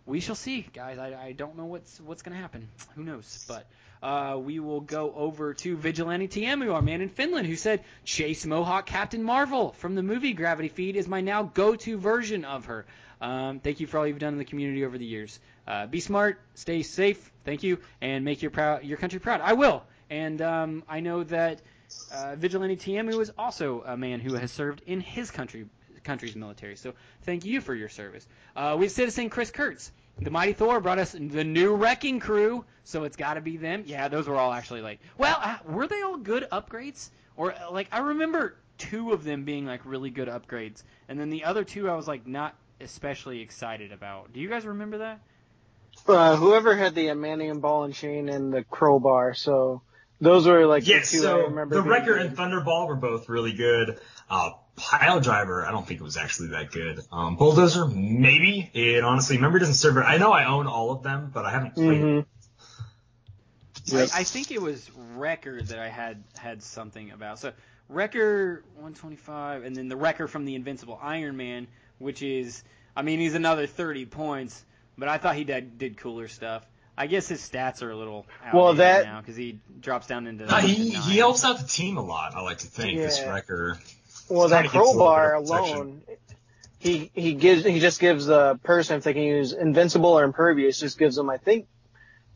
[0.06, 0.98] We shall see, guys.
[0.98, 2.68] I, I don't know what's what's gonna happen.
[2.94, 3.44] Who knows?
[3.48, 3.66] But
[4.02, 8.44] uh, we will go over to Vigilante TM, our man in Finland, who said Chase
[8.44, 12.84] Mohawk Captain Marvel from the movie Gravity Feed is my now go-to version of her.
[13.22, 15.40] Um, thank you for all you've done in the community over the years.
[15.66, 17.32] Uh, be smart, stay safe.
[17.46, 19.40] Thank you, and make your proud your country proud.
[19.40, 19.84] I will.
[20.10, 21.62] And um, I know that
[22.12, 25.64] uh, Vigilante TMU is also a man who has served in his country
[26.04, 26.76] country's military.
[26.76, 28.26] So thank you for your service.
[28.54, 29.90] Uh, we have Citizen Chris Kurtz.
[30.20, 33.82] the Mighty Thor brought us the new Wrecking Crew, so it's got to be them.
[33.86, 37.10] Yeah, those were all actually like, well, uh, were they all good upgrades?
[37.36, 41.30] Or uh, like I remember two of them being like really good upgrades, and then
[41.30, 44.32] the other two I was like not especially excited about.
[44.32, 45.20] Do you guys remember that?
[46.06, 49.80] Uh, whoever had the Adamantium ball and chain and the crowbar, so
[50.20, 51.76] those were like Yes, the two I so remember.
[51.76, 52.26] the being Wrecker good.
[52.26, 53.98] and Thunderball were both really good.
[54.28, 57.00] Uh, Pile Driver, I don't think it was actually that good.
[57.12, 58.70] Um, Bulldozer, maybe.
[58.74, 60.00] It honestly, memory doesn't serve it.
[60.00, 62.00] I know I own all of them, but I haven't played.
[62.02, 62.26] Mhm.
[63.86, 64.08] Yep.
[64.14, 67.38] I, I think it was Wrecker that I had had something about.
[67.38, 67.52] So
[67.88, 71.66] Wrecker 125, and then the Wrecker from the Invincible Iron Man,
[71.98, 72.64] which is,
[72.96, 74.64] I mean, he's another 30 points,
[74.96, 76.66] but I thought he did, did cooler stuff.
[76.96, 80.26] I guess his stats are a little Well, outdated that- now because he drops down
[80.26, 80.44] into.
[80.52, 83.78] Uh, he, he helps out the team a lot, I like to think, this Wrecker.
[84.28, 85.76] Well, that gets a little crowbar bit of protection.
[85.76, 86.02] alone,
[86.78, 90.78] he he gives he just gives the person if they can use invincible or impervious,
[90.80, 91.66] just gives them I think.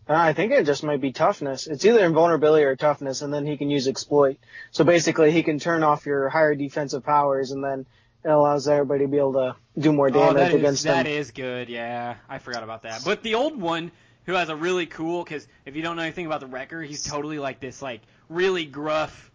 [0.08, 1.66] uh, I think it just might be toughness.
[1.66, 4.38] It's either invulnerability or toughness, and then he can use exploit.
[4.70, 7.86] So basically, he can turn off your higher defensive powers, and then
[8.24, 11.04] it allows everybody to be able to do more Oh, damage that is, against that
[11.04, 11.12] them.
[11.12, 11.68] is good.
[11.68, 13.02] Yeah, I forgot about that.
[13.04, 13.92] But the old one,
[14.24, 17.02] who has a really cool, because if you don't know anything about the Wrecker, he's
[17.02, 19.30] totally like this, like really gruff.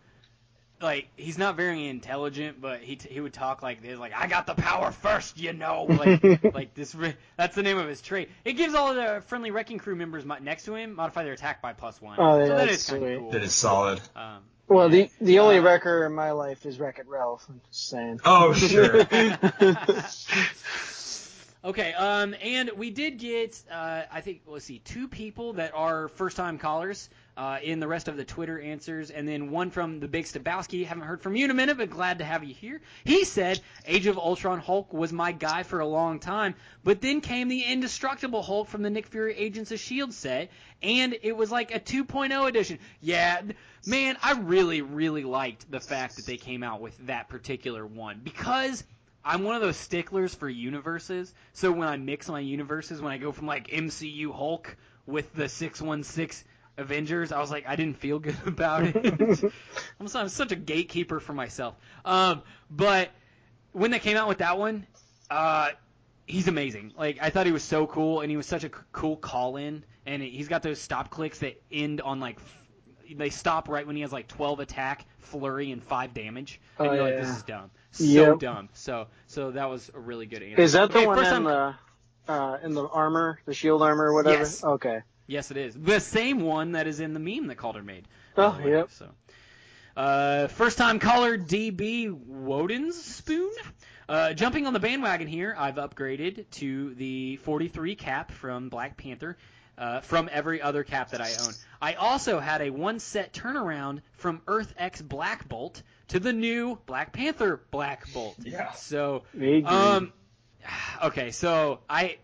[0.83, 4.27] Like he's not very intelligent, but he t- he would talk like this, like I
[4.27, 6.93] got the power first, you know, like like this.
[6.93, 8.29] Re- that's the name of his trait.
[8.43, 11.33] It gives all of the friendly wrecking crew members mo- next to him modify their
[11.33, 12.17] attack by plus one.
[12.19, 13.13] Oh, yeah, so that that's is kind sweet.
[13.13, 13.31] of cool.
[13.31, 14.01] That is solid.
[14.15, 15.07] Um, Well, yeah.
[15.19, 17.45] the the only Uh, wrecker in my life is Wreck It Ralph.
[17.49, 18.19] I'm just saying.
[18.25, 19.05] Oh, sure.
[21.65, 26.09] Okay, um, and we did get, uh, I think, let's see, two people that are
[26.09, 30.07] first-time callers uh, in the rest of the Twitter answers, and then one from the
[30.07, 30.85] Big Stabowski.
[30.85, 32.81] Haven't heard from you in a minute, but glad to have you here.
[33.03, 37.21] He said, Age of Ultron Hulk was my guy for a long time, but then
[37.21, 40.13] came the Indestructible Hulk from the Nick Fury Agents of S.H.I.E.L.D.
[40.13, 40.51] set,
[40.81, 42.77] and it was like a 2.0 edition.
[43.01, 43.41] Yeah,
[43.87, 48.21] man, I really, really liked the fact that they came out with that particular one,
[48.23, 48.83] because
[49.25, 51.33] I'm one of those sticklers for universes.
[51.53, 55.49] So when I mix my universes, when I go from like MCU Hulk with the
[55.49, 56.45] 616
[56.77, 58.95] Avengers, I was like, I didn't feel good about it.
[59.99, 61.75] I'm, I'm such a gatekeeper for myself.
[62.05, 63.09] Um, but
[63.71, 64.85] when they came out with that one,
[65.29, 65.69] uh,
[66.25, 66.93] he's amazing.
[66.97, 69.57] Like I thought he was so cool, and he was such a c- cool call
[69.57, 72.37] in, and he's got those stop clicks that end on like.
[72.37, 72.59] f-
[73.17, 76.93] They stop right when he has like 12 attack, flurry, and five damage, and Oh,
[76.93, 78.39] you're like, "This is dumb, so Yep.
[78.39, 80.61] dumb." So, so that was a really good answer.
[80.61, 81.75] Is that the Okay, one in time- the
[82.27, 84.39] uh, in the armor, the shield armor, or whatever?
[84.39, 84.63] Yes.
[84.63, 85.01] Okay.
[85.33, 88.07] Yes, it is the same one that is in the meme that Calder made.
[88.37, 88.69] Oh, way.
[88.69, 88.91] yep.
[88.91, 89.09] So,
[89.97, 93.51] uh, first time caller DB Woden's spoon.
[94.07, 99.37] Uh, jumping on the bandwagon here, I've upgraded to the 43 cap from Black Panther.
[99.75, 101.51] Uh, from every other cap that I own.
[101.81, 106.77] I also had a one set turnaround from Earth X Black Bolt to the new
[106.85, 108.35] Black Panther Black Bolt.
[108.43, 108.73] Yeah.
[108.73, 109.65] So Agreed.
[109.65, 110.13] um,
[111.05, 112.17] okay, so I,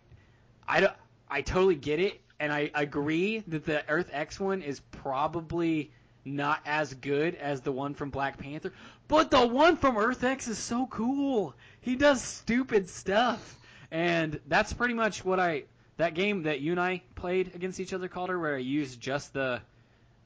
[0.67, 0.93] I, don't-
[1.27, 5.91] I totally get it, and I agree that the Earth X one is probably
[6.25, 8.73] not as good as the one from Black Panther,
[9.07, 11.55] but the one from Earth X is so cool.
[11.81, 13.59] He does stupid stuff,
[13.91, 15.63] and that's pretty much what I
[15.97, 19.33] that game that you and I played against each other, Calder, where I used just
[19.33, 19.59] the,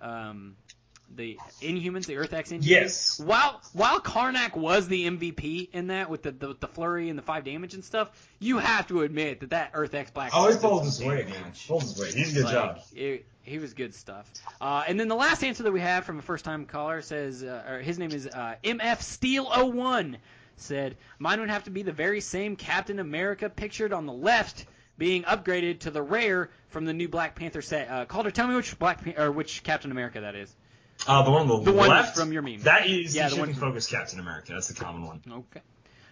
[0.01, 0.55] um,
[1.15, 2.65] the Inhumans, the Earth X Inhumans.
[2.67, 3.19] Yes.
[3.19, 7.17] While while Karnak was the MVP in that with the, the with the flurry and
[7.17, 8.09] the five damage and stuff,
[8.39, 10.33] you have to admit that that Earth X Black.
[10.33, 11.53] Always did pulled his weight, man.
[11.67, 12.13] Pulled his weight.
[12.13, 12.79] He's a good Like, job.
[12.95, 14.31] It, he was good stuff.
[14.61, 17.43] Uh, and then the last answer that we have from a first time caller says,
[17.43, 20.17] uh, or his name is uh, MF Steel 01
[20.55, 24.65] said, mine would have to be the very same Captain America pictured on the left
[24.97, 27.89] being upgraded to the rare from the new Black Panther set.
[27.89, 30.55] Uh, Calder, tell me which Black or which Captain America that is.
[31.07, 32.59] Uh, the one on the, The one left from your meme.
[32.61, 34.53] That is Yeah, the the one Chicken Focus Captain America.
[34.53, 35.21] That's the common one.
[35.29, 35.61] Okay.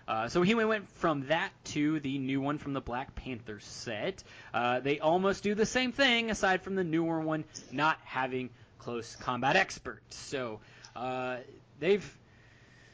[0.07, 4.23] Uh, so he went from that to the new one from the Black Panther set.
[4.53, 8.49] Uh, they almost do the same thing, aside from the newer one not having
[8.79, 10.17] close combat experts.
[10.17, 10.59] So
[10.95, 11.37] uh,
[11.79, 12.17] they've,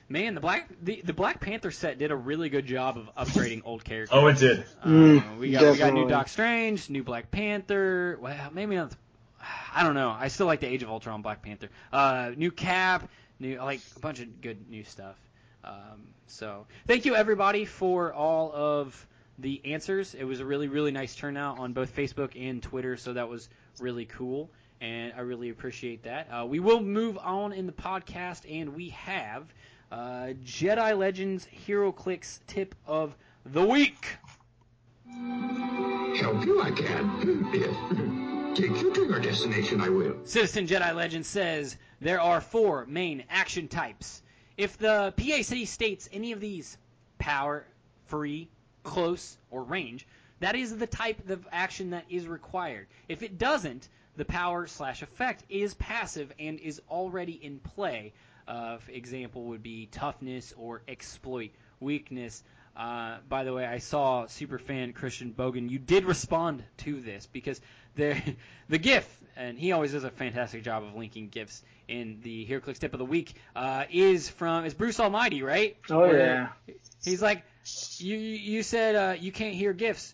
[0.09, 3.61] man, the Black the, the Black Panther set did a really good job of upgrading
[3.65, 4.09] old characters.
[4.15, 4.65] Oh, it did.
[4.83, 6.07] Uh, Mm, we got we got new.
[6.07, 8.19] Doc Strange, new Black Panther.
[8.21, 8.91] Well, maybe not.
[9.73, 10.15] I don't know.
[10.17, 11.69] I still like the Age of Ultron Black Panther.
[11.91, 13.09] Uh, new Cap,
[13.39, 15.15] new like a bunch of good new stuff.
[15.63, 19.07] Um, so thank you everybody for all of
[19.39, 20.15] the answers.
[20.15, 22.97] It was a really really nice turnout on both Facebook and Twitter.
[22.97, 23.49] So that was
[23.79, 24.49] really cool.
[24.79, 26.27] And I really appreciate that.
[26.31, 29.51] Uh, we will move on in the podcast, and we have
[29.91, 34.17] uh, Jedi Legends HeroClix tip of the week.
[35.07, 37.49] Help you, I can.
[37.53, 40.15] If take you to your destination, I will.
[40.23, 44.23] Citizen Jedi Legend says there are four main action types.
[44.57, 46.77] If the PAC states any of these
[47.19, 47.67] power,
[48.07, 48.49] free,
[48.83, 50.07] close, or range,
[50.39, 52.87] that is the type of action that is required.
[53.07, 58.13] If it doesn't, the power slash effect is passive and is already in play.
[58.47, 62.43] Uh, example would be toughness or exploit weakness.
[62.75, 65.69] Uh, by the way, I saw superfan Christian Bogan.
[65.69, 67.59] You did respond to this because
[67.97, 68.35] the
[68.69, 72.79] the GIF, and he always does a fantastic job of linking GIFs in the HeroClix
[72.79, 73.33] tip of the week.
[73.55, 75.75] Uh, is from is Bruce Almighty, right?
[75.89, 76.75] Oh Where yeah.
[77.03, 77.43] He's like,
[77.97, 80.13] you you said uh, you can't hear GIFs.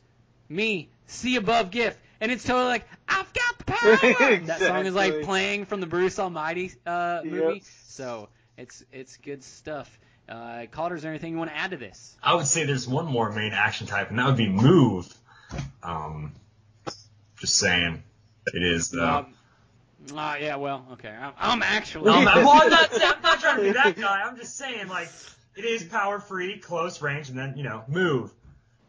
[0.49, 4.39] Me, see above GIF, and it's totally like I've got the power.
[4.45, 7.53] That song is like playing from the Bruce Almighty uh, movie.
[7.55, 7.64] Yep.
[7.88, 9.99] So it's it's good stuff.
[10.27, 12.15] Uh, Calder, is there anything you want to add to this?
[12.23, 15.14] I would say there's one more main action type, and that would be move.
[15.81, 16.34] Um,
[17.43, 18.01] just saying,
[18.53, 19.25] it is though.
[20.09, 21.09] Um, uh, yeah, well, okay.
[21.09, 22.09] I'm, I'm actually.
[22.09, 24.21] Um, well, I'm not, I'm not trying to be that guy.
[24.23, 25.09] I'm just saying, like,
[25.57, 28.31] it is power free, close range, and then, you know, move.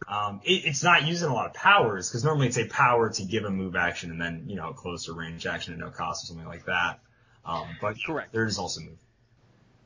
[0.06, 3.24] Um, it, it's not using a lot of powers, because normally it's a power to
[3.24, 6.24] give a move action and then, you know, a closer range action at no cost
[6.24, 7.00] or something like that.
[7.44, 8.32] Um, but Correct.
[8.32, 8.98] there is also move.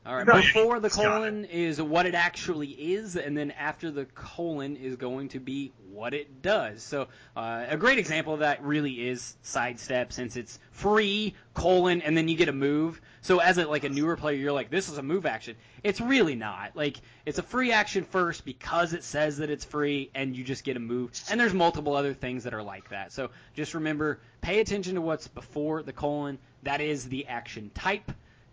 [0.09, 0.25] All right.
[0.25, 1.09] No, Before the it's got it.
[1.09, 5.71] colon is what it actually is, and then after the colon is going to be
[5.91, 6.81] what it does.
[6.81, 12.17] So uh, a great example of that really is sidestep, since it's free colon, and
[12.17, 12.99] then you get a move.
[13.21, 15.55] So as a like a newer player, you're like, this is a move action.
[15.83, 16.75] It's really not.
[16.75, 20.63] Like it's a free action first because it says that it's free, and you just
[20.63, 21.11] get a move.
[21.29, 23.11] And there's multiple other things that are like that.
[23.11, 26.39] So just remember, pay attention to what's before the colon.
[26.63, 28.11] That is the action type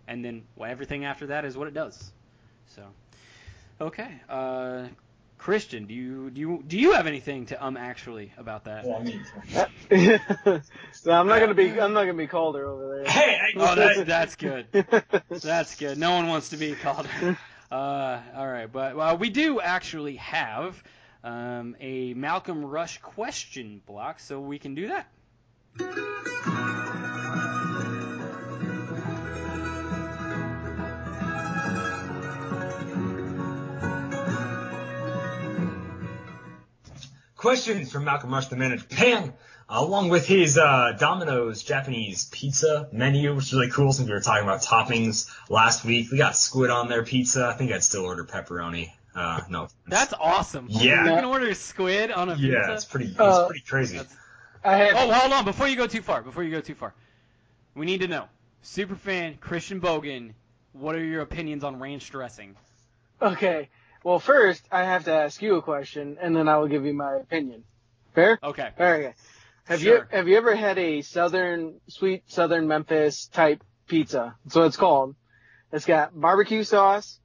[0.08, 2.12] and then well, everything after that is what it does.
[2.74, 2.82] So,
[3.80, 4.86] okay, uh,
[5.38, 8.84] Christian, do you do you do you have anything to um actually about that?
[8.84, 10.62] Well, I mean,
[10.92, 13.04] so I'm not gonna be I'm not gonna be Calder over there.
[13.12, 14.66] hey, I, Oh, that's that's good.
[15.28, 15.98] That's good.
[15.98, 17.06] No one wants to be called.
[17.70, 20.82] Uh, all right, but well, we do actually have
[21.24, 25.06] um, a Malcolm Rush question block, so we can do that.
[37.36, 39.32] Questions from Malcolm Rush, the man in Japan,
[39.68, 44.20] along with his uh, Domino's Japanese pizza menu, which is really cool since we were
[44.20, 46.10] talking about toppings last week.
[46.10, 47.46] We got squid on their pizza.
[47.46, 48.90] I think I'd still order pepperoni.
[49.14, 49.68] Uh, no.
[49.86, 50.66] That's awesome.
[50.68, 51.04] Yeah.
[51.04, 52.48] you can order squid on a pizza.
[52.48, 53.96] yeah, it's pretty, it's Uh, pretty crazy.
[53.96, 54.16] That's-
[54.64, 55.44] I had Oh, hold on!
[55.44, 56.92] Before you go too far, before you go too far,
[57.76, 58.24] we need to know,
[58.64, 60.32] superfan Christian Bogan,
[60.72, 62.56] what are your opinions on ranch dressing?
[63.22, 63.68] okay.
[64.06, 66.94] Well, first I have to ask you a question, and then I will give you
[66.94, 67.64] my opinion.
[68.14, 68.38] Fair?
[68.40, 68.70] Okay.
[68.78, 69.14] Okay.
[69.64, 69.96] Have Sure.
[69.96, 74.36] you have you ever had a southern sweet southern Memphis type pizza?
[74.44, 75.16] That's what it's called.
[75.72, 77.18] It's got barbecue sauce,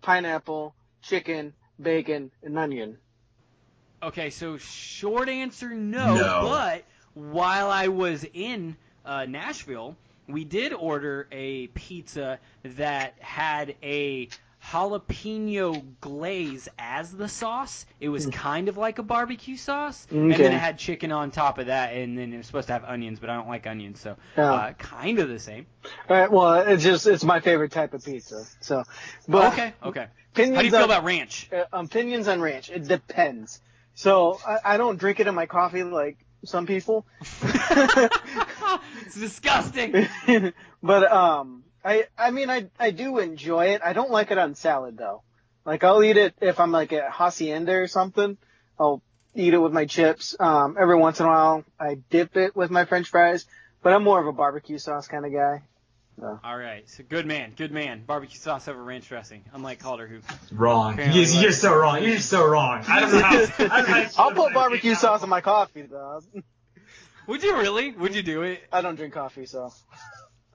[0.00, 2.98] pineapple, chicken, bacon, and onion.
[4.00, 6.42] Okay, so short answer no, No.
[6.44, 6.84] but
[7.14, 9.96] while I was in uh, Nashville,
[10.28, 14.28] we did order a pizza that had a
[14.70, 17.86] jalapeno glaze as the sauce.
[18.00, 21.58] It was kind of like a barbecue sauce, and then it had chicken on top
[21.58, 24.00] of that, and then it was supposed to have onions, but I don't like onions,
[24.00, 24.52] so Yeah.
[24.52, 25.66] uh, kind of the same.
[26.08, 26.30] All right.
[26.30, 28.44] Well, it's just it's my favorite type of pizza.
[28.60, 28.84] So,
[29.26, 30.06] but okay, okay.
[30.34, 31.48] How do you feel on, about ranch?
[31.52, 32.70] uh, opinions on ranch?
[32.70, 33.60] It depends.
[33.94, 37.06] So I, I don't drink it in my coffee like some people.
[37.42, 40.06] it's disgusting.
[40.82, 43.80] but um, I I mean I I do enjoy it.
[43.82, 45.22] I don't like it on salad though.
[45.64, 48.36] Like I'll eat it if I'm like at hacienda or something.
[48.78, 49.02] I'll
[49.34, 50.36] eat it with my chips.
[50.38, 53.46] Um, every once in a while I dip it with my French fries.
[53.82, 55.62] But I'm more of a barbecue sauce kind of guy.
[56.20, 58.02] All right, so good man, good man.
[58.04, 60.18] Barbecue sauce over ranch dressing, unlike Calder, who
[60.50, 60.98] wrong.
[60.98, 62.02] You're, you're so wrong.
[62.02, 62.82] You're just so wrong.
[62.88, 63.20] I don't know.
[63.20, 63.30] How,
[63.76, 64.98] I don't know I'll put barbecue it.
[64.98, 66.20] sauce in my coffee though.
[67.28, 67.92] Would you really?
[67.92, 68.60] Would you do it?
[68.72, 69.72] I don't drink coffee, so.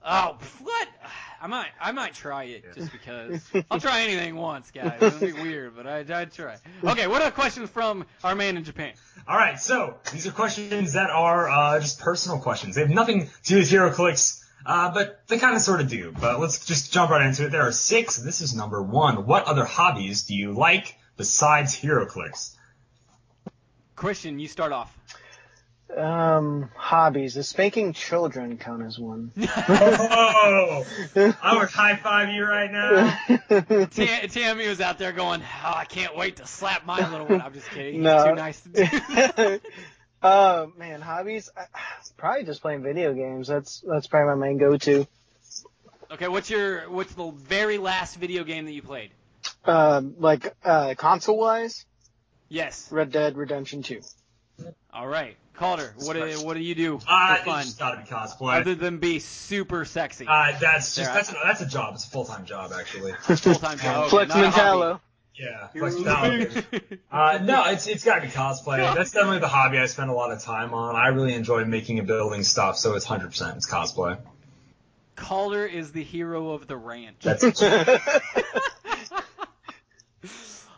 [0.04, 0.88] Oh, what?
[1.44, 3.42] I might, I might try it just because.
[3.70, 4.96] I'll try anything once, guys.
[5.02, 6.56] It'll be weird, but I, I'd try.
[6.82, 8.94] Okay, what are the questions from our man in Japan?
[9.28, 12.76] All right, so these are questions that are uh, just personal questions.
[12.76, 16.14] They have nothing to do with HeroClix, uh, but they kind of sort of do.
[16.18, 17.50] But let's just jump right into it.
[17.50, 18.16] There are six.
[18.16, 19.26] This is number one.
[19.26, 22.56] What other hobbies do you like besides HeroClix?
[23.96, 24.96] Christian, you start off.
[25.96, 27.34] Um, hobbies.
[27.34, 29.32] Does spanking children count as one?
[29.66, 30.84] Oh,
[31.42, 33.18] I would high five you right now.
[33.86, 37.40] Ta- Tammy was out there going, "Oh, I can't wait to slap my little one."
[37.40, 38.02] I'm just kidding.
[38.02, 38.28] No.
[38.28, 39.60] too nice to do.
[40.22, 41.50] Uh, man, hobbies.
[41.56, 41.64] I,
[42.16, 43.46] probably just playing video games.
[43.46, 45.06] That's that's probably my main go-to.
[46.10, 49.10] Okay, what's your what's the very last video game that you played?
[49.64, 51.84] Um, like uh, console-wise,
[52.48, 52.88] Yes.
[52.90, 54.00] Red Dead Redemption 2.
[54.92, 55.94] All right, Calder.
[55.98, 58.60] What do what do you do Uh, for fun it's gotta be cosplay.
[58.60, 60.26] other than be super sexy?
[60.28, 61.94] Uh, that's just that's a, that's a job.
[61.94, 63.12] It's a full time job actually.
[63.22, 64.10] Full time job.
[64.10, 65.00] Flex not Mentallo.
[65.36, 65.68] Yeah.
[65.68, 66.46] Flex- no,
[67.12, 68.94] uh, no, it's it's gotta be cosplay.
[68.94, 70.96] That's definitely the hobby I spend a lot of time on.
[70.96, 74.18] I really enjoy making and building stuff, so it's hundred percent it's cosplay.
[75.16, 77.16] Calder is the hero of the ranch.
[77.22, 77.44] That's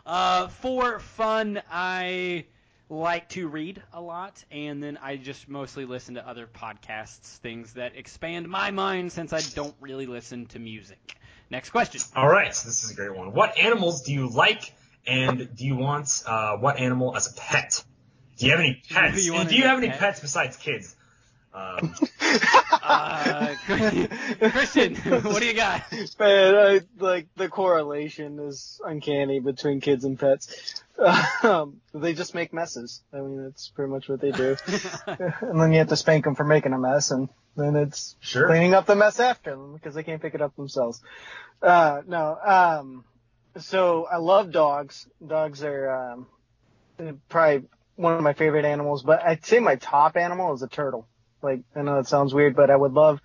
[0.05, 2.45] Uh, for fun, I
[2.89, 7.73] like to read a lot, and then I just mostly listen to other podcasts, things
[7.73, 11.17] that expand my mind since I don't really listen to music.
[11.49, 12.01] Next question.
[12.15, 12.53] all right.
[12.53, 13.33] So this is a great one.
[13.33, 14.73] What animals do you like,
[15.05, 17.83] and do you want uh, what animal as a pet?
[18.37, 19.15] Do you have any pets?
[19.23, 20.95] Do you do you have any pets besides kids?
[21.57, 21.95] Um,
[22.87, 25.83] Uh, Christian, what do you got?
[26.19, 30.83] Man, I, like the correlation is uncanny between kids and pets.
[31.43, 33.03] Um, they just make messes.
[33.13, 34.57] I mean, that's pretty much what they do.
[35.07, 38.47] and then you have to spank them for making a mess, and then it's sure.
[38.47, 40.99] cleaning up the mess after them because they can't pick it up themselves.
[41.61, 43.05] Uh, no, um,
[43.59, 45.07] so I love dogs.
[45.25, 46.15] Dogs are
[46.97, 50.67] um, probably one of my favorite animals, but I'd say my top animal is a
[50.67, 51.07] turtle.
[51.41, 53.21] Like I know it sounds weird, but I would love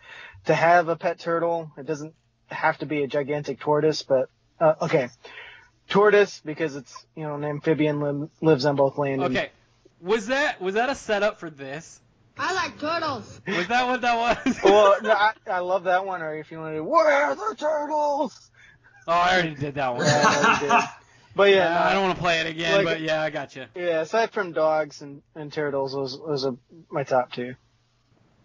[0.47, 1.71] to have a pet turtle.
[1.79, 2.15] It doesn't
[2.49, 4.29] have to be a gigantic tortoise, but
[4.61, 5.09] uh, okay,
[5.89, 9.23] tortoise because it's you know an amphibian li- lives on both land.
[9.23, 9.51] and- Okay,
[10.01, 12.01] was that was that a setup for this?
[12.39, 13.41] I like turtles.
[13.47, 14.59] Was that what that was?
[14.65, 16.23] well, no, I, I love that one.
[16.23, 18.51] Or if you want to do, where are the turtles?
[19.07, 20.07] oh, I already did that one.
[20.07, 20.89] Yeah, I know did.
[21.35, 23.29] But yeah, Uh, no, I don't want to play it again, Like- but yeah, I
[23.31, 23.67] got you.
[23.75, 26.57] Yeah, aside from dogs and, and turtles, those those are
[26.91, 27.55] my top two.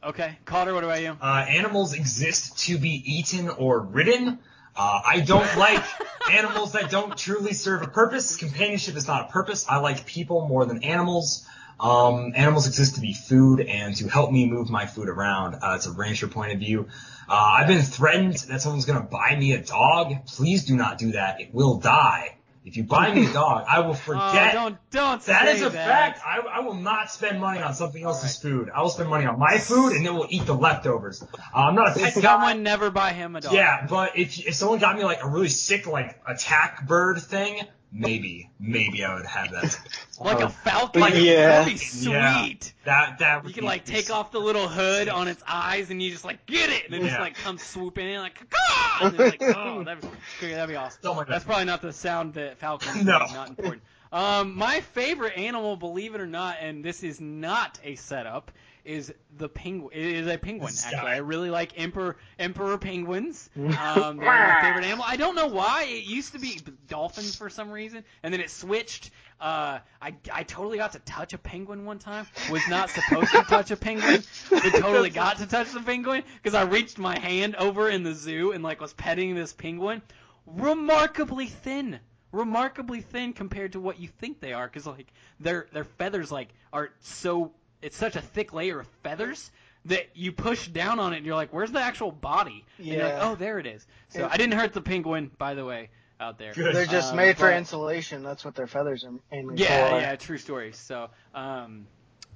[0.07, 1.17] Okay, Calder, what about you?
[1.21, 4.39] Uh, animals exist to be eaten or ridden.
[4.73, 5.84] Uh, I don't like
[6.31, 8.38] animals that don't truly serve a purpose.
[8.38, 9.67] Companionship is not a purpose.
[9.67, 11.45] I like people more than animals.
[11.77, 15.55] Um, animals exist to be food and to help me move my food around.
[15.55, 16.88] Uh, it's a rancher point of view.
[17.27, 20.25] Uh, I've been threatened that someone's gonna buy me a dog.
[20.25, 21.41] Please do not do that.
[21.41, 22.36] It will die.
[22.68, 24.53] If you buy me a dog, I will Oh, forget.
[24.53, 26.15] don't don't That is a that.
[26.15, 26.22] fact.
[26.26, 28.69] I, I will not spend money on something else's All food.
[28.76, 31.23] I will spend money on my food, and then we'll eat the leftovers.
[31.23, 32.22] Uh, I'm not a pet guy.
[32.22, 33.53] Someone never buy him a dog.
[33.53, 37.61] Yeah, but if if someone got me like a really sick like attack bird thing,
[37.91, 39.80] maybe maybe I would have that.
[40.19, 40.45] like Oh.
[40.45, 41.01] a falcon.
[41.01, 41.59] Like, yeah.
[41.64, 42.11] That'd be sweet.
[42.11, 42.49] Yeah.
[42.85, 45.89] That that would You can be- like take off the little hood on its eyes
[45.89, 48.99] and you just like get it and it just like comes swooping in like caw
[49.07, 50.01] and it's like oh that'd,
[50.41, 50.99] be- that'd be awesome.
[51.01, 51.26] Something.
[51.30, 53.19] That's probably not the sound that falcons No.
[53.19, 53.84] make, not important.
[54.11, 58.51] Um, my favorite animal, believe it or not, and this is not a setup,
[58.88, 59.91] is the penguin.
[59.93, 60.72] It is a penguin.
[60.72, 61.11] This Actually.
[61.11, 63.49] I really like emperor emperor penguins.
[63.77, 65.05] Um, they're my favorite animal.
[65.07, 65.84] I don't know why.
[65.84, 69.11] It used to be dolphins for some reason, and then it switched.
[69.39, 72.27] Uh, I I totally got to touch a penguin one time.
[72.49, 76.55] Was not supposed to touch a penguin, but totally got to touch the penguin because
[76.55, 80.01] I reached my hand over in the zoo and like was petting this penguin.
[80.45, 81.99] Remarkably thin
[82.31, 86.49] remarkably thin compared to what you think they are because like their their feathers like
[86.73, 87.51] are so
[87.81, 89.51] it's such a thick layer of feathers
[89.85, 93.03] that you push down on it and you're like where's the actual body and you're
[93.03, 93.29] like Yeah.
[93.29, 94.29] oh there it is so Yeah.
[94.31, 95.89] i didn't hurt the penguin by the way
[96.19, 96.75] out there Good.
[96.75, 98.23] They're just Um, made for insulation.
[98.23, 99.99] That's what their feathers are aiming yeah for.
[100.01, 101.85] yeah true story so um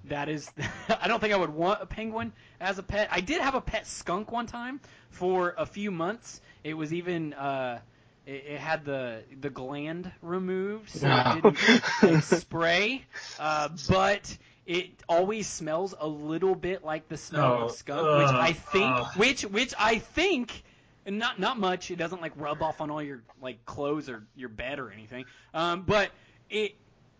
[0.05, 0.49] that is
[1.01, 3.61] i don't think i would want a penguin as a pet i did have a
[3.61, 7.79] pet skunk one time for a few months it was even uh
[8.25, 11.41] it, it had the the gland removed, so it
[12.01, 13.03] didn't like, spray.
[13.39, 18.35] Uh, but it always smells a little bit like the smell Oh, of skunk, which
[18.35, 19.17] I think, ugh.
[19.17, 20.63] which which I think,
[21.05, 21.91] not not much.
[21.91, 25.25] It doesn't like rub off on all your like clothes or your bed or anything.
[25.53, 26.11] Um, but
[26.49, 26.75] it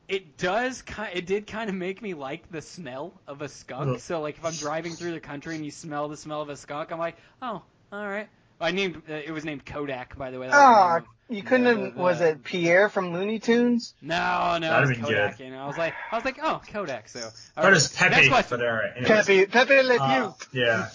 [0.08, 3.96] it does kind it did kind of make me like the smell of a skunk.
[3.96, 4.00] Ugh.
[4.00, 6.56] So like if I'm driving through the country and you smell the smell of a
[6.56, 7.62] skunk, I'm like, oh,
[7.92, 8.30] all right.
[8.62, 10.48] I named uh, it was named Kodak by the way.
[10.48, 11.96] That Ah, name you couldn't have.
[11.96, 13.94] the- Was it Pierre from Looney Tunes?
[14.02, 15.38] No, no, That'd it was Kodak.
[15.38, 15.44] good.
[15.46, 17.10] You know, I was like, I was like, oh, Kodak.
[17.10, 18.60] So all That right, is Pepe, Next question.
[18.60, 18.92] but alright.
[18.98, 19.26] anyways.
[19.26, 20.02] Pepe, Pepe Le Pew.
[20.04, 20.90] Uh, yeah.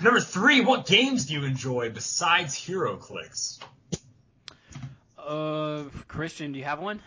[0.00, 3.60] Number three, what games do you enjoy besides HeroClix?
[5.18, 7.00] Uh, Christian, do you have one?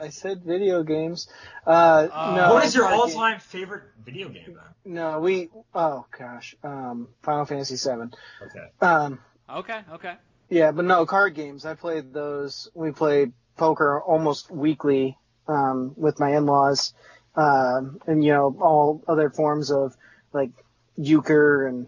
[0.00, 1.28] I said video games.
[1.66, 2.54] Uh, Uh, no.
[2.54, 4.94] what is your all-time favorite video game then?
[4.94, 5.50] No, we.
[5.74, 6.54] Oh gosh.
[6.64, 8.10] Um, Final Fantasy VII.
[8.42, 8.70] Okay.
[8.80, 10.14] Um, Okay, okay.
[10.48, 11.64] yeah, but no card games.
[11.66, 12.68] I played those.
[12.74, 16.94] We played poker almost weekly um, with my in-laws.
[17.36, 19.96] um, and you know all other forms of
[20.32, 20.50] like
[20.96, 21.86] euchre and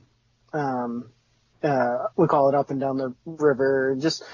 [0.53, 1.11] um,
[1.63, 3.97] uh, we call it up and down the river.
[3.99, 4.25] Just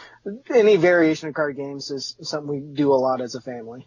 [0.51, 3.87] any variation of card games is something we do a lot as a family.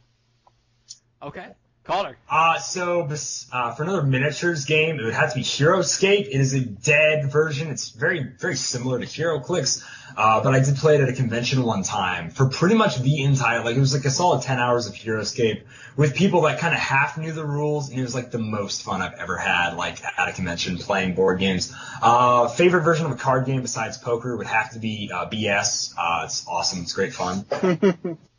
[1.21, 1.47] Okay.
[1.83, 2.15] Calder.
[2.29, 3.09] Uh, so
[3.51, 6.27] uh, for another miniatures game, it would have to be HeroScape.
[6.27, 7.69] It is a dead version.
[7.69, 9.83] It's very, very similar to HeroClix.
[10.15, 13.23] Uh, but I did play it at a convention one time for pretty much the
[13.23, 15.63] entire, like it was like a solid 10 hours of HeroScape
[15.95, 18.83] with people that kind of half knew the rules and it was like the most
[18.83, 21.73] fun I've ever had, like at a convention playing board games.
[22.01, 25.93] Uh, favorite version of a card game besides poker would have to be, uh, BS.
[25.97, 26.81] Uh, it's awesome.
[26.81, 27.45] It's great fun.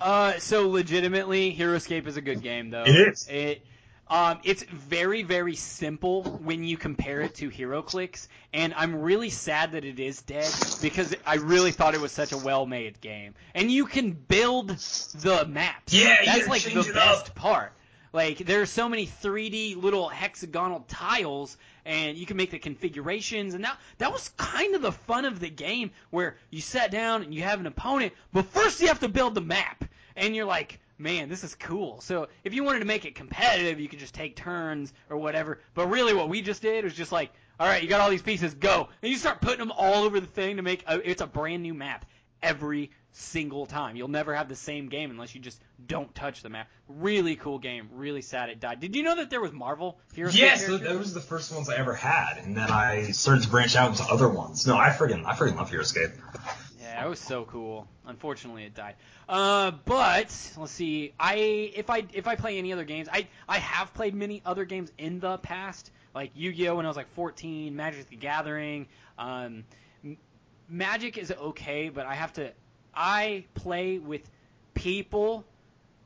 [0.00, 2.84] Uh, so legitimately, HeroScape is a good game, though.
[2.86, 3.28] It is.
[3.28, 3.66] It,
[4.10, 9.72] um, it's very, very simple when you compare it to HeroClix, and I'm really sad
[9.72, 10.50] that it is dead
[10.80, 13.34] because I really thought it was such a well-made game.
[13.54, 15.92] And you can build the maps.
[15.92, 17.34] Yeah, you that's like the best up.
[17.34, 17.72] part.
[18.12, 23.54] Like there are so many 3D little hexagonal tiles, and you can make the configurations,
[23.54, 27.22] and that that was kind of the fun of the game, where you sat down
[27.22, 29.84] and you have an opponent, but first you have to build the map,
[30.16, 32.00] and you're like, man, this is cool.
[32.00, 35.60] So if you wanted to make it competitive, you could just take turns or whatever.
[35.74, 37.30] But really, what we just did was just like,
[37.60, 40.20] all right, you got all these pieces, go, and you start putting them all over
[40.20, 42.04] the thing to make a, it's a brand new map
[42.42, 43.96] every single time.
[43.96, 46.68] You'll never have the same game unless you just don't touch the map.
[46.88, 47.88] Really cool game.
[47.92, 48.80] Really sad it died.
[48.80, 50.36] Did you know that there was Marvel Heroes?
[50.36, 53.50] Yes, so those were the first ones I ever had, and then I started to
[53.50, 54.66] branch out into other ones.
[54.66, 56.12] No, I friggin' I friggin' love HeroScape.
[56.80, 57.86] Yeah, it was so cool.
[58.06, 58.94] Unfortunately, it died.
[59.28, 61.12] Uh, but let's see.
[61.18, 64.64] I if I if I play any other games, I I have played many other
[64.64, 68.86] games in the past, like Yu-Gi-Oh when I was like 14, Magic the Gathering.
[69.18, 69.64] Um,
[70.68, 72.52] Magic is okay, but I have to.
[72.94, 74.28] I play with
[74.74, 75.44] people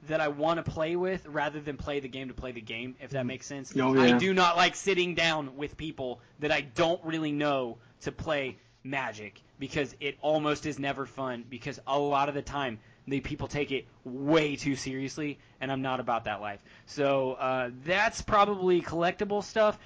[0.09, 2.97] that I want to play with rather than play the game to play the game,
[3.01, 3.73] if that makes sense.
[3.77, 8.13] Oh, I do not like sitting down with people that I don't really know to
[8.13, 13.21] play Magic because it almost is never fun because a lot of the time the
[13.21, 16.59] people take it way too seriously and I'm not about that life.
[16.87, 19.79] So uh, that's probably collectible stuff.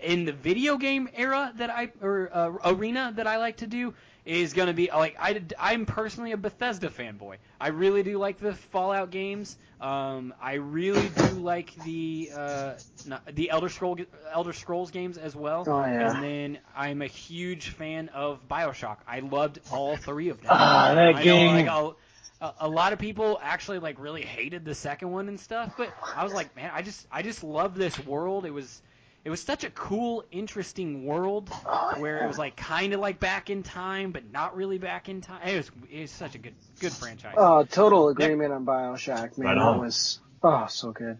[0.00, 3.92] In the video game era that I or uh, arena that I like to do
[4.28, 7.36] is going to be like I I'm personally a Bethesda fanboy.
[7.58, 9.56] I really do like the Fallout games.
[9.80, 12.74] Um, I really do like the uh,
[13.06, 13.96] not, the Elder Scroll
[14.30, 15.64] Elder Scrolls games as well.
[15.66, 16.14] Oh, yeah.
[16.14, 18.98] And then I'm a huge fan of BioShock.
[19.06, 20.50] I loved all three of them.
[20.50, 21.64] Ah, that I game.
[21.64, 21.96] Know, like,
[22.40, 25.72] a, a, a lot of people actually like really hated the second one and stuff,
[25.78, 28.44] but I was like, man, I just I just love this world.
[28.44, 28.82] It was
[29.28, 31.50] it was such a cool, interesting world
[31.98, 35.20] where it was like kind of like back in time, but not really back in
[35.20, 35.46] time.
[35.46, 37.34] It was it was such a good good franchise.
[37.36, 39.48] Oh, total agreement on Bioshock, man.
[39.48, 41.18] Right that was oh so good.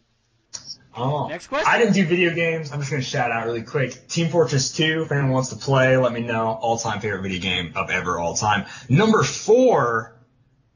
[0.96, 1.28] Oh.
[1.28, 1.68] Next question.
[1.70, 2.72] I didn't do video games.
[2.72, 4.08] I'm just gonna shout out really quick.
[4.08, 5.02] Team Fortress 2.
[5.02, 6.46] If anyone wants to play, let me know.
[6.46, 8.64] All time favorite video game of ever, all time.
[8.88, 10.16] Number four.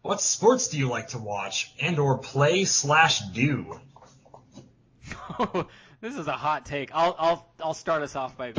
[0.02, 3.80] What sports do you like to watch and or play slash do?
[6.02, 6.90] this is a hot take.
[6.92, 8.52] I'll I'll I'll start us off by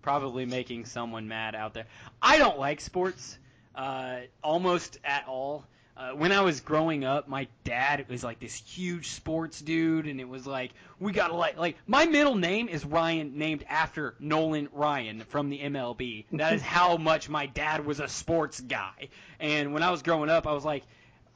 [0.00, 1.86] probably making someone mad out there.
[2.22, 3.36] I don't like sports
[3.74, 5.66] uh, almost at all.
[5.96, 10.20] Uh, when I was growing up, my dad was like this huge sports dude, and
[10.20, 14.68] it was like we gotta like like my middle name is Ryan, named after Nolan
[14.72, 16.26] Ryan from the MLB.
[16.32, 19.08] That is how much my dad was a sports guy.
[19.40, 20.84] And when I was growing up, I was like,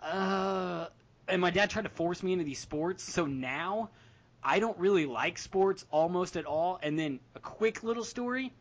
[0.00, 0.86] uh,
[1.26, 3.02] and my dad tried to force me into these sports.
[3.02, 3.90] So now
[4.42, 6.78] I don't really like sports almost at all.
[6.82, 8.52] And then a quick little story.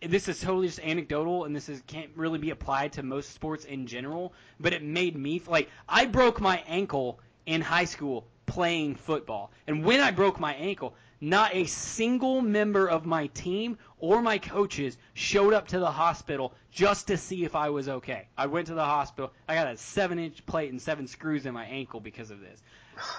[0.00, 3.64] This is totally just anecdotal, and this is can't really be applied to most sports
[3.64, 4.32] in general.
[4.60, 9.84] But it made me like I broke my ankle in high school playing football, and
[9.84, 14.96] when I broke my ankle, not a single member of my team or my coaches
[15.14, 18.28] showed up to the hospital just to see if I was okay.
[18.36, 19.32] I went to the hospital.
[19.48, 22.62] I got a seven-inch plate and seven screws in my ankle because of this.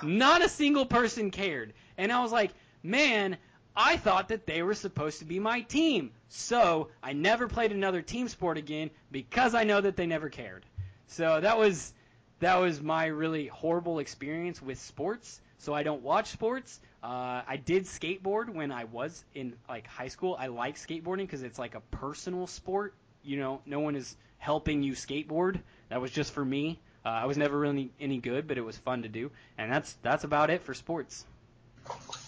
[0.01, 1.73] Not a single person cared.
[1.97, 2.51] And I was like,
[2.83, 3.37] man,
[3.75, 6.11] I thought that they were supposed to be my team.
[6.27, 10.65] So I never played another team sport again because I know that they never cared.
[11.07, 11.93] So that was
[12.39, 15.41] that was my really horrible experience with sports.
[15.57, 16.79] So I don't watch sports.
[17.03, 20.35] Uh, I did skateboard when I was in like high school.
[20.39, 22.93] I like skateboarding because it's like a personal sport.
[23.23, 25.61] You know, no one is helping you skateboard.
[25.89, 26.79] That was just for me.
[27.05, 29.93] Uh, I was never really any good, but it was fun to do, and that's
[30.01, 31.25] that's about it for sports.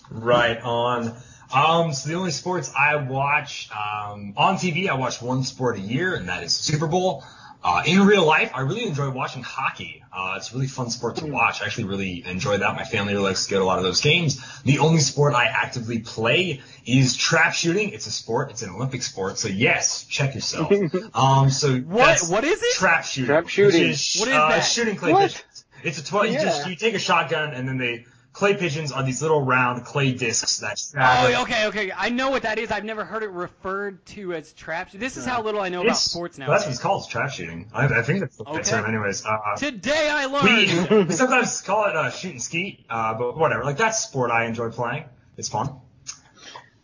[0.09, 1.15] Right on.
[1.53, 5.81] Um, so the only sports I watch um, on TV, I watch one sport a
[5.81, 7.23] year, and that is Super Bowl.
[7.63, 10.03] Uh, in real life, I really enjoy watching hockey.
[10.11, 11.61] Uh, it's a really fun sport to watch.
[11.61, 12.75] I actually really enjoy that.
[12.75, 14.41] My family really likes to go to a lot of those games.
[14.63, 17.89] The only sport I actively play is trap shooting.
[17.89, 18.49] It's a sport.
[18.49, 19.37] It's an Olympic sport.
[19.37, 20.71] So yes, check yourself.
[21.13, 22.19] Um, so What?
[22.29, 22.73] What is it?
[22.75, 23.27] Trap shooting.
[23.27, 23.83] Trap shooting.
[23.89, 24.61] Is, What is uh, that?
[24.61, 25.31] Shooting clay What?
[25.31, 25.65] pigeons.
[25.83, 26.43] It's a 12, you Yeah.
[26.43, 30.13] just, you take a shotgun and then they, clay pigeons are these little round clay
[30.13, 31.35] discs that travel.
[31.35, 31.91] Oh, okay, okay.
[31.95, 32.71] I know what that is.
[32.71, 34.91] I've never heard it referred to as trap.
[34.91, 36.49] This is how little I know about It's- sports now.
[36.49, 37.69] That's what it's called, trap shooting.
[37.73, 38.61] I, I think that's the Okay.
[38.63, 39.25] term anyways.
[39.25, 40.89] Uh, Today I learned.
[40.89, 43.63] we, we sometimes call it uh, shoot and skeet, uh, but whatever.
[43.63, 45.05] Like that's sport I enjoy playing.
[45.37, 45.75] It's fun.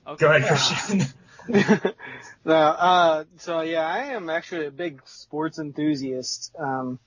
[0.06, 0.18] Okay.
[0.26, 1.02] Go ahead, Christian.
[2.46, 6.54] no, uh, so yeah, I am actually a big sports enthusiast.
[6.60, 7.00] Um,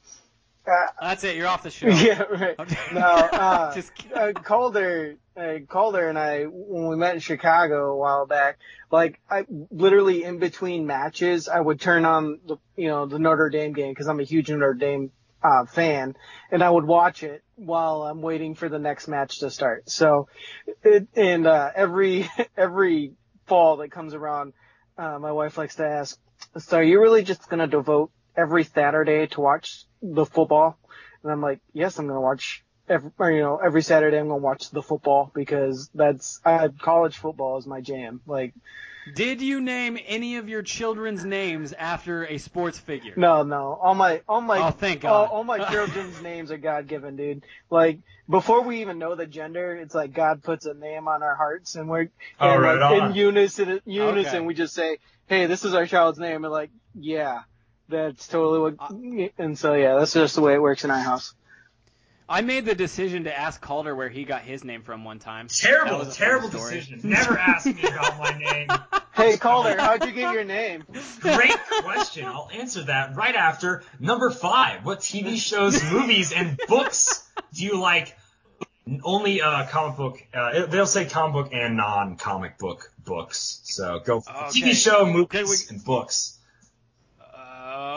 [0.70, 1.36] uh, That's it.
[1.36, 1.88] You're off the show.
[1.88, 2.58] yeah, right.
[2.92, 7.96] No, uh, Just uh, Calder, uh, Calder and I, when we met in Chicago a
[7.96, 8.58] while back,
[8.90, 13.50] like I literally in between matches, I would turn on the, you know, the Notre
[13.50, 15.10] Dame game because I'm a huge Notre Dame
[15.42, 16.16] uh, fan,
[16.50, 19.88] and I would watch it while I'm waiting for the next match to start.
[19.88, 20.28] So,
[20.82, 23.12] it, and uh, every every
[23.46, 24.52] fall that comes around,
[24.98, 26.18] uh, my wife likes to ask,
[26.58, 30.78] "So are you really just gonna devote every Saturday to watch the football?"
[31.22, 34.38] And I'm like, "Yes, I'm gonna watch." Every, or, you know, every Saturday I'm gonna
[34.40, 38.20] watch the football because that's uh, college football is my jam.
[38.26, 38.52] Like,
[39.14, 43.14] Did you name any of your children's names after a sports figure?
[43.16, 43.78] No, no.
[43.80, 45.28] All my, all my, Oh, thank God.
[45.30, 47.44] all my children's names are God given, dude.
[47.70, 51.36] Like before we even know the gender, it's like God puts a name on our
[51.36, 52.08] hearts, and we're
[52.40, 53.80] Oh, and right like, in unison.
[53.84, 54.46] Unison, Okay.
[54.46, 57.42] we just say, "Hey, this is our child's name," and like, yeah,
[57.90, 59.32] that's totally Uh, what.
[59.38, 61.34] And so yeah, that's just the way it works in our house.
[62.28, 65.48] I made the decision to ask Calder where he got his name from one time.
[65.48, 67.00] Terrible, was a fun terrible decision.
[67.02, 68.68] Never ask me about my name.
[69.12, 70.82] Hey, Calder, how'd you get your name?
[71.20, 72.24] Great question.
[72.24, 74.86] I'll answer that right after number five.
[74.86, 78.16] What TV shows, movies, and books do you like?
[79.04, 80.22] Only uh, comic book.
[80.32, 83.60] Uh, they'll say comic book and non-comic book books.
[83.64, 84.36] So go for it.
[84.56, 84.60] Okay.
[84.70, 86.38] TV show, movies, Okay, we- and books.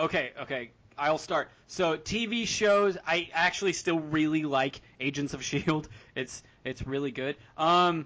[0.04, 0.72] Okay, okay.
[0.98, 1.50] I'll start.
[1.68, 5.88] So TV shows, I actually still really like Agents of Shield.
[6.16, 7.38] It's it's really good.
[7.58, 8.06] Um,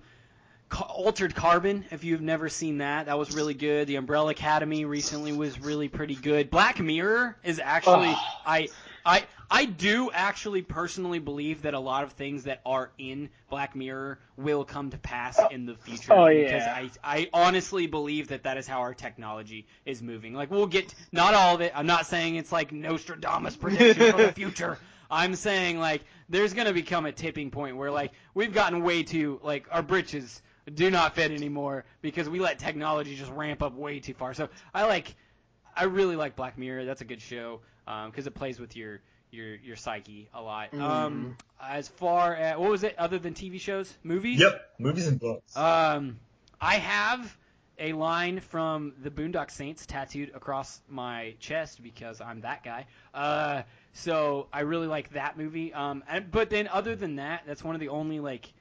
[0.80, 3.88] Altered Carbon, if you've never seen that, that was really good.
[3.88, 6.50] The Umbrella Academy recently was really pretty good.
[6.50, 8.42] Black Mirror is actually Oh.
[8.46, 8.68] I
[9.06, 13.76] I I do actually personally believe that a lot of things that are in Black
[13.76, 16.14] Mirror will come to pass in the future.
[16.14, 16.90] Oh, Because yeah.
[17.04, 20.34] I I honestly believe that that is how our technology is moving.
[20.34, 21.72] Like we'll get not all of it.
[21.76, 24.78] I'm not saying it's like Nostradamus prediction for the future.
[25.10, 29.40] I'm saying like there's gonna become a tipping point where like we've gotten way too
[29.44, 30.42] like our britches
[30.74, 34.34] do not fit anymore because we let technology just ramp up way too far.
[34.34, 35.16] So I like
[35.76, 36.84] I really like Black Mirror.
[36.86, 39.00] That's a good show um, because it plays with your
[39.32, 40.74] your your psyche a lot.
[40.74, 44.40] Um, as far as what was it other than TV shows, movies?
[44.40, 45.56] Yep, movies and books.
[45.56, 46.20] Um,
[46.60, 47.38] I have
[47.80, 52.88] a line from the Boondock Saints tattooed across my chest because I'm that guy.
[53.14, 53.64] Uh,
[53.94, 55.74] so I really like that movie.
[55.74, 58.52] Um, and, but then other than that, that's one of the only like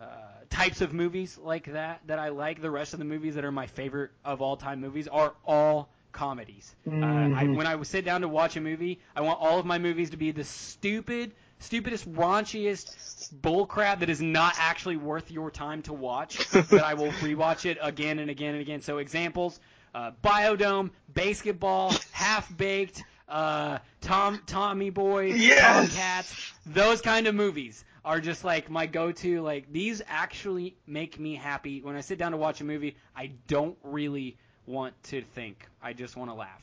[0.00, 0.04] uh,
[0.50, 2.60] types of movies like that that I like.
[2.60, 5.88] The rest of the movies that are my favorite of all time movies are all
[6.18, 6.74] comedies.
[6.84, 9.78] Uh, I, when I sit down to watch a movie, I want all of my
[9.78, 15.80] movies to be the stupid, stupidest, raunchiest bullcrap that is not actually worth your time
[15.82, 16.50] to watch.
[16.52, 18.82] but I will rewatch it again and again and again.
[18.82, 19.60] So examples:
[19.94, 25.60] uh, Biodome, BASEketball, Half Baked, uh, Tom Tommy Boy, Yes!
[25.88, 26.52] Tomcats.
[26.66, 29.40] Those kind of movies are just like my go-to.
[29.40, 32.96] Like these actually make me happy when I sit down to watch a movie.
[33.14, 34.36] I don't really
[34.68, 35.66] want to think.
[35.82, 36.62] I just want to laugh.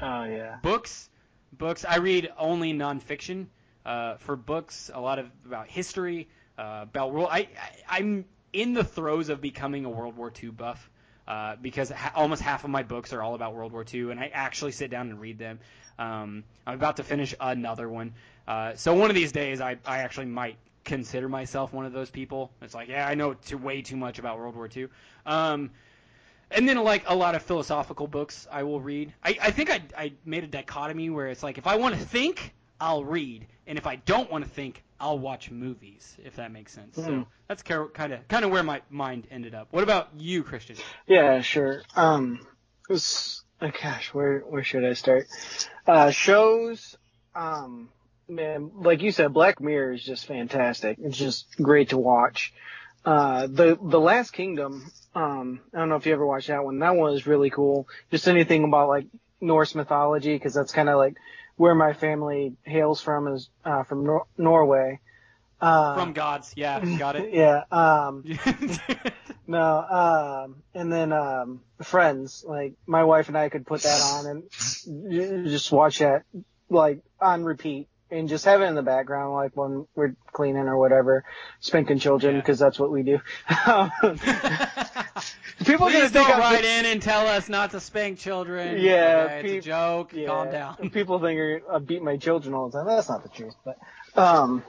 [0.00, 0.56] Oh yeah.
[0.62, 1.08] Books,
[1.52, 1.84] books.
[1.88, 3.46] I read only nonfiction.
[3.84, 6.28] Uh, for books, a lot of about history,
[6.58, 7.28] uh, about world.
[7.30, 7.48] I, I
[7.98, 10.90] I'm in the throes of becoming a World War II buff.
[11.28, 14.18] Uh, because ha- almost half of my books are all about World War II, and
[14.18, 15.60] I actually sit down and read them.
[15.96, 18.14] Um, I'm about to finish another one,
[18.48, 22.10] uh, so one of these days I, I actually might consider myself one of those
[22.10, 22.50] people.
[22.62, 24.88] It's like, yeah, I know too, way too much about World War II.
[25.24, 25.70] Um,
[26.50, 29.12] and then like a lot of philosophical books I will read.
[29.24, 32.00] I, I think I, I made a dichotomy where it's like if I want to
[32.00, 36.16] think, I'll read, and if I don't want to think, I'll watch movies.
[36.24, 36.96] If that makes sense.
[36.96, 37.26] So Mm.
[37.48, 39.68] that's kind of kind of where my mind ended up.
[39.70, 40.76] What about you, Christian?
[41.06, 41.82] Yeah, sure.
[41.96, 42.46] Um,
[42.88, 45.26] this, oh gosh, where where should I start?
[45.86, 46.96] Uh, shows.
[47.34, 47.88] Um,
[48.28, 50.98] man, like you said, Black Mirror is just fantastic.
[51.00, 52.52] It's just great to watch.
[53.04, 54.90] Uh, the the Last Kingdom.
[55.14, 56.78] Um, I don't know if you ever watched that one.
[56.78, 57.88] That one was really cool.
[58.10, 59.06] Just anything about like
[59.40, 61.16] Norse mythology because that's kind of like
[61.56, 65.00] where my family hails from is uh, from Nor- Norway.
[65.60, 67.34] Uh, From gods, yeah, got it.
[67.34, 67.64] yeah.
[67.70, 68.24] Um,
[69.46, 69.60] no.
[70.46, 72.44] Um, and then um, Friends.
[72.48, 76.22] Like my wife and I could put that on and just watch that
[76.70, 80.76] like on repeat and just have it in the background, like when we're cleaning or
[80.78, 81.24] whatever,
[81.60, 82.40] spanking children Yeah.
[82.40, 83.20] because that's what we do.
[85.64, 88.80] People are gonna Please think don't write in and tell us not to spank children.
[88.80, 90.12] Yeah, Okay, it's a joke.
[90.12, 90.90] Yeah, Calm down.
[90.90, 92.86] People think I beat my children all the time.
[92.86, 93.78] That's not the truth, but
[94.14, 94.62] um,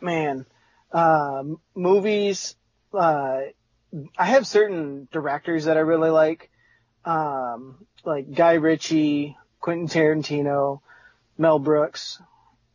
[0.00, 0.46] man,
[0.92, 2.54] um, movies.
[2.92, 3.40] Uh,
[4.16, 6.50] I have certain directors that I really like,
[7.04, 10.80] um, like Guy Ritchie, Quentin Tarantino,
[11.38, 12.20] Mel Brooks.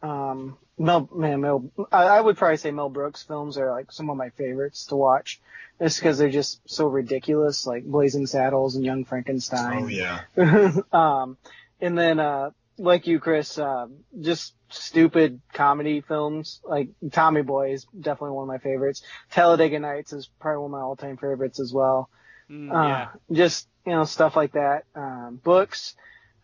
[0.02, 1.72] Um, Mel, man, Mel.
[1.92, 4.96] I, I would probably say Mel Brooks films are like some of my favorites to
[4.96, 5.42] watch,
[5.82, 10.22] just because they're just so ridiculous, like Blazing Saddles and Young Frankenstein Oh yeah.
[10.92, 11.38] um,
[11.82, 13.88] and then, uh, like you, Chris, uh,
[14.22, 16.62] just stupid comedy films.
[16.64, 19.02] Like Tommy Boy is definitely one of my favorites.
[19.32, 22.10] Talladega Nights is probably one of my all-time favorites as well.
[22.52, 23.08] Mm, Uh, yeah.
[23.32, 24.84] just, you know, stuff like that.
[24.96, 25.96] Um, books.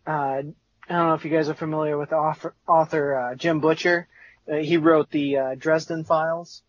[0.07, 0.43] Uh, I
[0.89, 4.07] don't know if you guys are familiar with author, author uh, Jim Butcher.
[4.51, 6.63] Uh, he wrote the uh, Dresden Files.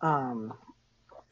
[0.00, 0.54] Um,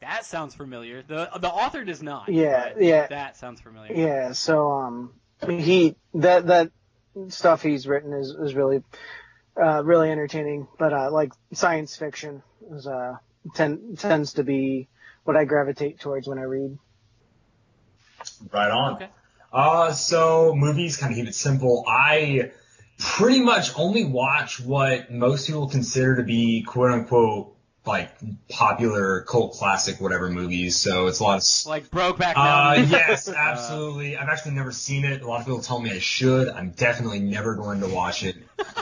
[0.01, 1.03] That sounds familiar.
[1.03, 2.29] The the author does not.
[2.29, 3.07] Yeah, yeah.
[3.07, 3.93] That sounds familiar.
[3.93, 5.13] Yeah, so um,
[5.47, 6.71] he that that
[7.29, 8.83] stuff he's written is is really
[9.61, 10.67] uh, really entertaining.
[10.77, 13.17] But uh, like science fiction is uh
[13.55, 14.87] ten, tends to be
[15.23, 16.77] what I gravitate towards when I read.
[18.51, 18.95] Right on.
[18.95, 19.09] Okay.
[19.51, 21.85] Uh, so movies kind of keep it simple.
[21.87, 22.51] I
[22.97, 27.51] pretty much only watch what most people consider to be quote unquote
[27.85, 28.09] like
[28.49, 30.75] popular cult classic whatever movies.
[30.75, 32.89] So it's a lot of Like Brokeback uh, Mountain.
[32.89, 34.17] yes, absolutely.
[34.17, 35.21] I've actually never seen it.
[35.21, 36.49] A lot of people tell me I should.
[36.49, 38.37] I'm definitely never going to watch it.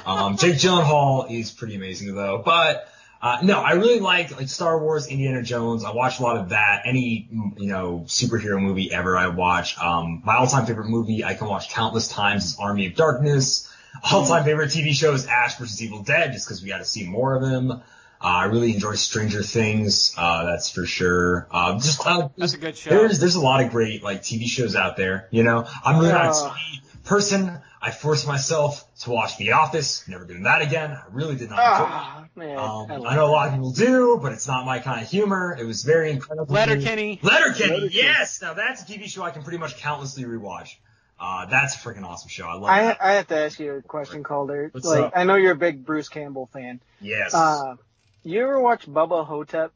[0.05, 2.41] Um, Jake Gyllenhaal is pretty amazing though.
[2.45, 2.87] But
[3.21, 5.83] uh, no, I really like like Star Wars, Indiana Jones.
[5.83, 6.83] I watch a lot of that.
[6.85, 7.27] Any
[7.57, 9.77] you know superhero movie ever I watch.
[9.79, 13.69] Um, my all-time favorite movie I can watch countless times is Army of Darkness.
[14.11, 17.05] All-time favorite TV show is Ash vs Evil Dead, just because we got to see
[17.07, 17.71] more of him.
[17.71, 17.79] Uh,
[18.21, 20.15] I really enjoy Stranger Things.
[20.17, 21.47] Uh, that's for sure.
[21.51, 22.89] Uh, just uh, That's a good show.
[22.89, 25.27] there's there's a lot of great like TV shows out there.
[25.31, 26.29] You know, I'm really not a.
[26.31, 27.51] TV person.
[27.81, 30.07] I forced myself to watch The Office.
[30.07, 30.91] Never doing that again.
[30.91, 31.59] I really did not.
[31.59, 31.89] enjoy it.
[31.91, 34.79] Ah, man, Um, I, I know a lot of people do, but it's not my
[34.79, 35.53] kind of humor.
[35.59, 36.53] It was very incredible.
[36.53, 37.19] Letterkenny.
[37.21, 37.89] Letterkenny, Letterkenny.
[37.91, 38.41] yes.
[38.41, 40.75] Now that's a TV show I can pretty much countlessly rewatch.
[41.25, 42.45] Uh, that's a freaking awesome show.
[42.45, 42.97] I love I that.
[43.01, 44.67] I have to ask you a question, Calder.
[44.73, 45.13] What's like up?
[45.15, 46.81] I know you're a big Bruce Campbell fan.
[46.99, 47.33] Yes.
[47.33, 47.77] Uh,
[48.25, 49.71] you ever watch Bubba Ho-Tep?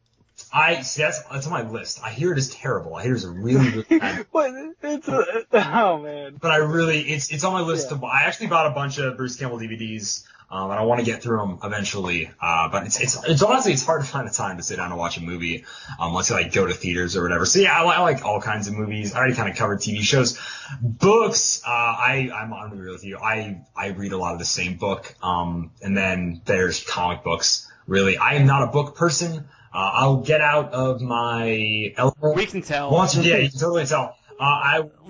[0.54, 2.02] I see that's that's on my list.
[2.04, 2.96] I hear it is terrible.
[2.96, 4.26] I hear it's a really really bad.
[4.32, 4.52] what?
[4.84, 6.38] It's a, oh man.
[6.40, 7.98] But I really, it's it's on my list Yeah.
[7.98, 8.06] to.
[8.06, 11.22] I actually bought a bunch of Bruce Campbell DVDs, um, and I want to get
[11.22, 12.30] through them eventually.
[12.42, 14.92] Uh, but it's it's it's honestly it's hard to find the time to sit down
[14.92, 15.66] and watch a movie,
[16.00, 17.46] um, unless you like go to theaters or whatever.
[17.46, 19.14] So yeah, I, I like all kinds of movies.
[19.14, 20.40] I already kind of covered TV shows,
[20.82, 21.62] books.
[21.66, 23.18] Uh, I I'm on the real with you.
[23.18, 25.14] I I read a lot of the same book.
[25.22, 27.70] Um, and then there's comic books.
[27.86, 29.46] Really, I am not a book person.
[29.74, 32.90] Uh, I'll get out of my element We can tell.
[32.90, 34.18] once, yeah, you can totally tell.
[34.40, 34.84] Uh, I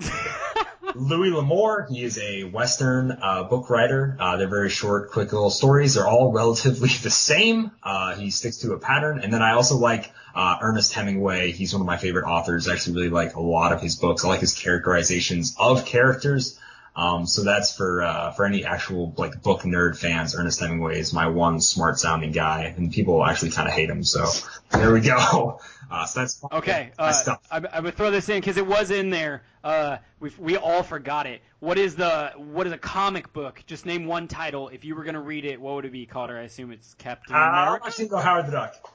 [0.98, 4.16] Louis L'Amour, he is a Western uh, book writer.
[4.18, 5.94] Uh, they're very short, quick little stories.
[5.94, 7.70] They're all relatively the same.
[7.82, 9.20] Uh, he sticks to a pattern.
[9.20, 11.52] And then I also like uh, Ernest Hemingway.
[11.52, 12.68] He's one of my favorite authors.
[12.68, 14.24] I actually really like a lot of his books.
[14.24, 16.58] I like his characterizations of characters.
[16.96, 20.34] Um, so that's for uh, for any actual like book nerd fans.
[20.34, 24.02] Ernest Hemingway is my one smart sounding guy, and people actually kind of hate him.
[24.02, 24.26] So
[24.72, 25.60] there we go.
[25.90, 27.40] Uh, so that's Okay, uh, stuff.
[27.50, 29.42] I, I would throw this in because it was in there.
[29.64, 31.40] Uh, we we all forgot it.
[31.60, 33.62] What is the what is a comic book?
[33.66, 34.68] Just name one title.
[34.68, 36.36] If you were gonna read it, what would it be, Calder?
[36.36, 37.86] I assume it's Captain Uh, I'll America.
[37.86, 38.94] actually go Howard the Duck.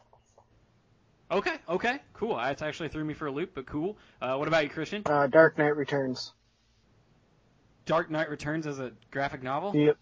[1.31, 2.35] Okay, okay, cool.
[2.35, 3.97] That actually threw me for a loop, but cool.
[4.21, 5.01] Uh, what about you, Christian?
[5.05, 6.33] Uh, Dark Knight Returns.
[7.85, 9.75] Dark Knight Returns as a graphic novel.
[9.75, 9.97] Yep.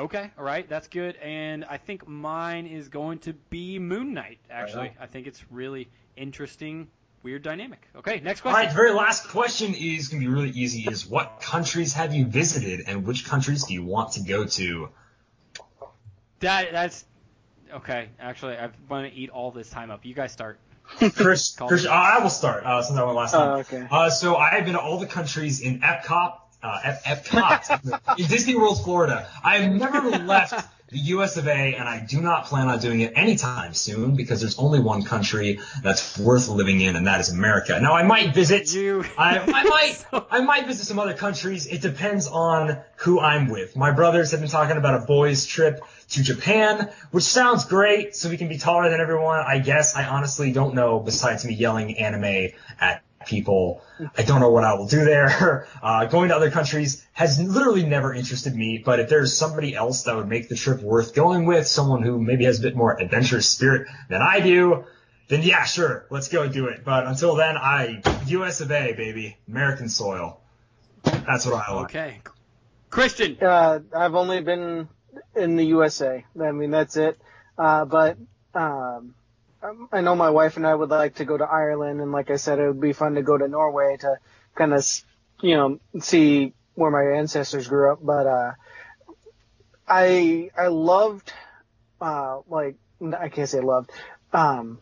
[0.00, 1.16] Okay, all right, that's good.
[1.16, 4.38] And I think mine is going to be Moon Knight.
[4.50, 6.88] Actually, Right I think it's really interesting,
[7.22, 7.86] weird dynamic.
[7.94, 8.58] Okay, next question.
[8.58, 10.90] All right, very last question is going to be really easy.
[10.90, 14.88] Is what countries have you visited, and which countries do you want to go to?
[16.38, 17.04] That that's
[17.74, 18.08] okay.
[18.18, 20.06] Actually, I want to eat all this time up.
[20.06, 20.58] You guys start.
[21.14, 23.48] Chris, Chris uh, I will start uh, since I went last time.
[23.48, 23.86] Oh, okay.
[23.90, 28.26] Uh, so I have been to all the countries in Epcot, uh, Ep- Epcot, in
[28.26, 29.28] Disney World, Florida.
[29.44, 33.00] I have never left the US of A, and I do not plan on doing
[33.00, 37.28] it anytime soon because there's only one country that's worth living in, and that is
[37.30, 37.78] America.
[37.80, 41.66] Now I might visit, You- I, I might, I might visit some other countries.
[41.68, 43.76] It depends on who I'm with.
[43.76, 45.80] My brothers have been talking about a boys trip
[46.10, 49.38] to Japan, which sounds great, so we can be taller than everyone.
[49.46, 50.98] I guess I honestly don't know.
[50.98, 52.48] Besides me yelling anime
[52.80, 53.82] at people,
[54.16, 55.66] I don't know what I will do there.
[55.82, 60.02] Uh, going to other countries has literally never interested me, but if there's somebody else
[60.02, 63.00] that would make the trip worth going with, someone who maybe has a bit more
[63.00, 64.84] adventurous spirit than I do,
[65.28, 66.84] then yeah, sure, let's go do it.
[66.84, 70.40] But until then, I, US of A, baby, American soil.
[71.02, 71.84] That's what I like.
[71.86, 72.20] Okay.
[72.90, 73.38] Christian.
[73.40, 74.88] Uh, I've only been
[75.34, 76.24] in the USA.
[76.40, 77.18] I mean, that's it.
[77.56, 78.18] Uh, but
[78.54, 79.14] um,
[79.92, 82.36] I know my wife and I would like to go to Ireland, and like I
[82.36, 84.16] said, it would be fun to go to Norway to
[84.54, 84.86] kind of,
[85.42, 87.98] you know, see where my ancestors grew up.
[88.02, 88.52] But uh,
[89.86, 91.32] I I loved,
[92.00, 92.76] uh, like
[93.18, 93.90] I can't say loved.
[94.32, 94.78] Um,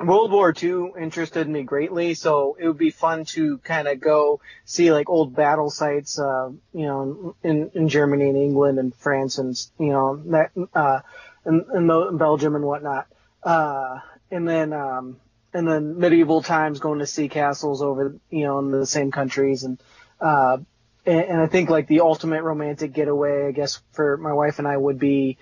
[0.00, 4.40] World War II interested me greatly, so it would be fun to kind of go
[4.64, 9.36] see like old battle sites, uh, you know, in, in Germany and England and France
[9.36, 11.00] and, you know, that, uh,
[11.44, 13.06] and Belgium and whatnot.
[13.42, 13.98] Uh,
[14.32, 15.18] and then, um,
[15.54, 19.62] and then medieval times going to see castles over, you know, in the same countries
[19.62, 19.80] and,
[20.20, 20.56] uh,
[21.04, 24.66] and, and I think like the ultimate romantic getaway, I guess, for my wife and
[24.66, 25.36] I would be,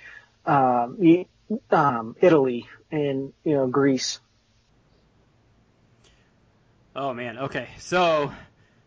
[0.44, 0.98] um,
[1.70, 4.20] um, Italy and, you know, Greece.
[6.96, 7.38] Oh man.
[7.38, 7.68] Okay.
[7.78, 8.32] So,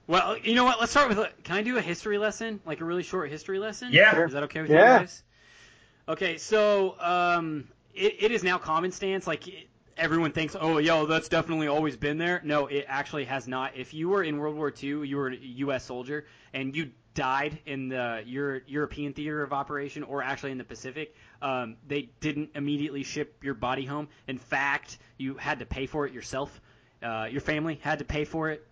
[0.07, 0.79] well, you know what?
[0.79, 1.25] Let's start with.
[1.43, 3.93] Can I do a history lesson, like a really short history lesson?
[3.93, 4.25] Yeah.
[4.25, 4.95] Is that okay with Yeah.
[4.95, 5.23] you guys?
[6.09, 6.37] Okay.
[6.37, 9.25] So, um, it, it is now common stance.
[9.25, 12.41] Like it, everyone thinks, oh, yo, that's definitely always been there.
[12.43, 13.75] No, it actually has not.
[13.75, 15.83] If you were in World War II, you were a U.S.
[15.83, 20.63] soldier, and you died in the Euro- European theater of operation, or actually in the
[20.63, 24.07] Pacific, um, they didn't immediately ship your body home.
[24.27, 26.61] In fact, you had to pay for it yourself.
[27.01, 28.65] Uh, your family had to pay for it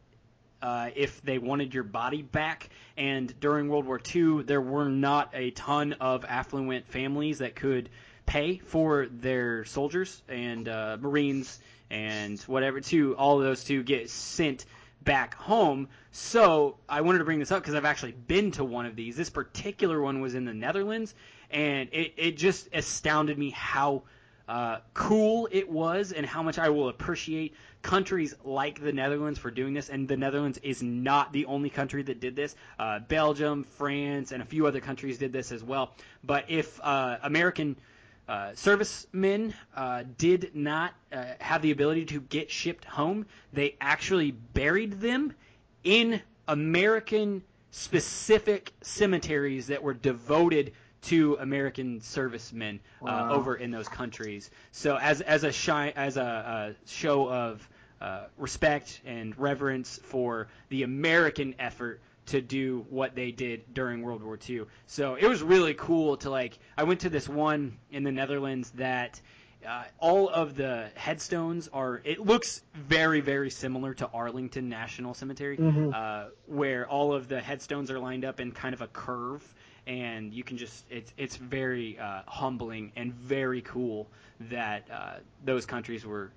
[0.61, 2.69] uh, if they wanted your body back.
[2.97, 7.89] And during World War II, there were not a ton of affluent families that could
[8.25, 14.09] pay for their soldiers and uh, Marines and whatever to all of those to get
[14.09, 14.65] sent
[15.03, 15.87] back home.
[16.11, 19.15] So I wanted to bring this up because I've actually been to one of these.
[19.15, 21.15] This particular one was in the Netherlands,
[21.49, 24.03] and it, it just astounded me how
[24.47, 29.49] uh, cool it was and how much I will appreciate countries like the Netherlands for
[29.49, 29.89] doing this.
[29.89, 32.55] And the Netherlands is not the only country that did this.
[32.77, 35.93] Uh, Belgium, France, and a few other countries did this as well.
[36.23, 37.77] But if uh, American
[38.31, 44.31] uh, servicemen uh, did not uh, have the ability to get shipped home, they actually
[44.31, 45.33] buried them
[45.83, 50.71] in American specific cemeteries that were devoted
[51.01, 53.29] to American servicemen uh, Wow.
[53.31, 54.49] over in those countries.
[54.71, 57.67] So as as a shi- as a, uh show of
[57.99, 61.99] uh, respect and reverence for the American effort
[62.31, 64.63] to do what they did during World War II.
[64.87, 66.57] So it was really cool to like.
[66.77, 69.21] I went to this one in the Netherlands that
[69.67, 72.01] uh, all of the headstones are.
[72.03, 75.57] It looks very very similar to Arlington National Cemetery,
[75.93, 79.43] uh, where all of the headstones are lined up in kind of a curve.
[79.87, 84.07] And you can just, it's, it's very uh, humbling and very cool
[84.51, 85.13] that uh,
[85.43, 86.31] those countries were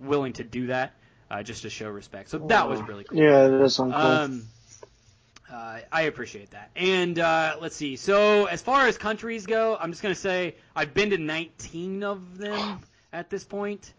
[0.00, 0.94] willing to do that
[1.30, 2.30] uh, just to show respect.
[2.30, 3.18] So that was really cool.
[3.18, 3.92] Yeah, that is cool.
[3.92, 4.48] Um,
[5.52, 6.70] uh, I appreciate that.
[6.76, 7.96] And uh, let's see.
[7.96, 12.38] So as far as countries go, I'm just gonna say I've been to 19 of
[12.38, 12.80] them
[13.12, 13.94] at this point.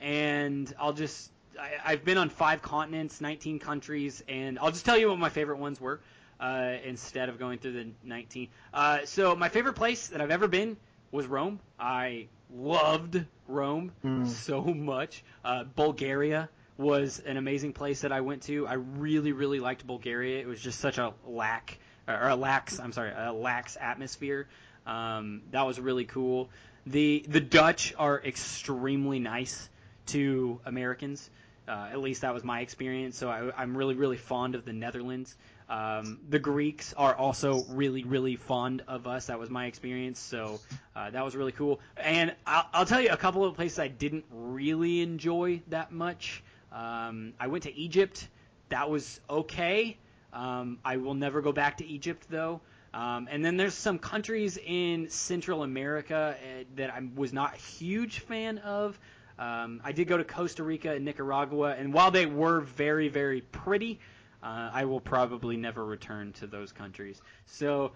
[0.00, 1.30] and I'll just
[1.60, 5.28] I, I've been on five continents, 19 countries, and I'll just tell you what my
[5.28, 6.00] favorite ones were
[6.40, 8.48] uh, instead of going through the 19.
[8.72, 10.76] Uh, so my favorite place that I've ever been
[11.10, 11.60] was Rome.
[11.78, 13.92] I loved Rome
[14.26, 15.22] so much.
[15.44, 16.48] Uh, Bulgaria
[16.82, 18.66] was an amazing place that I went to.
[18.66, 20.40] I really, really liked Bulgaria.
[20.40, 22.78] It was just such a lack or a lax.
[22.78, 24.48] I'm sorry, a lax atmosphere.
[24.86, 26.50] Um, that was really cool.
[26.86, 29.68] The the Dutch are extremely nice
[30.06, 31.30] to Americans.
[31.68, 33.16] Uh, at least that was my experience.
[33.16, 35.36] So I, I'm really, really fond of the Netherlands.
[35.70, 39.26] Um, the Greeks are also really, really fond of us.
[39.26, 40.18] That was my experience.
[40.18, 40.58] So
[40.96, 41.80] uh, that was really cool.
[41.96, 46.42] And I'll, I'll tell you a couple of places I didn't really enjoy that much.
[46.72, 48.28] Um, I went to Egypt.
[48.68, 49.96] That was okay.
[50.32, 52.60] Um, I will never go back to Egypt though.
[52.94, 57.56] Um, and then there's some countries in Central America uh, that I was not a
[57.56, 58.98] huge fan of.
[59.38, 63.40] Um, I did go to Costa Rica and Nicaragua, and while they were very, very
[63.40, 63.98] pretty,
[64.42, 67.20] uh, I will probably never return to those countries.
[67.46, 67.92] So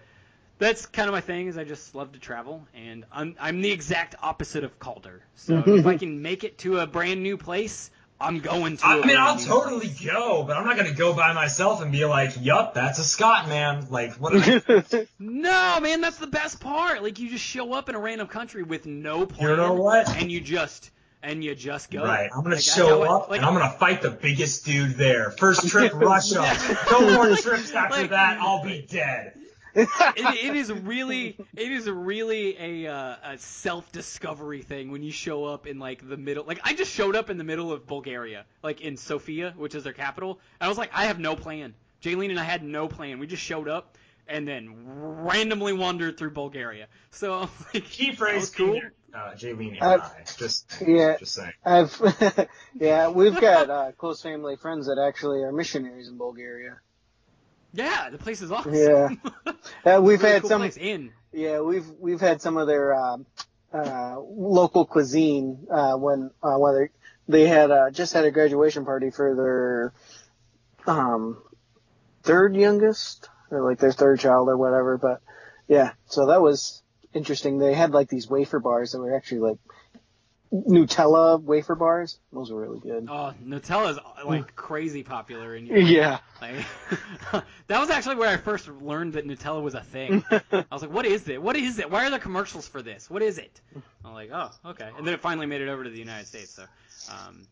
[0.57, 1.47] that's kind of my thing.
[1.47, 5.21] Is I just love to travel, and I'm I'm the exact opposite of Calder.
[5.35, 8.85] So if I can make it to a brand new place, I'm going to.
[8.85, 12.33] I mean, I'll totally go, but I'm not gonna go by myself and be like,
[12.41, 14.33] "Yup, that's a Scott man." Like, what?
[15.19, 17.03] No, man, that's the best part.
[17.03, 19.49] Like you just show up in a random country with no plan.
[19.51, 20.09] You know what?
[20.17, 20.89] And you just
[21.21, 22.03] and you just go.
[22.03, 24.65] Right, I'm gonna Like, show how I- up like, and I'm gonna fight the biggest
[24.65, 25.31] dude there.
[25.31, 26.41] First trip, Russia.
[26.41, 26.75] Yeah.
[26.91, 28.39] No more trips after Like- that.
[28.41, 29.33] I'll be dead.
[29.75, 29.87] It,
[30.17, 35.45] it is really it is really a, uh, a self discovery thing when you show
[35.45, 38.45] up in like the middle like I just showed up in the middle of Bulgaria
[38.63, 41.73] like in Sofia which is their capital and I was like I have no plan
[42.01, 46.31] Jaylene and I had no plan we just showed up and then randomly wandered through
[46.31, 48.79] Bulgaria so I'm like Key phrase, cool
[49.13, 50.23] uh, Jaylene and Uh, I.
[50.37, 51.17] Just, yeah.
[51.17, 51.53] just saying.
[51.65, 56.79] I've, yeah, we've got uh, close family friends that actually are missionaries in Bulgaria.
[57.73, 59.09] Yeah the place is awesome Yeah.
[59.85, 63.17] Uh, we've Really had cool some, in yeah, we've we've had some of their uh,
[63.73, 66.89] uh, local cuisine uh, when uh, when
[67.27, 69.35] they they had uh, just had a graduation party for
[70.87, 71.37] their um
[72.23, 74.97] third youngest or like their third child or whatever.
[74.97, 75.21] But
[75.67, 76.81] yeah, so that was
[77.13, 77.57] interesting.
[77.59, 79.57] They had like these wafer bars that were actually like
[80.53, 82.19] Nutella wafer bars.
[82.31, 83.07] Those were really good.
[83.09, 86.19] oh Nutella is like crazy popular in Europe Yeah.
[86.41, 86.55] Like,
[87.67, 90.23] that was actually where I first learned that Nutella was a thing.
[90.31, 91.41] I was like, what is it?
[91.41, 91.89] What is it?
[91.89, 93.09] Why are there commercials for this?
[93.09, 93.59] What is it?
[94.05, 94.89] I'm like, oh, okay.
[94.97, 96.53] And then it finally made it over to the United States.
[96.53, 96.63] So,
[97.11, 97.47] um,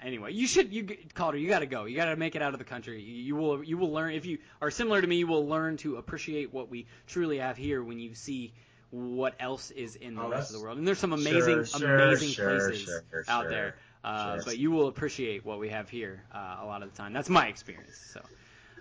[0.00, 1.84] anyway, you should, you Calder, you got to go.
[1.84, 3.02] You got to make it out of the country.
[3.02, 4.14] You, you will, you will learn.
[4.14, 7.56] If you are similar to me, you will learn to appreciate what we truly have
[7.56, 8.54] here when you see
[8.96, 10.78] what else is in the Oh, rest of the world.
[10.78, 13.76] And there's some amazing, Sure, sure, amazing sure, places out there.
[14.02, 14.38] Uh.
[14.44, 17.12] But you will appreciate what we have here uh, a lot of the time.
[17.12, 17.98] That's my experience.
[18.12, 18.20] So.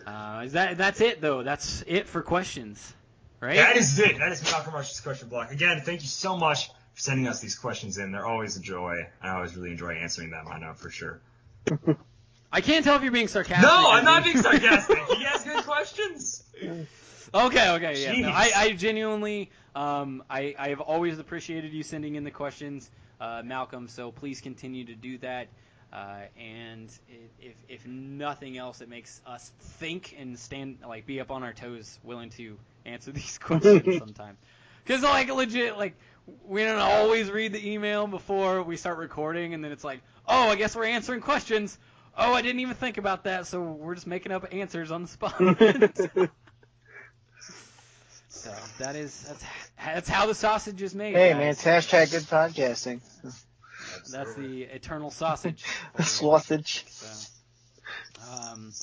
[0.06, 1.42] Uh, is that that's it though?
[1.42, 2.94] That's it for questions,
[3.42, 3.56] right?
[3.56, 4.20] That is it.
[4.20, 5.52] That is Malcolm Rush's question block.
[5.52, 8.12] Again, thank you so much for sending us these questions in.
[8.12, 9.08] They're always a joy.
[9.22, 10.46] I always really enjoy answering them.
[10.48, 11.22] I know for sure.
[12.52, 13.64] I can't tell if you're being sarcastic.
[13.68, 14.98] No, I'm not being- sarcastic.
[15.18, 16.44] He asked good questions.
[17.34, 18.28] Okay, okay, yeah.
[18.28, 22.90] No, I, I genuinely, um, I, I have always appreciated you sending in the questions,
[23.20, 23.88] uh, Malcolm.
[23.88, 25.48] So please continue to do that.
[25.94, 31.20] Uh, and i if, if nothing else, it makes us think and stand, like, be
[31.20, 34.38] up on our toes, willing to answer these questions sometimes.
[34.84, 35.96] Because, like, legit, like,
[36.46, 40.50] we don't always read the email before we start recording, and then it's like, oh,
[40.50, 41.78] I guess we're answering questions.
[42.18, 45.08] Oh, I didn't even think about that, so we're just making up answers on the
[45.08, 45.36] spot.
[48.36, 49.44] So that is that's
[49.78, 51.16] that's how the sausage is made.
[51.16, 51.38] Hey guys.
[51.38, 53.00] man, it's hashtag good podcasting.
[54.12, 55.64] that's the eternal sausage.
[55.96, 56.04] for.
[56.04, 56.86] Sausage.
[56.90, 57.30] So,
[58.32, 58.74] um,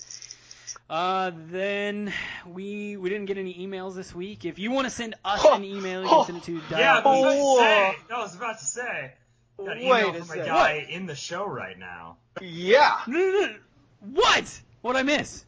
[0.88, 2.12] uh, then
[2.46, 4.44] we we didn't get any emails this week.
[4.44, 7.04] If you want to send us an email, you can send it to Yeah, I
[7.04, 7.96] was about to say.
[8.10, 9.12] No, I was about to say.
[9.58, 10.46] Got an email Wait a from a second.
[10.46, 12.16] guy in the show right now.
[12.40, 12.98] Yeah.
[14.00, 14.60] What?
[14.80, 15.44] What I miss?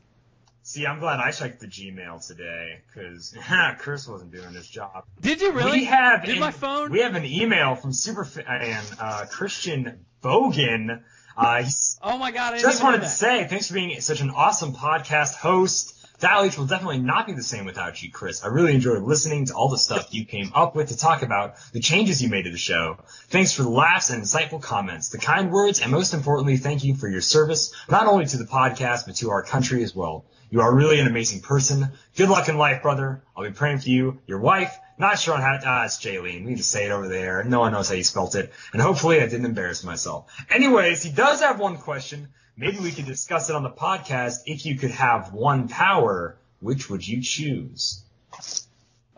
[0.66, 3.36] See, I'm glad I checked the Gmail today because
[3.78, 5.04] Chris wasn't doing his job.
[5.20, 5.80] Did you really?
[5.80, 6.90] We have Did an- my phone?
[6.90, 11.02] We have an email from Superfan uh, Christian Bogan.
[11.36, 11.64] Uh,
[12.02, 12.54] oh my god!
[12.54, 15.93] I just wanted to say thanks for being such an awesome podcast host.
[16.20, 18.44] Dial H will definitely not be the same without you, Chris.
[18.44, 21.56] I really enjoyed listening to all the stuff you came up with to talk about
[21.72, 22.98] the changes you made to the show.
[23.28, 26.94] Thanks for the laughs and insightful comments, the kind words, and most importantly, thank you
[26.94, 30.24] for your service, not only to the podcast, but to our country as well.
[30.50, 31.88] You are really an amazing person.
[32.16, 33.24] Good luck in life, brother.
[33.36, 34.78] I'll be praying for you, your wife.
[34.96, 36.44] Not sure on how to, ah, it's Jaylene.
[36.44, 37.42] We need to say it over there.
[37.42, 38.52] No one knows how you spelt it.
[38.72, 40.32] And hopefully I didn't embarrass myself.
[40.48, 42.28] Anyways, he does have one question.
[42.56, 44.42] Maybe we could discuss it on the podcast.
[44.46, 48.02] If you could have one power, which would you choose?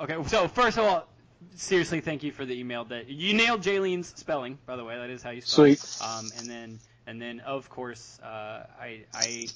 [0.00, 1.06] Okay, so first of all,
[1.54, 2.84] seriously, thank you for the email.
[2.84, 4.96] That you nailed Jaylene's spelling, by the way.
[4.96, 5.66] That is how you spell.
[5.66, 5.98] Sweet.
[6.02, 9.48] Um, and then and then of course, uh, I I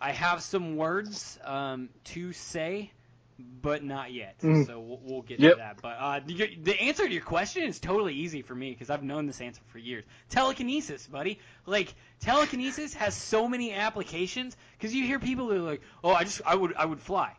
[0.00, 2.92] I have some words um, to say,
[3.38, 4.38] but not yet.
[4.40, 4.66] Mm.
[4.66, 5.52] So we'll, we'll get Yep.
[5.52, 5.82] to that.
[5.82, 9.02] But uh, the, the answer to your question is totally easy for me because I've
[9.02, 10.04] known this answer for years.
[10.30, 11.38] Telekinesis, buddy.
[11.66, 16.24] Like telekinesis has so many applications because you hear people who are like, "Oh, I
[16.24, 17.32] just I would I would fly."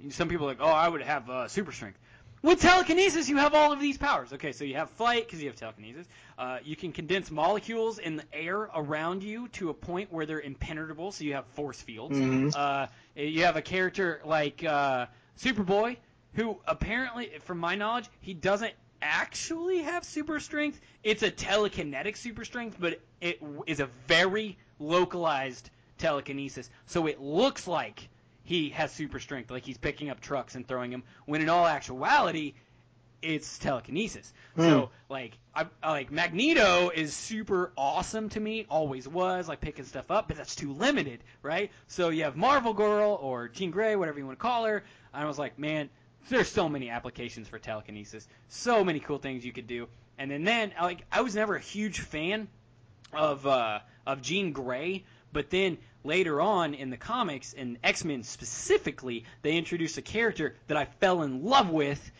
[0.00, 1.98] And Some people are like, "Oh, I would have uh, super strength."
[2.42, 4.30] With telekinesis, you have all of these powers.
[4.34, 6.06] Okay, so you have flight because you have telekinesis.
[6.36, 10.42] Uh, you can condense molecules in the air around you to a point where they're
[10.42, 12.18] impenetrable, so you have force fields.
[12.18, 12.54] Mhm.
[12.54, 15.06] Uh, you have a character like uh,
[15.38, 15.96] Superboy,
[16.34, 18.72] who apparently, from my knowledge, he doesn't
[19.02, 20.80] actually have super strength.
[21.02, 26.70] It's a telekinetic super strength, but it is a very localized telekinesis.
[26.86, 28.08] So it looks like
[28.42, 31.02] he has super strength, like he's picking up trucks and throwing them.
[31.26, 32.54] When in all actuality,
[33.24, 34.32] it's telekinesis.
[34.56, 39.84] So like I, I like Magneto is super awesome to me, always was, like picking
[39.84, 41.72] stuff up, but that's too limited, right?
[41.88, 44.84] So you have Marvel Girl or Jean Grey, whatever you want to call her.
[45.12, 45.90] I was like, man,
[46.28, 49.88] there's so many applications for telekinesis, so many cool things you could do.
[50.18, 52.46] And then then like I was never a huge fan
[53.12, 58.22] of uh, of Jean Grey, but then later on in the comics in X Men
[58.22, 62.12] specifically, they introduced a character that I fell in love with,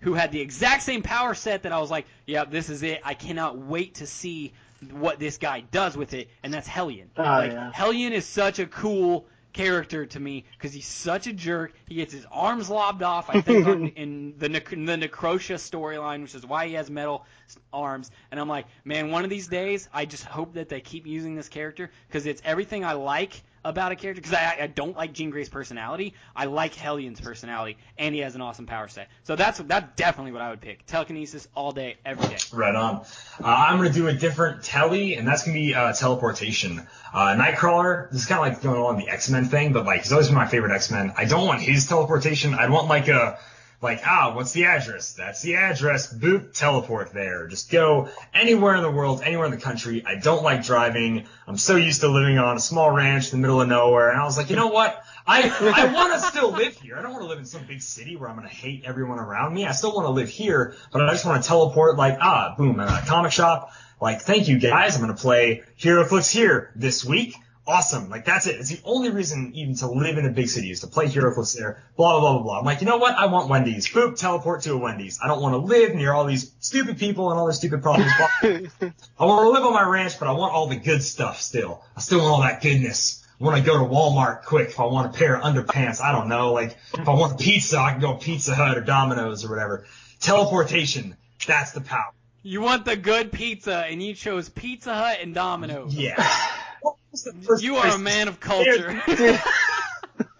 [0.00, 3.00] who had the exact same power set that I was like, yeah, this is it.
[3.04, 4.52] I cannot wait to see
[4.92, 7.10] what this guy does with it, and that's Hellion.
[7.16, 7.72] Oh, like yeah.
[7.72, 11.72] Hellion is such a cool character to me because he's such a jerk.
[11.88, 13.28] He gets his arms lobbed off.
[13.28, 17.26] I think on, in the Nec- the Necrosha storyline, which is why he has metal
[17.72, 18.10] arms.
[18.30, 21.34] And I'm like, man, one of these days, I just hope that they keep using
[21.34, 24.20] this character because it's everything I like about a character.
[24.20, 26.14] Because I, I don't like Jean Grey's personality.
[26.34, 29.08] I like Hellion's personality, and he has an awesome power set.
[29.24, 30.86] So that's that's definitely what I would pick.
[30.86, 32.38] Telekinesis all day, every day.
[32.52, 32.96] Right on.
[33.42, 36.86] Uh, I'm gonna do a different telly, and that's gonna be uh, teleportation.
[37.12, 38.10] Uh, Nightcrawler.
[38.10, 40.36] This is kind of like going on the X-Men thing, but like he's always been
[40.36, 41.12] my favorite X-Men.
[41.16, 42.54] I don't want his teleportation.
[42.54, 43.38] I'd want like a
[43.80, 45.12] like ah, what's the address?
[45.12, 46.12] That's the address.
[46.12, 47.46] Boop, teleport there.
[47.46, 50.04] Just go anywhere in the world, anywhere in the country.
[50.04, 51.26] I don't like driving.
[51.46, 54.20] I'm so used to living on a small ranch in the middle of nowhere, and
[54.20, 55.02] I was like, you know what?
[55.28, 56.96] I I want to still live here.
[56.96, 59.54] I don't want to live in some big city where I'm gonna hate everyone around
[59.54, 59.64] me.
[59.64, 61.96] I still want to live here, but I just want to teleport.
[61.96, 63.72] Like ah, boom, I'm at a comic shop.
[64.00, 64.96] Like thank you guys.
[64.96, 67.36] I'm gonna play HeroClix here this week.
[67.68, 68.08] Awesome.
[68.08, 68.58] Like that's it.
[68.58, 71.34] It's the only reason even to live in a big city is to play Hero
[71.34, 71.84] HeroClix there.
[71.98, 72.58] Blah blah blah blah blah.
[72.60, 73.14] I'm like, you know what?
[73.14, 73.86] I want Wendy's.
[73.86, 75.20] Boop, teleport to a Wendy's.
[75.22, 78.10] I don't want to live near all these stupid people and all their stupid problems.
[78.42, 81.84] I want to live on my ranch, but I want all the good stuff still.
[81.94, 83.22] I still want all that goodness.
[83.38, 86.00] I want to go to Walmart quick if I want a pair of underpants.
[86.00, 86.54] I don't know.
[86.54, 89.84] Like if I want a pizza, I can go Pizza Hut or Domino's or whatever.
[90.20, 91.18] Teleportation.
[91.46, 92.12] That's the power.
[92.42, 95.94] You want the good pizza, and you chose Pizza Hut and Domino's.
[95.94, 96.16] Yeah.
[97.10, 99.02] What was the first You are a man of culture.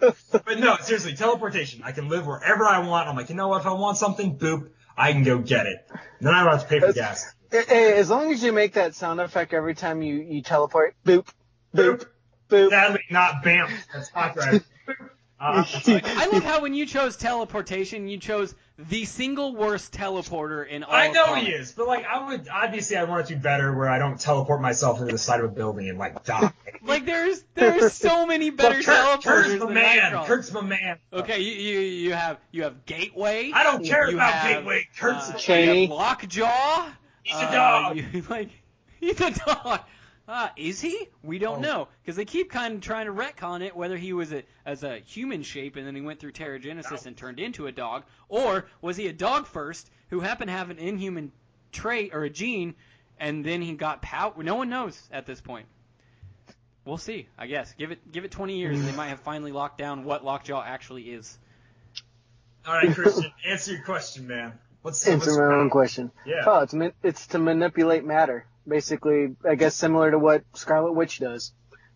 [0.00, 1.82] But no, seriously, teleportation.
[1.84, 3.08] I can live wherever I want.
[3.08, 3.60] I'm like, you know what?
[3.60, 5.88] If I want something, boop, I can go get it.
[6.20, 7.34] Then I don't have to pay for gas.
[7.52, 11.28] As long as you make that sound effect every time you, you teleport, boop,
[11.74, 12.06] boop,
[12.48, 12.70] boop.
[12.70, 13.70] Sadly, not BAM.
[13.92, 14.64] That's copyrighted.
[15.40, 20.84] Uh, I love how when you chose teleportation, you chose the single worst teleporter in
[20.84, 20.94] all.
[20.94, 21.10] Of them.
[21.10, 21.46] I know comics.
[21.46, 23.98] he is, but like I would obviously I want it to be better where I
[23.98, 26.52] don't teleport myself into the side of a building and like die.
[26.80, 30.12] Like there's there's so many better But Kurt, teleporters Kurt's my than man.
[30.12, 30.26] Nightcrawler.
[30.26, 30.98] Kurt's my man.
[31.12, 33.50] Okay, you, you you have you have Gateway.
[33.52, 34.88] I don't care you about have, Gateway.
[34.98, 35.82] Kurt's uh, a Cheney.
[35.82, 36.86] you have Lockjaw.
[37.24, 37.96] He's a Uh, dog.
[37.96, 38.50] you- like
[39.00, 39.80] he's a dog.
[40.28, 41.08] Uh, is he?
[41.22, 41.62] We don't Oh.
[41.62, 44.84] know because they keep kind of trying to retcon it whether he was a, as
[44.84, 48.66] a human shape and then he went through Terrigenesis and turned into a dog, or
[48.82, 51.32] was he a dog first who happened to have an inhuman
[51.72, 52.74] trait or a gene,
[53.18, 54.34] and then he got power?
[54.42, 55.66] No one knows at this point.
[56.84, 57.26] We'll see.
[57.38, 60.04] I guess give it give it 20 years and they might have finally locked down
[60.04, 61.38] what Lockjaw actually is.
[62.66, 64.58] All right, Christian, answer your question, man.
[64.82, 66.10] What's Answer what's my own question.
[66.26, 66.42] Yeah.
[66.46, 68.44] Oh, it's it's to manipulate matter.
[68.68, 71.52] Basically, I guess similar to what Scarlet Witch does.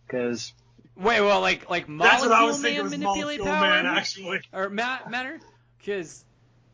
[0.07, 0.53] Because
[0.97, 3.83] Wait, well, like like That's molecule what I was man thinking was manipulate Molecule power
[3.83, 4.41] Man, actually.
[4.53, 5.41] or ma- matter?
[5.79, 6.25] Because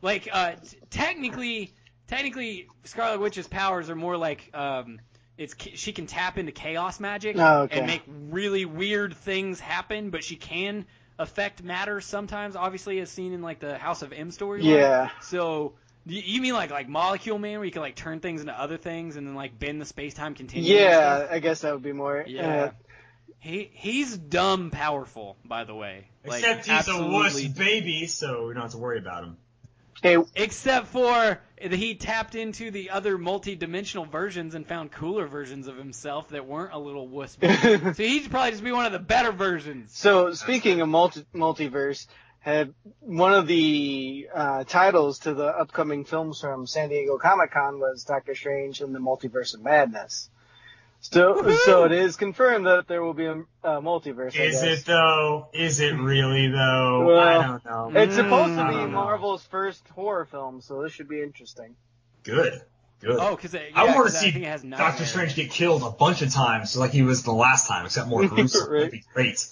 [0.03, 1.73] like uh, t- technically,
[2.09, 5.01] technically, Scarlet Witch's powers are more like um,
[5.37, 7.79] it's she can tap into chaos magic Oh, okay.
[7.79, 10.85] and make really weird things happen, but she can
[11.19, 12.57] affect matter sometimes.
[12.57, 14.65] Obviously, as seen in like the House of M storyline.
[14.65, 15.11] Yeah.
[15.23, 15.75] So.
[16.09, 18.77] You you mean like like Molecule Man, where you can like turn things into other
[18.79, 20.73] things and then like bend the space time continuum?
[20.73, 22.25] yeah, I guess that would be more.
[22.27, 22.65] Yeah.
[22.65, 22.71] Uh,
[23.41, 26.09] He he's dumb powerful, by the way.
[26.27, 29.37] Like, Except he's a wuss absolutely- baby, so we don't have to worry about him.
[30.03, 35.67] hey, Except for that he tapped into the other multi-dimensional versions and found cooler versions
[35.69, 37.37] of himself that weren't a little wuss.
[37.37, 37.55] baby.
[37.95, 39.97] so he'd probably just be one of the better versions.
[39.97, 42.07] So speaking of multi- multiverse,
[42.53, 47.79] had one of the uh, titles to the upcoming films from San Diego Comic Con
[47.79, 50.31] was Doctor Strange and the Multiverse of Madness.
[51.01, 54.37] So, so it is confirmed that there will be a, a multiverse.
[54.39, 54.81] I Is guess.
[54.81, 55.49] it though?
[55.53, 57.07] Is it really though?
[57.07, 58.01] Well, I don't know.
[58.01, 58.97] It's supposed Mm, to be don't know.
[59.05, 61.77] Marvel's first horror film, so this should be interesting.
[62.25, 62.61] Good.
[63.01, 63.17] Good.
[63.21, 65.05] Oh, because yeah, I want to 'cause see has Doctor.
[65.05, 68.27] Strange get killed a bunch of times, like he was the last time, except more
[68.27, 68.69] gruesome.
[68.69, 68.79] Right.
[68.79, 69.47] That'd be great.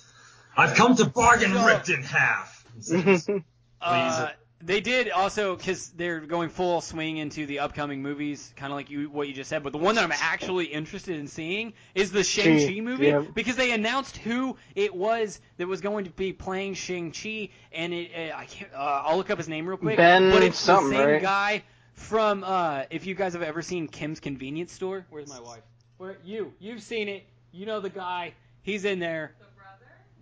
[0.56, 2.55] I've come to bargain So- ripped in half.
[2.76, 3.28] He says.
[3.80, 4.30] Uh,
[4.62, 8.88] They did also because they're going full swing into the upcoming movies, kind of like
[8.88, 9.62] you what you just said.
[9.62, 13.22] But the one that I'm actually interested in seeing is the Shang Chi movie yeah.
[13.34, 17.92] because they announced who it was that was going to be playing Shang Chi, and
[17.92, 18.72] it uh, I can't.
[18.72, 19.98] Uh, I'll look up his name real quick.
[19.98, 21.22] Ben but it's the something, same right?
[21.22, 21.62] guy
[21.92, 22.42] from.
[22.42, 25.62] Uh, if you guys have ever seen Kim's Convenience Store, where's my wife?
[25.98, 26.54] Where you?
[26.60, 27.24] You've seen it.
[27.52, 28.32] You know the guy.
[28.62, 29.34] He's in there.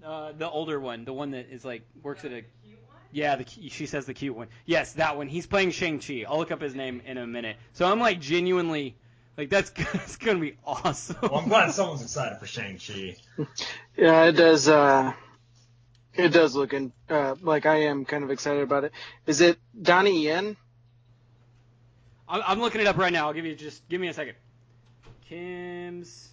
[0.05, 0.11] The?
[0.11, 2.97] Uh, the older one, the one that is like works at a The cute one?
[3.13, 4.49] yeah, the she says the cute one.
[4.67, 5.29] Yes, that one.
[5.29, 6.25] He's playing Shang Chi.
[6.29, 7.57] I'll look up his name in a minute.
[7.73, 8.97] So I'm like genuinely,
[9.39, 11.17] like that's that's gonna be awesome.
[11.23, 13.17] Well, I'm glad someone's excited for Shang Chi.
[13.97, 14.69] Yeah, it does.
[14.69, 15.13] Uh,
[16.15, 18.93] it does look in, uh, like I am kind of excited about it.
[19.27, 20.57] Is it Donnie Yen?
[22.29, 23.29] I'm, I'm looking it up right now.
[23.29, 24.35] I'll give you just give me a second.
[25.29, 26.29] Kim's.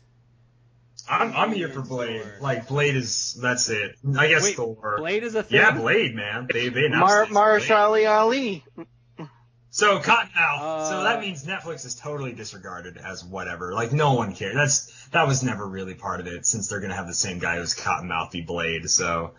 [1.09, 2.23] I'm I'm here for Blade.
[2.39, 3.95] Like Blade is that's it.
[4.17, 4.95] I guess Wait, Thor.
[4.97, 5.59] Blade is a thing.
[5.59, 6.47] Yeah, Blade, man.
[6.51, 7.61] They they announced Mar- it.
[7.61, 8.63] Mahershala Ali.
[9.73, 10.59] So Cottonmouth.
[10.59, 13.73] Uh, so that means Netflix is totally disregarded as whatever.
[13.73, 14.53] Like no one cares.
[14.53, 17.57] That's that was never really part of it since they're gonna have the same guy
[17.57, 18.89] who's Cottonmouth be Blade.
[18.89, 19.33] So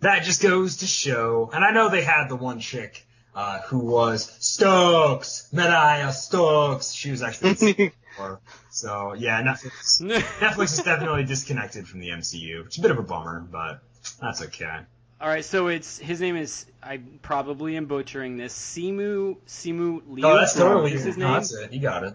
[0.00, 1.50] that just goes to show.
[1.52, 6.92] And I know they had the one chick uh, who was Stokes, Mariah Stokes.
[6.92, 8.40] She was actually before.
[8.70, 10.00] So yeah, Netflix.
[10.40, 12.66] Netflix is definitely disconnected from the MCU.
[12.66, 13.80] It's a bit of a bummer, but
[14.20, 14.80] that's okay.
[15.20, 18.54] All right, so it's his name is I probably am butchering this.
[18.54, 20.24] Simu Simu Liu.
[20.24, 21.32] Oh, that's totally is his name.
[21.32, 21.72] that's it.
[21.72, 22.14] You got it.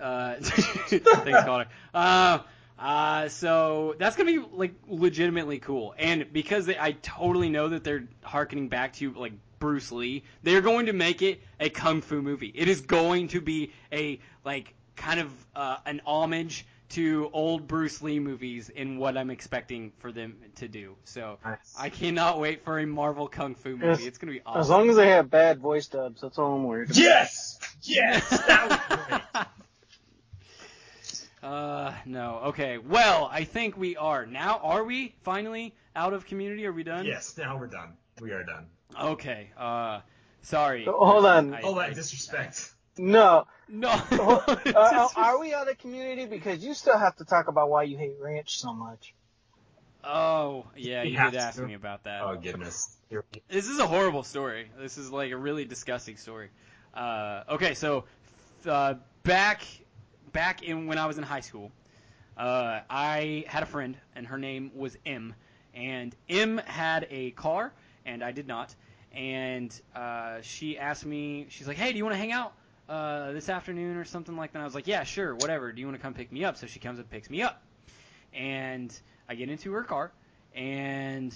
[0.00, 1.66] Uh, thanks, Connor.
[1.94, 2.38] Uh,
[2.78, 7.84] uh, so that's gonna be like legitimately cool, and because they, I totally know that
[7.84, 12.20] they're harkening back to like Bruce Lee, they're going to make it a kung fu
[12.20, 12.50] movie.
[12.52, 18.02] It is going to be a like kind of uh, an homage to old Bruce
[18.02, 20.94] Lee movies in what I'm expecting for them to do.
[21.04, 21.74] So Nice.
[21.78, 23.86] I cannot wait for a Marvel kung fu movie.
[23.86, 24.06] Yes.
[24.06, 24.60] It's gonna be awesome.
[24.60, 26.98] As long as they have bad voice dubs, that's all I'm worried about.
[26.98, 29.46] Yes, yes, that was great.
[31.42, 32.40] Uh, no.
[32.46, 32.78] Okay.
[32.78, 34.26] Well, I think we are.
[34.26, 36.64] Now, are we finally out of community?
[36.66, 37.04] Are we done?
[37.04, 37.94] Yes, now we're done.
[38.20, 38.66] We are done.
[39.00, 39.50] Okay.
[39.58, 40.02] Uh,
[40.42, 40.84] sorry.
[40.84, 41.52] Hold on.
[41.54, 42.72] I- All I- that disrespect.
[42.96, 43.46] No.
[43.72, 43.88] No.
[44.74, 46.26] Uh, are we out of community?
[46.26, 49.14] Because you still have to talk about why you hate ranch so much.
[50.04, 51.66] Oh, yeah, You you have did ask to.
[51.66, 52.22] me about that.
[52.22, 52.96] Oh goodness.
[53.48, 54.70] This is a horrible story.
[54.78, 56.50] This is like a really disgusting story.
[56.94, 58.04] Uh, okay, so
[58.66, 59.62] uh, back
[60.32, 61.70] back in when I was in high school,
[62.36, 65.34] uh, I had a friend, and her name was M.
[65.74, 67.72] And M had a car,
[68.04, 68.74] and I did not.
[69.12, 72.52] And uh, she asked me, she's like, "Hey, do you want to hang out
[72.88, 75.72] uh, this afternoon or something like that?" I was like, "Yeah, sure, whatever.
[75.72, 77.62] Do you want to come pick me up?" So she comes and picks me up,
[78.32, 78.92] and
[79.28, 80.12] I get into her car,
[80.54, 81.34] and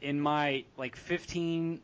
[0.00, 1.80] in my like 15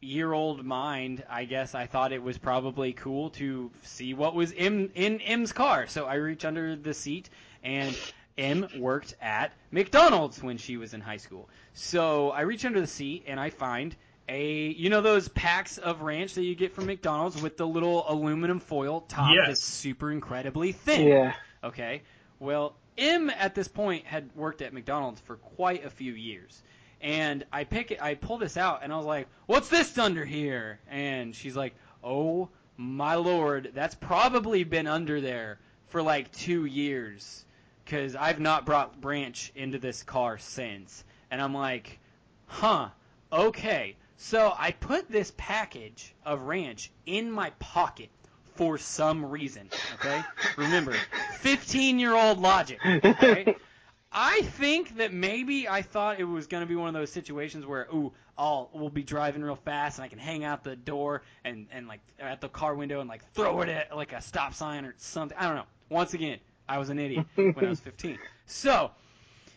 [0.00, 4.52] year old mind, I guess I thought it was probably cool to see what was
[4.52, 5.86] in in M's car.
[5.86, 7.30] So I reach under the seat
[7.62, 7.96] and
[8.38, 11.48] M worked at McDonald's when she was in high school.
[11.72, 13.96] So I reach under the seat and I find
[14.28, 18.04] a you know those packs of ranch that you get from McDonald's with the little
[18.08, 19.46] aluminum foil top Yes.
[19.46, 21.06] that's super incredibly thin.
[21.06, 21.32] Yeah.
[21.64, 22.02] Okay.
[22.38, 26.62] Well, M at this point had worked at McDonald's for quite a few years.
[27.00, 30.24] And I pick it I pull this out and I was like, "What's this under
[30.24, 36.64] here?" And she's like, "Oh my lord, that's probably been under there for like 2
[36.64, 37.44] years
[37.86, 41.98] cuz I've not brought Branch into this car since." And I'm like,
[42.46, 42.88] "Huh.
[43.32, 48.08] Okay." So I put this package of ranch in my pocket
[48.54, 49.68] for some reason.
[49.94, 50.22] Okay?
[50.56, 50.94] Remember,
[51.40, 52.80] 15 year old logic.
[52.84, 53.56] Okay?
[54.12, 57.66] I think that maybe I thought it was going to be one of those situations
[57.66, 61.22] where, ooh, I'll we'll be driving real fast and I can hang out the door
[61.44, 64.54] and and like at the car window and like throw it at like a stop
[64.54, 65.36] sign or something.
[65.38, 65.64] I don't know.
[65.88, 66.38] Once again,
[66.68, 68.18] I was an idiot when I was 15.
[68.46, 68.90] So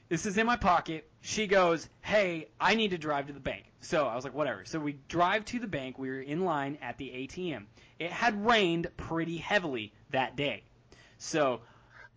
[0.08, 1.09] this is in my pocket.
[1.22, 4.66] She goes, "Hey, I need to drive to the bank." So I was like, "Whatever."
[4.66, 6.00] So we drive to the bank.
[6.00, 7.68] We were in line at the ATM.
[8.00, 10.64] It had rained pretty heavily that day.
[11.18, 11.62] So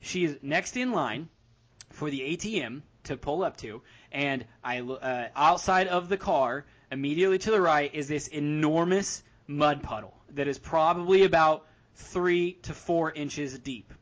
[0.00, 1.28] she's next in line
[1.90, 3.82] for the ATM to pull up to,
[4.12, 9.82] and I uh, outside of the car, immediately to the right, is this enormous mud
[9.82, 13.92] puddle that is probably about three to four inches deep.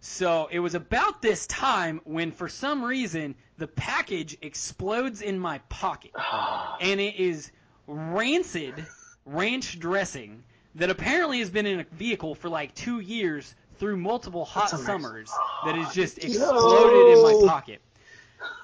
[0.00, 5.58] So it was about this time when, for some reason, the package explodes in my
[5.68, 6.12] pocket,
[6.80, 7.50] and it is
[7.86, 8.86] rancid
[9.24, 10.42] ranch dressing
[10.74, 15.30] that apparently has been in a vehicle for like two years through multiple hot summers
[15.64, 17.80] that has just exploded in my pocket.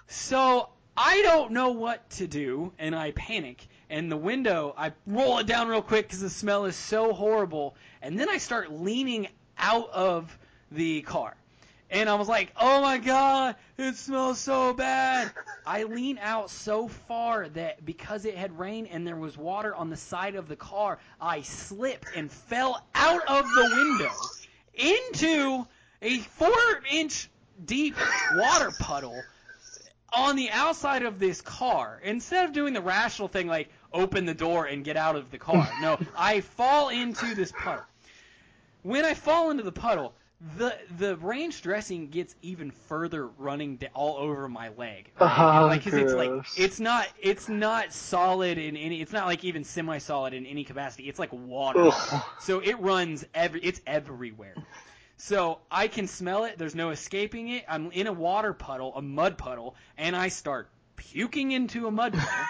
[0.06, 5.38] So I don't know what to do, and I panic, and the window, I roll
[5.38, 9.28] it down real quick because the smell is so horrible, and then I start leaning
[9.58, 10.38] out of
[10.74, 11.34] the car.
[11.92, 15.30] And I was like, oh my god, it smells so bad.
[15.66, 19.90] I lean out so far that because it had rained and there was water on
[19.90, 24.12] the side of the car, I slipped and fell out of the window
[24.74, 25.66] into
[26.00, 27.28] a four inch
[27.62, 27.94] deep
[28.36, 29.22] water puddle
[30.14, 32.00] on the outside of this car.
[32.02, 35.38] Instead of doing the rational thing like open the door and get out of the
[35.38, 37.84] car, no, I fall into this puddle.
[38.82, 40.14] When I fall into the puddle,
[40.58, 45.10] the the range dressing gets even further running da- all over my leg.
[45.20, 45.62] Ah, right?
[45.62, 49.44] Oh, like 'cause it's like it's not it's not solid in any it's not like
[49.44, 51.08] even semi solid in any capacity.
[51.08, 51.86] It's like water.
[51.86, 52.22] Ugh.
[52.40, 54.54] So it runs every it's everywhere.
[55.16, 56.58] So I can smell it.
[56.58, 57.64] There's no escaping it.
[57.68, 62.14] I'm in a water puddle, a mud puddle, and I start puking into a mud
[62.14, 62.48] puddle.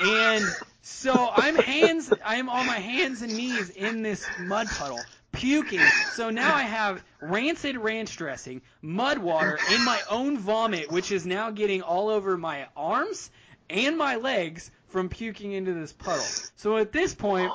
[0.00, 0.44] and
[0.82, 5.06] so I'm hands I'm on my hands and knees in this mud puddle
[5.40, 5.80] puking.
[6.12, 11.24] So now I have rancid ranch dressing, mud water, and my own vomit, which is
[11.24, 13.30] now getting all over my arms
[13.68, 16.24] and my legs from puking into this puddle.
[16.56, 17.52] So at this point,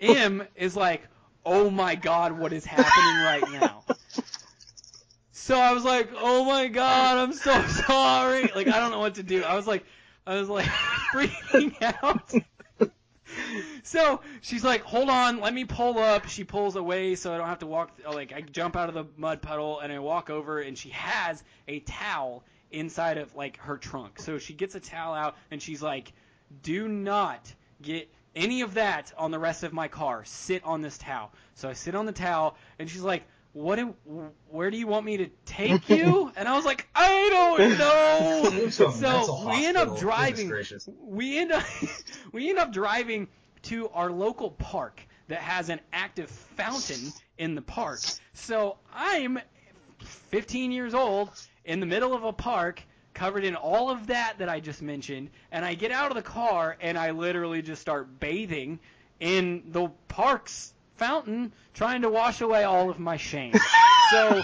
[0.00, 1.02] M is like,
[1.44, 3.84] "Oh my god, what is happening right now?"
[5.32, 9.16] So I was like, "Oh my god, I'm so sorry." Like I don't know what
[9.16, 9.42] to do.
[9.42, 9.84] I was like,
[10.26, 10.66] I was like
[11.12, 12.32] freaking out.
[13.82, 17.48] So she's like, "Hold on, let me pull up." She pulls away so I don't
[17.48, 17.92] have to walk.
[18.10, 21.42] Like I jump out of the mud puddle and I walk over, and she has
[21.68, 24.20] a towel inside of like her trunk.
[24.20, 26.12] So she gets a towel out and she's like,
[26.62, 30.24] "Do not get any of that on the rest of my car.
[30.24, 33.22] Sit on this towel." So I sit on the towel, and she's like,
[33.56, 33.76] "What?
[33.76, 33.94] Do,
[34.50, 38.50] where do you want me to take you?" And I was like, "I don't know."
[38.50, 40.52] Move to a mental so we end up driving
[41.00, 41.64] we end up
[42.32, 43.28] we end up driving
[43.62, 48.00] to our local park that has an active fountain in the park.
[48.34, 49.40] So I'm
[50.00, 51.30] 15 years old
[51.64, 52.82] in the middle of a park
[53.14, 56.22] covered in all of that that I just mentioned and I get out of the
[56.22, 58.78] car and I literally just start bathing
[59.18, 63.54] in the park's fountain trying to wash away all of my shame.
[64.08, 64.40] So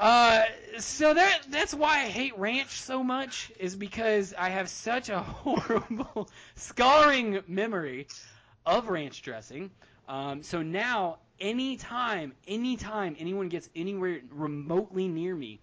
[0.00, 0.42] uh,
[0.78, 5.20] so that that's why I hate ranch so much is because I have such a
[5.20, 8.08] horrible scarring memory
[8.66, 9.70] of ranch dressing.
[10.08, 15.60] Um, so now, anytime, anytime anyone gets anywhere remotely near me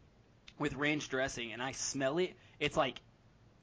[0.58, 3.02] with ranch dressing and I smell it, it's like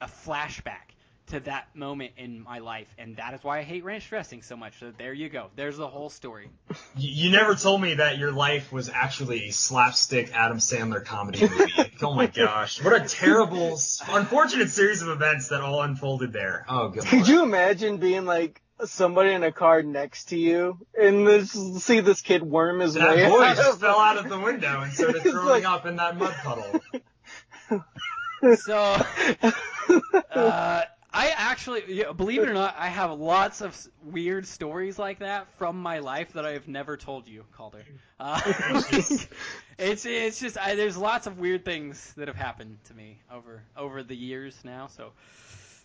[0.00, 0.87] a flashback
[1.28, 4.56] to that moment in my life, and that is why I hate ranch dressing so
[4.56, 4.78] much.
[4.80, 5.48] So there you go.
[5.56, 6.48] There's the whole story.
[6.96, 11.48] You, you never told me that your life was actually a slapstick Adam Sandler comedy
[11.48, 11.72] movie.
[12.02, 12.82] oh my gosh.
[12.82, 16.64] What a terrible, unfortunate series of events that all unfolded there.
[16.68, 17.04] Oh, good.
[17.04, 21.50] Could you imagine being like somebody in a car next to you and this
[21.82, 24.38] see this kid worm his way That boy out just of fell out of the
[24.38, 26.80] window and started It's throwing like- up in that mud puddle.
[28.56, 28.96] So,
[30.30, 30.82] uh,
[31.18, 35.48] I actually, yeah, believe it or not, I have lots of weird stories like that
[35.58, 37.84] from my life that I have never told you, Calder.
[38.20, 38.40] Uh,
[39.78, 43.64] it's it's just I, there's lots of weird things that have happened to me over
[43.76, 44.86] over the years now.
[44.86, 45.10] So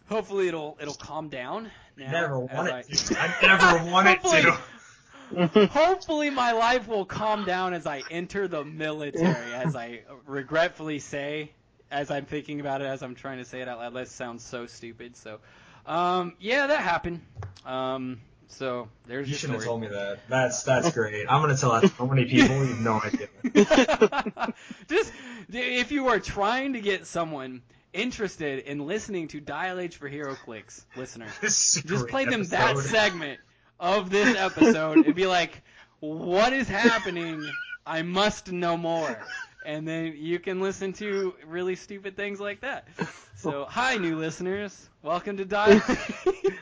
[0.08, 1.72] hopefully it'll it'll calm down.
[1.98, 3.20] Now Never want I- it to.
[3.20, 5.68] I never wanted to.
[5.68, 11.54] Hopefully, my life will calm down as I enter the military, as I regretfully say,
[11.94, 13.94] as I'm thinking about it, as I'm trying to say it out loud.
[13.94, 15.16] That sounds so stupid.
[15.16, 15.40] So,
[15.86, 17.22] um, yeah, that happened.
[17.66, 20.20] Um, so there's You should have told me that.
[20.28, 21.28] That's that's great.
[21.30, 22.56] I'm gonna tell that so many people.
[22.56, 24.54] You have no idea.
[24.88, 25.14] Just
[25.50, 27.62] if you are trying to get someone
[27.94, 32.44] interested in listening to Dial H for HeroClix, listener, This is a just play them
[32.46, 33.40] that segment
[33.80, 35.62] of this episode and be like,
[36.00, 37.48] "What is happening?
[37.86, 39.20] I must know more."
[39.66, 42.88] And then you can listen to really stupid things like that.
[43.36, 44.90] So, hi, new listeners.
[45.02, 45.82] Welcome to Dial.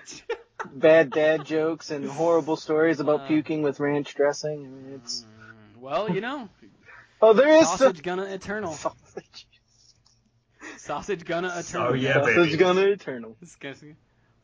[0.73, 4.65] bad dad jokes and horrible stories about Uh, puking with ranch dressing.
[4.65, 5.23] I mean, it's
[5.79, 6.49] well, you know,
[7.21, 8.73] oh, there is sausage gonna eternal.
[8.73, 9.47] sausage.
[10.77, 11.89] Sausage gonna eternal.
[11.89, 12.57] Oh, yeah, sausage baby.
[12.57, 13.37] gonna eternal.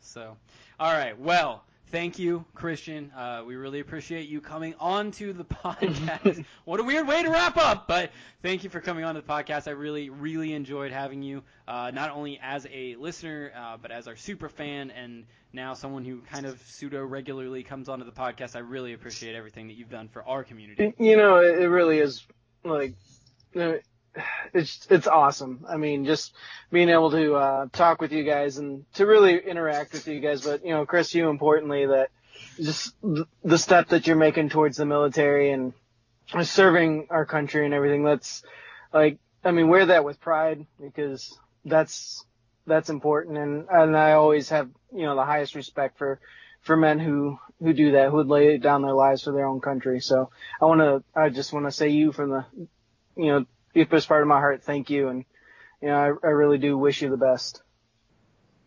[0.01, 0.37] So,
[0.79, 1.17] all right.
[1.19, 3.11] Well, thank you, Christian.
[3.15, 6.45] Uh, we really appreciate you coming on to the podcast.
[6.65, 9.27] what a weird way to wrap up, but thank you for coming on to the
[9.27, 9.67] podcast.
[9.67, 14.07] I really, really enjoyed having you, uh, not only as a listener, uh, but as
[14.07, 18.55] our super fan and now someone who kind of pseudo regularly comes onto the podcast.
[18.55, 20.93] I really appreciate everything that you've done for our community.
[20.99, 22.25] You know, it, it really is
[22.63, 22.93] like
[23.55, 23.73] uh,
[24.53, 25.65] it's it's awesome.
[25.67, 26.33] I mean, just
[26.71, 30.43] being able to uh, talk with you guys and to really interact with you guys.
[30.43, 32.09] But you know, Chris, you importantly that
[32.57, 32.93] just
[33.43, 35.73] the step that you're making towards the military and
[36.43, 38.03] serving our country and everything.
[38.03, 38.43] That's
[38.93, 42.25] like, I mean, wear that with pride because that's
[42.65, 43.37] that's important.
[43.37, 46.19] And and I always have you know the highest respect for
[46.61, 49.59] for men who who do that, who would lay down their lives for their own
[49.59, 49.99] country.
[49.99, 50.29] So
[50.61, 52.45] I want to, I just want to say you from the,
[53.15, 53.45] you know,
[53.77, 55.25] deepest part of my heart, thank you, and
[55.81, 57.61] you know, I, I really do wish you the best.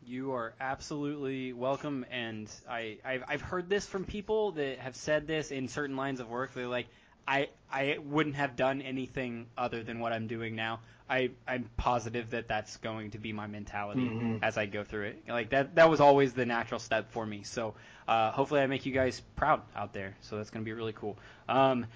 [0.07, 5.27] You are absolutely welcome, and I I've, I've heard this from people that have said
[5.27, 6.55] this in certain lines of work.
[6.55, 6.87] They're like,
[7.27, 10.81] I I wouldn't have done anything other than what I'm doing now.
[11.09, 14.39] I I'm positive that that's going to be my mentality Mhm.
[14.43, 15.25] as I go through it.
[15.29, 17.43] Like that that was always the natural step for me.
[17.43, 17.75] So
[18.09, 20.17] uh, hopefully I make you guys proud out there.
[20.23, 21.19] So that's going to be really cool.
[21.49, 21.87] Um,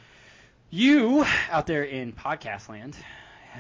[0.70, 2.96] you out there in podcast land,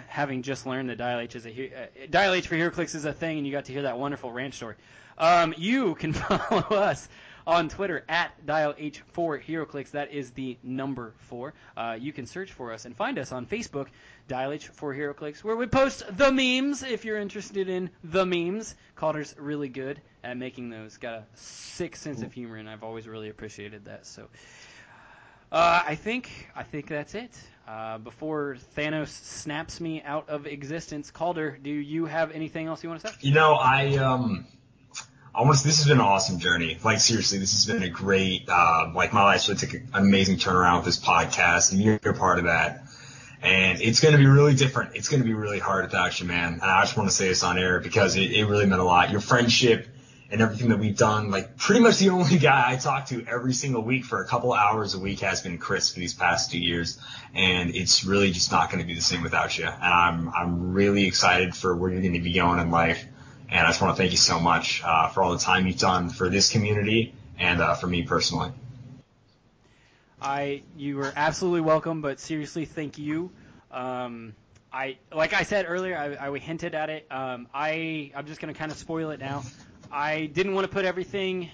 [0.08, 3.12] having just learned that Dial H is a uh, Dial H for HeroClix is a
[3.12, 4.76] thing, and you got to hear that wonderful ranch story.
[5.16, 7.08] Um, you can follow us
[7.46, 9.92] on Twitter at Dial H for HeroClix.
[9.92, 11.54] That is the number four.
[11.76, 13.88] Uh, you can search for us and find us on Facebook,
[14.28, 16.82] Dial H for HeroClix, where we post the memes.
[16.82, 20.96] If you're interested in the memes, Calder's really good at making those.
[20.96, 24.06] Got a sick sense of humor, and I've always really appreciated that.
[24.06, 24.28] So.
[25.54, 27.30] Uh, I think I think that's it.
[27.68, 32.88] Uh, before Thanos snaps me out of existence, Calder, do you have anything else you
[32.88, 33.14] want to say?
[33.20, 34.48] You know, I um,
[35.32, 35.64] I want to.
[35.64, 36.76] This has been an awesome journey.
[36.82, 38.48] Like seriously, this has been a great.
[38.48, 42.14] Uh, like my life really took an amazing turnaround with this podcast, and you're a
[42.14, 42.82] part of that.
[43.40, 44.96] And it's going to be really different.
[44.96, 46.54] It's going to be really hard without man.
[46.54, 48.84] And I just want to say this on air because it, it really meant a
[48.84, 49.12] lot.
[49.12, 49.86] Your friendship
[50.34, 53.52] and everything that we've done, like pretty much the only guy I talk to every
[53.52, 56.58] single week for a couple hours a week has been Chris for these past two
[56.58, 56.98] years.
[57.34, 59.66] And it's really just not going to be the same without you.
[59.66, 63.06] And I'm, I'm really excited for where you're going to be going in life.
[63.48, 65.78] And I just want to thank you so much, uh, for all the time you've
[65.78, 68.50] done for this community and, uh, for me personally.
[70.20, 73.30] I you were absolutely welcome, but seriously, thank you.
[73.70, 74.34] Um,
[74.72, 77.06] I like I said earlier, I, I hinted at it.
[77.10, 79.44] Um, I I'm just gonna kind of spoil it now.
[79.94, 81.50] I didn't want to put everything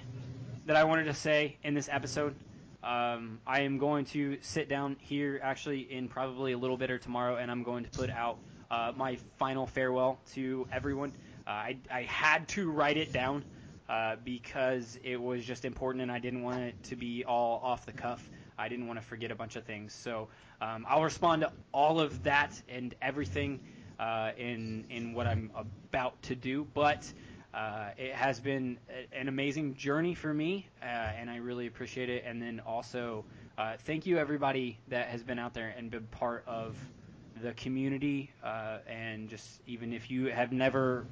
[0.64, 2.34] that I wanted to say in this episode.
[2.82, 6.96] Um, I am going to sit down here actually in probably a little bit or
[6.96, 8.38] tomorrow, and I'm going to put out
[8.70, 11.12] uh, my final farewell to everyone.
[11.46, 13.44] Uh, I, I had to write it down
[13.90, 17.84] uh, because it was just important, and I didn't want it to be all off
[17.84, 18.30] the cuff.
[18.56, 19.92] I didn't want to forget a bunch of things.
[19.92, 20.28] So
[20.62, 23.60] um, I'll respond to all of that and everything
[23.98, 26.66] uh, in in what I'm about to do.
[26.72, 27.12] But
[27.54, 32.08] uh, it has been a- an amazing journey for me, uh, and I really appreciate
[32.08, 32.24] it.
[32.26, 33.24] And then also,
[33.58, 36.76] uh, thank you everybody that has been out there and been part of
[37.42, 38.30] the community.
[38.42, 41.06] Uh, and just even if you have never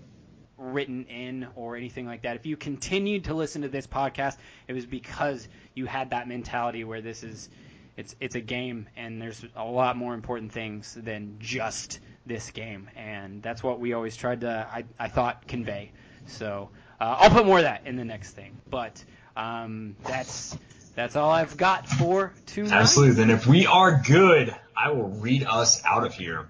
[0.57, 4.37] written in or anything like that, if you continued to listen to this podcast,
[4.67, 7.49] it was because you had that mentality where this is.
[7.97, 12.89] It's, it's a game, and there's a lot more important things than just this game,
[12.95, 15.91] and that's what we always tried to, I, I thought, convey.
[16.29, 18.57] So uh, I'll put more of that in the next thing.
[18.71, 19.03] But
[19.37, 20.57] um, that's
[20.95, 22.73] that's all I've got for tonight.
[22.73, 23.15] Absolutely.
[23.17, 26.49] Then if we are good, I will read us out of here.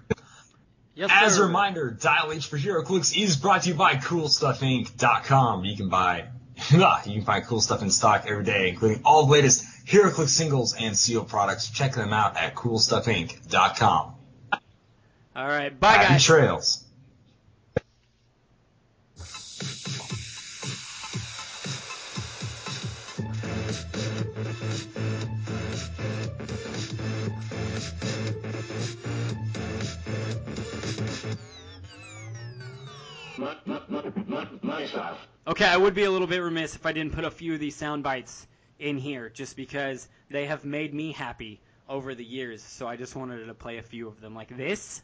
[0.95, 1.43] Yes, As sir.
[1.43, 5.63] a reminder, Dial H for HeroClix is brought to you by CoolStuffInc.com.
[5.63, 6.25] You can buy,
[6.71, 10.75] you can find cool stuff in stock every day, including all the latest HeroClix singles
[10.77, 11.69] and seal products.
[11.69, 14.15] Check them out at CoolStuffInc.com.
[15.35, 16.23] All right, bye Happy guys.
[16.25, 16.83] trails.
[34.61, 35.17] My stuff.
[35.47, 37.59] Okay, I would be a little bit remiss if I didn't put a few of
[37.59, 42.61] these sound bites in here, just because they have made me happy over the years.
[42.61, 45.01] So I just wanted to play a few of them, like this.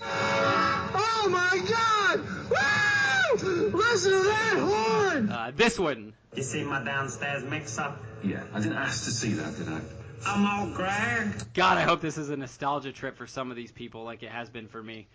[0.00, 2.20] Oh my god!
[2.50, 3.70] Woo!
[3.70, 5.30] Listen to that horn!
[5.30, 6.14] Uh, this one.
[6.34, 8.00] You see my downstairs mix-up?
[8.22, 9.80] Yeah, I didn't ask to see that, did I?
[10.26, 11.34] I'm all Greg.
[11.52, 14.30] God, I hope this is a nostalgia trip for some of these people, like it
[14.30, 15.06] has been for me.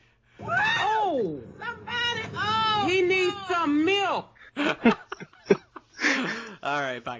[0.41, 1.41] Oh!
[1.57, 2.29] Somebody!
[2.35, 2.85] Oh!
[2.87, 4.27] He needs some milk!
[6.63, 7.07] All right, bye.